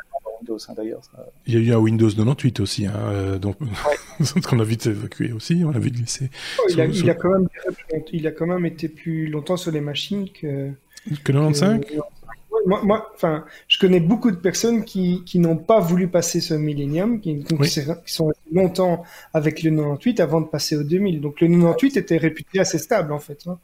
[0.41, 1.01] Windows, hein, d'ailleurs.
[1.47, 3.57] Il y a eu un Windows 98 aussi, hein, euh, donc
[4.49, 6.31] qu'on a vite évacué aussi, on l'a vite glissé.
[6.59, 7.49] Oh, il, a, il, a, quand même,
[8.13, 10.71] il a quand même été plus longtemps sur les machines que.
[11.25, 11.81] Que 95
[12.67, 17.21] moi, enfin, je connais beaucoup de personnes qui, qui n'ont pas voulu passer ce millénium,
[17.21, 21.21] qui, qui, sont longtemps avec le 98 avant de passer au 2000.
[21.21, 23.41] Donc le 98 était réputé assez stable en fait.
[23.47, 23.59] Hein.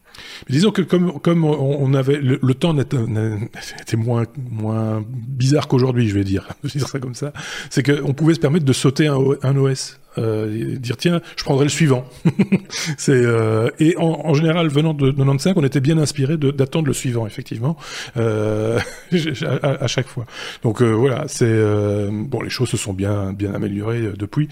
[0.48, 6.24] disons que comme, comme on avait le, temps était moins moins bizarre qu'aujourd'hui, je vais
[6.24, 7.32] dire, je vais dire ça comme ça,
[7.70, 9.98] c'est qu'on pouvait se permettre de sauter un, un OS.
[10.18, 12.04] Euh, dire tiens, je prendrai le suivant.
[12.98, 16.92] c'est euh, et en, en, général venant de 95, on était bien inspiré d'attendre le
[16.92, 17.76] suivant effectivement
[18.16, 18.80] euh,
[19.62, 20.26] à, chaque fois.
[20.62, 24.48] Donc euh, voilà, c'est euh, bon, les choses se sont bien bien améliorées euh, depuis,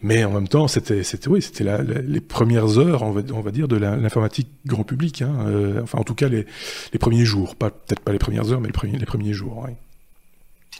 [0.00, 1.64] mais en même temps, c'était c'était oui, c'était
[2.06, 5.22] les premières heures, on va dire de l'informatique grand public.
[5.22, 5.32] Hein,
[5.82, 6.46] enfin, en tout cas les
[6.92, 9.66] les premiers jours, pas peut-être pas les premières heures, mais les premiers les premiers jours.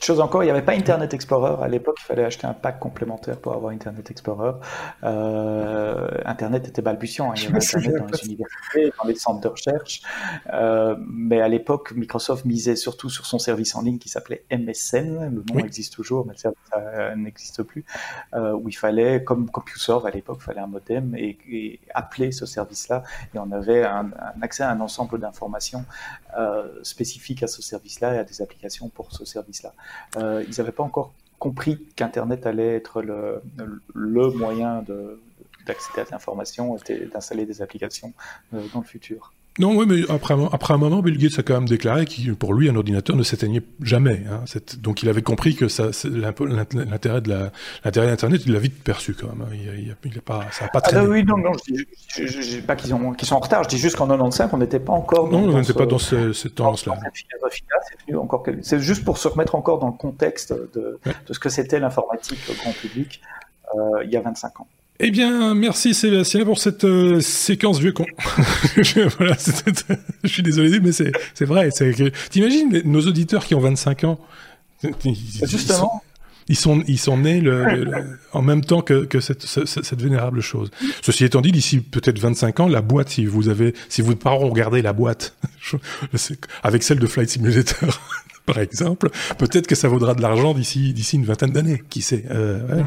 [0.02, 1.62] Chose encore, il n'y avait pas Internet Explorer.
[1.62, 4.52] À l'époque, il fallait acheter un pack complémentaire pour avoir Internet Explorer.
[5.05, 7.31] Euh, Internet était balbutiant.
[7.31, 7.35] Hein.
[7.36, 10.01] Il y avait Internet dans les universités, dans les centres de recherche.
[10.55, 15.35] Euh, mais à l'époque, Microsoft misait surtout sur son service en ligne qui s'appelait MSN.
[15.35, 17.85] Le nom existe toujours, mais le service euh, n'existe plus.
[18.35, 22.47] Où il fallait, comme CompuServe à l'époque, il fallait un modem et, et appeler ce
[22.47, 23.02] service-là.
[23.35, 25.85] Et on avait un, un, accès à un ensemble d'informations
[26.82, 29.74] spécifiques à ce service-là et à des applications pour ce service-là.
[30.17, 33.43] Euh, ils n'avaient pas encore compris qu'Internet allait être le,
[34.37, 34.85] moyen
[35.67, 38.12] d'accéder à l'information et d'installer des applications
[38.55, 39.33] euh, dans le futur.
[39.59, 42.55] Non, oui, mais après, après un moment, Bill Gates a quand même déclaré que pour
[42.55, 44.22] lui, un ordinateur ne s'éteignait jamais.
[44.31, 44.44] Hein.
[44.78, 47.51] Donc il avait compris que ça, l'intérêt de la,
[47.85, 49.43] l'intérêt d'Internet, il l'a vite perçu quand même.
[49.43, 49.52] Hein.
[49.52, 51.05] Il, il, il pas, ça n'a pas traîné.
[51.05, 53.64] Ah, oui, non, non, je dis, dis pas qu'ils, ont, qu'ils sont en retard.
[53.64, 55.28] Je dis juste qu'en 95, on n'était pas encore.
[55.28, 56.94] Dans, non, on n'était pas dans ce, cette tendance-là.
[58.62, 62.39] C'est, juste pour se remettre encore dans le contexte de, de ce que c'était l'informatique
[62.60, 63.20] grand public
[63.74, 64.68] euh, il y a 25 ans.
[65.02, 68.05] Eh bien, merci Sébastien pour cette euh, séquence vieux con.
[69.18, 69.35] voilà,
[70.24, 71.70] je suis désolé, mais c'est vrai.
[72.28, 74.20] T'imagines nos auditeurs qui ont 25 ans
[75.43, 76.02] Justement.
[76.48, 80.70] Ils sont, ils sont nés le, en même temps que, que cette, cette, vénérable chose.
[81.01, 84.48] Ceci étant dit, d'ici peut-être 25 ans, la boîte, si vous avez, si vos parents
[84.48, 85.36] regardé la boîte,
[86.62, 88.01] avec celle de Flight Simulator,
[88.47, 91.82] par exemple, peut-être que ça vaudra de l'argent d'ici, d'ici une vingtaine d'années.
[91.89, 92.85] Qui sait euh, ouais.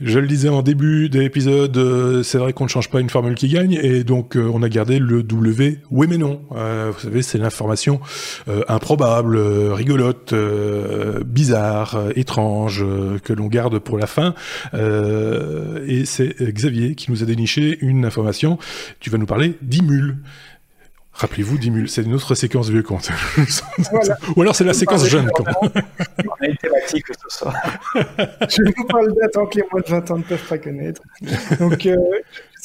[0.00, 3.10] Je le disais en début de l'épisode, euh, c'est vrai qu'on ne change pas une
[3.10, 6.40] formule qui gagne, et donc euh, on a gardé le W, oui mais non.
[6.54, 8.00] Euh, vous savez, c'est l'information
[8.68, 9.36] improbable,
[9.72, 10.32] rigolote,
[11.26, 12.84] bizarre, étrange,
[13.24, 14.34] que l'on garde pour la fin.
[14.72, 18.58] et c'est Xavier qui nous a déniché une information.
[19.00, 20.18] Tu vas nous parler d'Imul.
[21.18, 23.10] Rappelez-vous, Dimul, c'est une autre séquence vieux compte.
[24.36, 25.28] Ou alors c'est la séquence jeune.
[25.36, 27.56] On a une thématique ce soir.
[28.48, 31.02] Je vous parle tant que les moins de 20 ans ne peuvent pas connaître.
[31.58, 31.96] Donc, euh,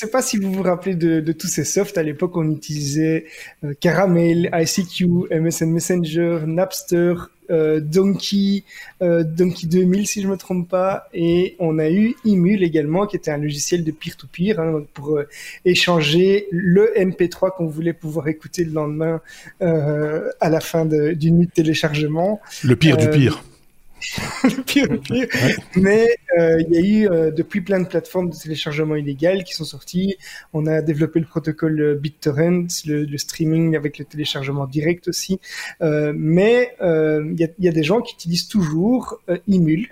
[0.04, 1.98] sais pas si vous vous rappelez de, tous ces softs.
[1.98, 3.26] À l'époque, on utilisait
[3.64, 7.14] euh, Caramel, ICQ, MSN Messenger, Napster,
[7.50, 8.64] euh, Donkey,
[9.02, 13.18] euh, Donkey 2000 si je me trompe pas, et on a eu Imul également, qui
[13.18, 15.28] était un logiciel de peer-to-peer hein, pour euh,
[15.66, 19.22] échanger le MP3 qu'on voulait pouvoir écouter le lendemain
[19.60, 22.42] à la fin d'une nuit de téléchargement.
[22.64, 23.44] Le pire du pire.
[24.66, 25.28] pire, pire.
[25.76, 29.66] Mais il y a eu euh, depuis plein de plateformes de téléchargement illégal qui sont
[29.66, 30.18] sorties.
[30.54, 35.40] On a développé le protocole euh, BitTorrent, le, streaming avec le téléchargement direct aussi.
[35.82, 39.90] mais il y a, y, a, des gens qui utilisent toujours Emule.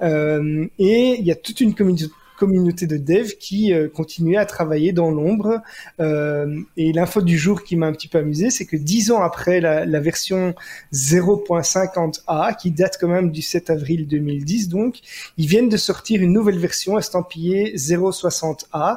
[0.00, 2.06] et il y a toute une communauté
[2.42, 5.60] communauté de devs qui euh, continuait à travailler dans l'ombre.
[6.00, 9.22] Euh, et l'info du jour qui m'a un petit peu amusé, c'est que dix ans
[9.22, 10.52] après la, version
[10.92, 14.96] 0.50a, qui date quand même du 7 avril 2010, donc,
[15.38, 18.96] ils viennent de sortir une nouvelle version estampillée 0.60a.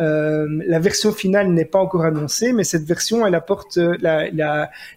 [0.00, 4.30] Euh, la version finale n'est pas encore annoncée, mais cette version, elle apporte la,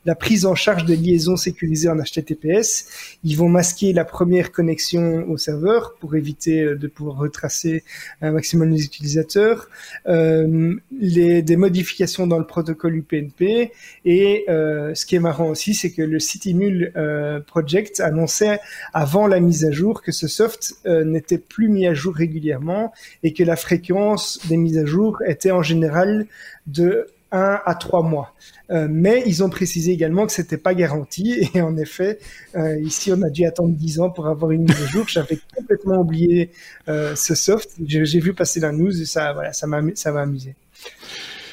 [0.06, 3.18] la prise en charge de liaisons sécurisées en HTTPS.
[3.26, 7.81] Ils vont masquer la première connexion au serveur pour éviter de pouvoir retracer
[8.22, 9.68] un maximum les utilisateurs,
[10.08, 13.72] euh, des modifications dans le protocole UPnP
[14.06, 18.60] et euh, ce qui est marrant aussi, c'est que le Citymule euh, Project annonçait
[18.94, 22.94] avant la mise à jour que ce soft n'était plus mis à jour régulièrement
[23.24, 26.28] et que la fréquence des mises à jour était en général
[26.68, 28.34] de 1 à 3 mois.
[28.70, 31.50] Euh, mais ils ont précisé également que c'était pas garanti.
[31.54, 32.20] Et en effet,
[32.56, 35.08] euh, ici, on a dû attendre 10 ans pour avoir une mise à jour.
[35.08, 36.52] J'avais complètement oublié
[36.88, 37.72] euh, ce soft.
[37.86, 40.56] J'ai vu passer la news et ça, voilà, ça m'a, ça m'a amusé.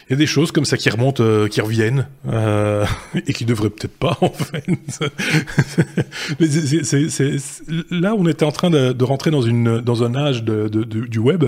[0.09, 2.87] Il y a des choses comme ça qui remontent, euh, qui reviennent, euh,
[3.27, 4.65] et qui devraient peut-être pas, en fait.
[7.91, 10.83] Là, on était en train de, de, rentrer dans, une, dans un âge de, de,
[10.83, 11.45] du web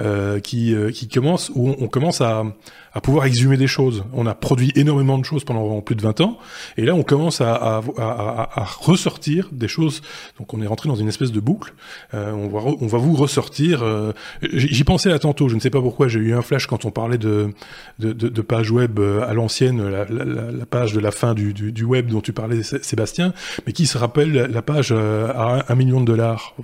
[0.00, 2.44] euh, qui, qui commence, où on commence à,
[2.98, 4.02] à pouvoir exhumer des choses.
[4.12, 6.36] On a produit énormément de choses pendant plus de 20 ans,
[6.76, 10.02] et là on commence à, à, à, à ressortir des choses.
[10.36, 11.74] Donc on est rentré dans une espèce de boucle.
[12.12, 13.84] Euh, on, va, on va vous ressortir.
[13.84, 14.12] Euh,
[14.42, 16.90] J'y pensais là tantôt, je ne sais pas pourquoi, j'ai eu un flash quand on
[16.90, 17.52] parlait de,
[18.00, 22.08] de, page web euh, à l'ancienne, la, page de la fin du, du, du, web
[22.08, 23.32] dont tu parlais Sébastien,
[23.64, 26.56] mais qui se rappelle la page à un million de dollars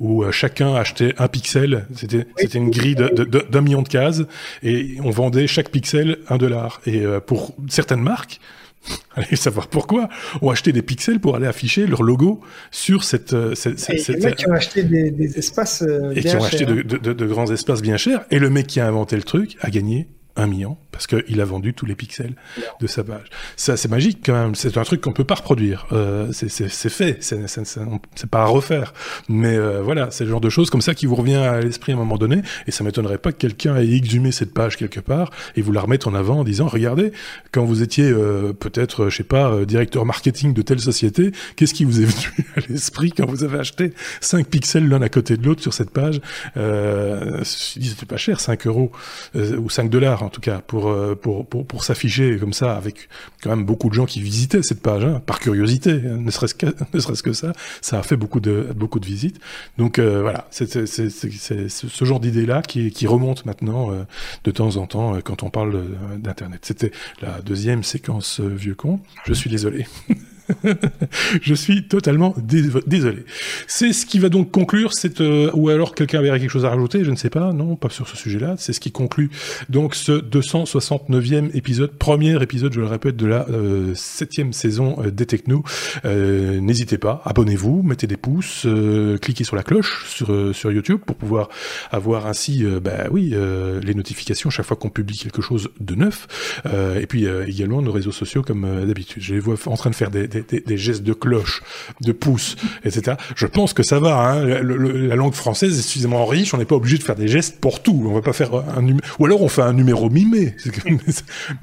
[0.00, 1.86] où euh, chacun achetait un pixel.
[1.94, 4.22] C'était c'était une grille d'un de, de, million de cases
[4.62, 6.80] et on vendait chaque pixel un dollar.
[6.86, 8.40] Et euh, pour certaines marques,
[9.16, 10.08] allez savoir pourquoi,
[10.40, 13.32] ont acheté des pixels pour aller afficher leur logo sur cette.
[13.32, 14.22] Euh, cette, cette, cette...
[14.22, 15.84] Mecs qui ont acheté des, des espaces
[16.14, 18.24] et qui ont acheté de, de, de, grands espaces bien chers.
[18.30, 20.08] Et le mec qui a inventé le truc a gagné
[20.38, 22.34] un million parce qu'il a vendu tous les pixels
[22.80, 23.26] de sa page.
[23.56, 24.54] Ça, c'est magique quand même.
[24.54, 25.86] C'est un truc qu'on peut pas reproduire.
[25.92, 27.18] Euh, c'est fait.
[27.20, 28.94] C'est pas à refaire.
[29.28, 31.92] Mais euh, voilà, c'est le genre de choses comme ça qui vous revient à l'esprit
[31.92, 32.42] à un moment donné.
[32.66, 35.80] Et ça m'étonnerait pas que quelqu'un ait exhumé cette page quelque part et vous la
[35.82, 37.12] remette en avant en disant regardez,
[37.52, 41.74] quand vous étiez euh, peut-être, je sais pas, euh, directeur marketing de telle société, qu'est-ce
[41.74, 45.36] qui vous est venu à l'esprit quand vous avez acheté 5 pixels l'un à côté
[45.36, 46.20] de l'autre sur cette page?
[46.56, 48.92] Euh, C'était pas cher, 5 euros
[49.36, 52.76] euh, ou 5 dollars en tout cas pour euh, pour pour, pour s'afficher comme ça
[52.76, 53.08] avec
[53.42, 56.54] quand même beaucoup de gens qui visitaient cette page hein, par curiosité hein, ne serait-ce
[56.54, 59.40] que ne serait-ce que ça ça a fait beaucoup de beaucoup de visites.
[59.78, 64.04] Donc euh, voilà c'est c'est ce genre d'idée là qui qui remonte maintenant euh,
[64.44, 65.82] de temps en temps quand on parle
[66.18, 66.60] d'internet.
[66.62, 66.92] C'était
[67.22, 69.00] la deuxième séquence vieux con.
[69.24, 69.86] Je suis désolé
[71.42, 73.24] je suis totalement désolé.
[73.66, 76.70] C'est ce qui va donc conclure cette euh, ou alors quelqu'un avait quelque chose à
[76.70, 78.54] rajouter, je ne sais pas, non, pas sur ce sujet-là.
[78.58, 79.30] C'est ce qui conclut
[79.68, 85.10] donc ce 269e épisode, premier épisode, je le répète, de la euh, septième saison euh,
[85.10, 85.62] des Techno.
[86.04, 88.66] Euh, N'hésitez pas, abonnez-vous, mettez des pouces,
[89.20, 91.48] cliquez sur la cloche sur sur YouTube pour pouvoir
[91.90, 93.34] avoir ainsi, bah oui,
[93.82, 96.26] les notifications chaque fois qu'on publie quelque chose de neuf.
[96.64, 99.22] et puis également nos réseaux sociaux comme d'habitude.
[99.22, 101.62] Je les vois en train de faire des des, des, gestes de cloche,
[102.00, 103.16] de pouce, etc.
[103.34, 104.16] Je pense que ça va.
[104.16, 104.44] Hein.
[104.62, 107.82] la langue française est suffisamment riche, on n'est pas obligé de faire des gestes pour
[107.82, 108.04] tout.
[108.06, 108.86] On va pas faire un
[109.18, 110.54] ou alors on fait un numéro mimé.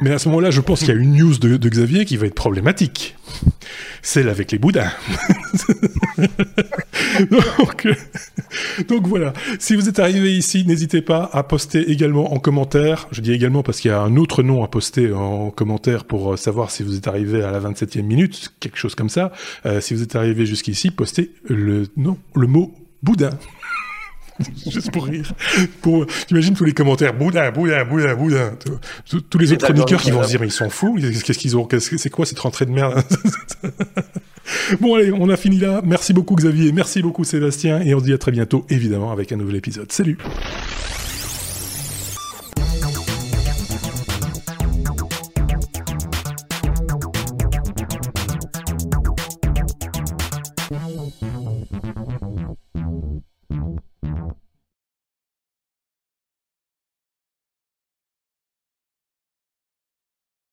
[0.00, 2.26] Mais à ce moment-là, je pense qu'il y a une news de, Xavier qui va
[2.26, 3.16] être problématique.
[4.02, 4.90] Celle avec les boudins.
[8.88, 9.32] donc, voilà.
[9.58, 13.08] Si vous êtes arrivé ici, n'hésitez pas à poster également en commentaire.
[13.10, 16.32] Je dis également parce qu'il y a un autre nom à poster en commentaire pour
[16.32, 19.32] euh, savoir si vous êtes arrivé à la 27e minute, quelque chose comme ça.
[19.66, 23.30] Euh, si vous êtes arrivé jusqu'ici, postez le nom, le mot boudin.
[24.66, 25.32] Juste pour rire.
[25.82, 28.52] Pour, j'imagine tous les commentaires, boudin, boudin, boudin, boudin.
[29.30, 30.98] Tous- les autres chroniqueurs qui vont se dire, mais ils sont fous.
[31.24, 33.02] Qu'est-ce qu'ils ont, c'est quoi cette rentrée de merde?
[34.80, 35.80] bon, allez, on a fini là.
[35.84, 36.72] Merci beaucoup, Xavier.
[36.72, 37.80] Merci beaucoup, Sébastien.
[37.80, 39.90] Et on se dit à très bientôt, évidemment, avec un nouvel épisode.
[39.92, 40.18] Salut!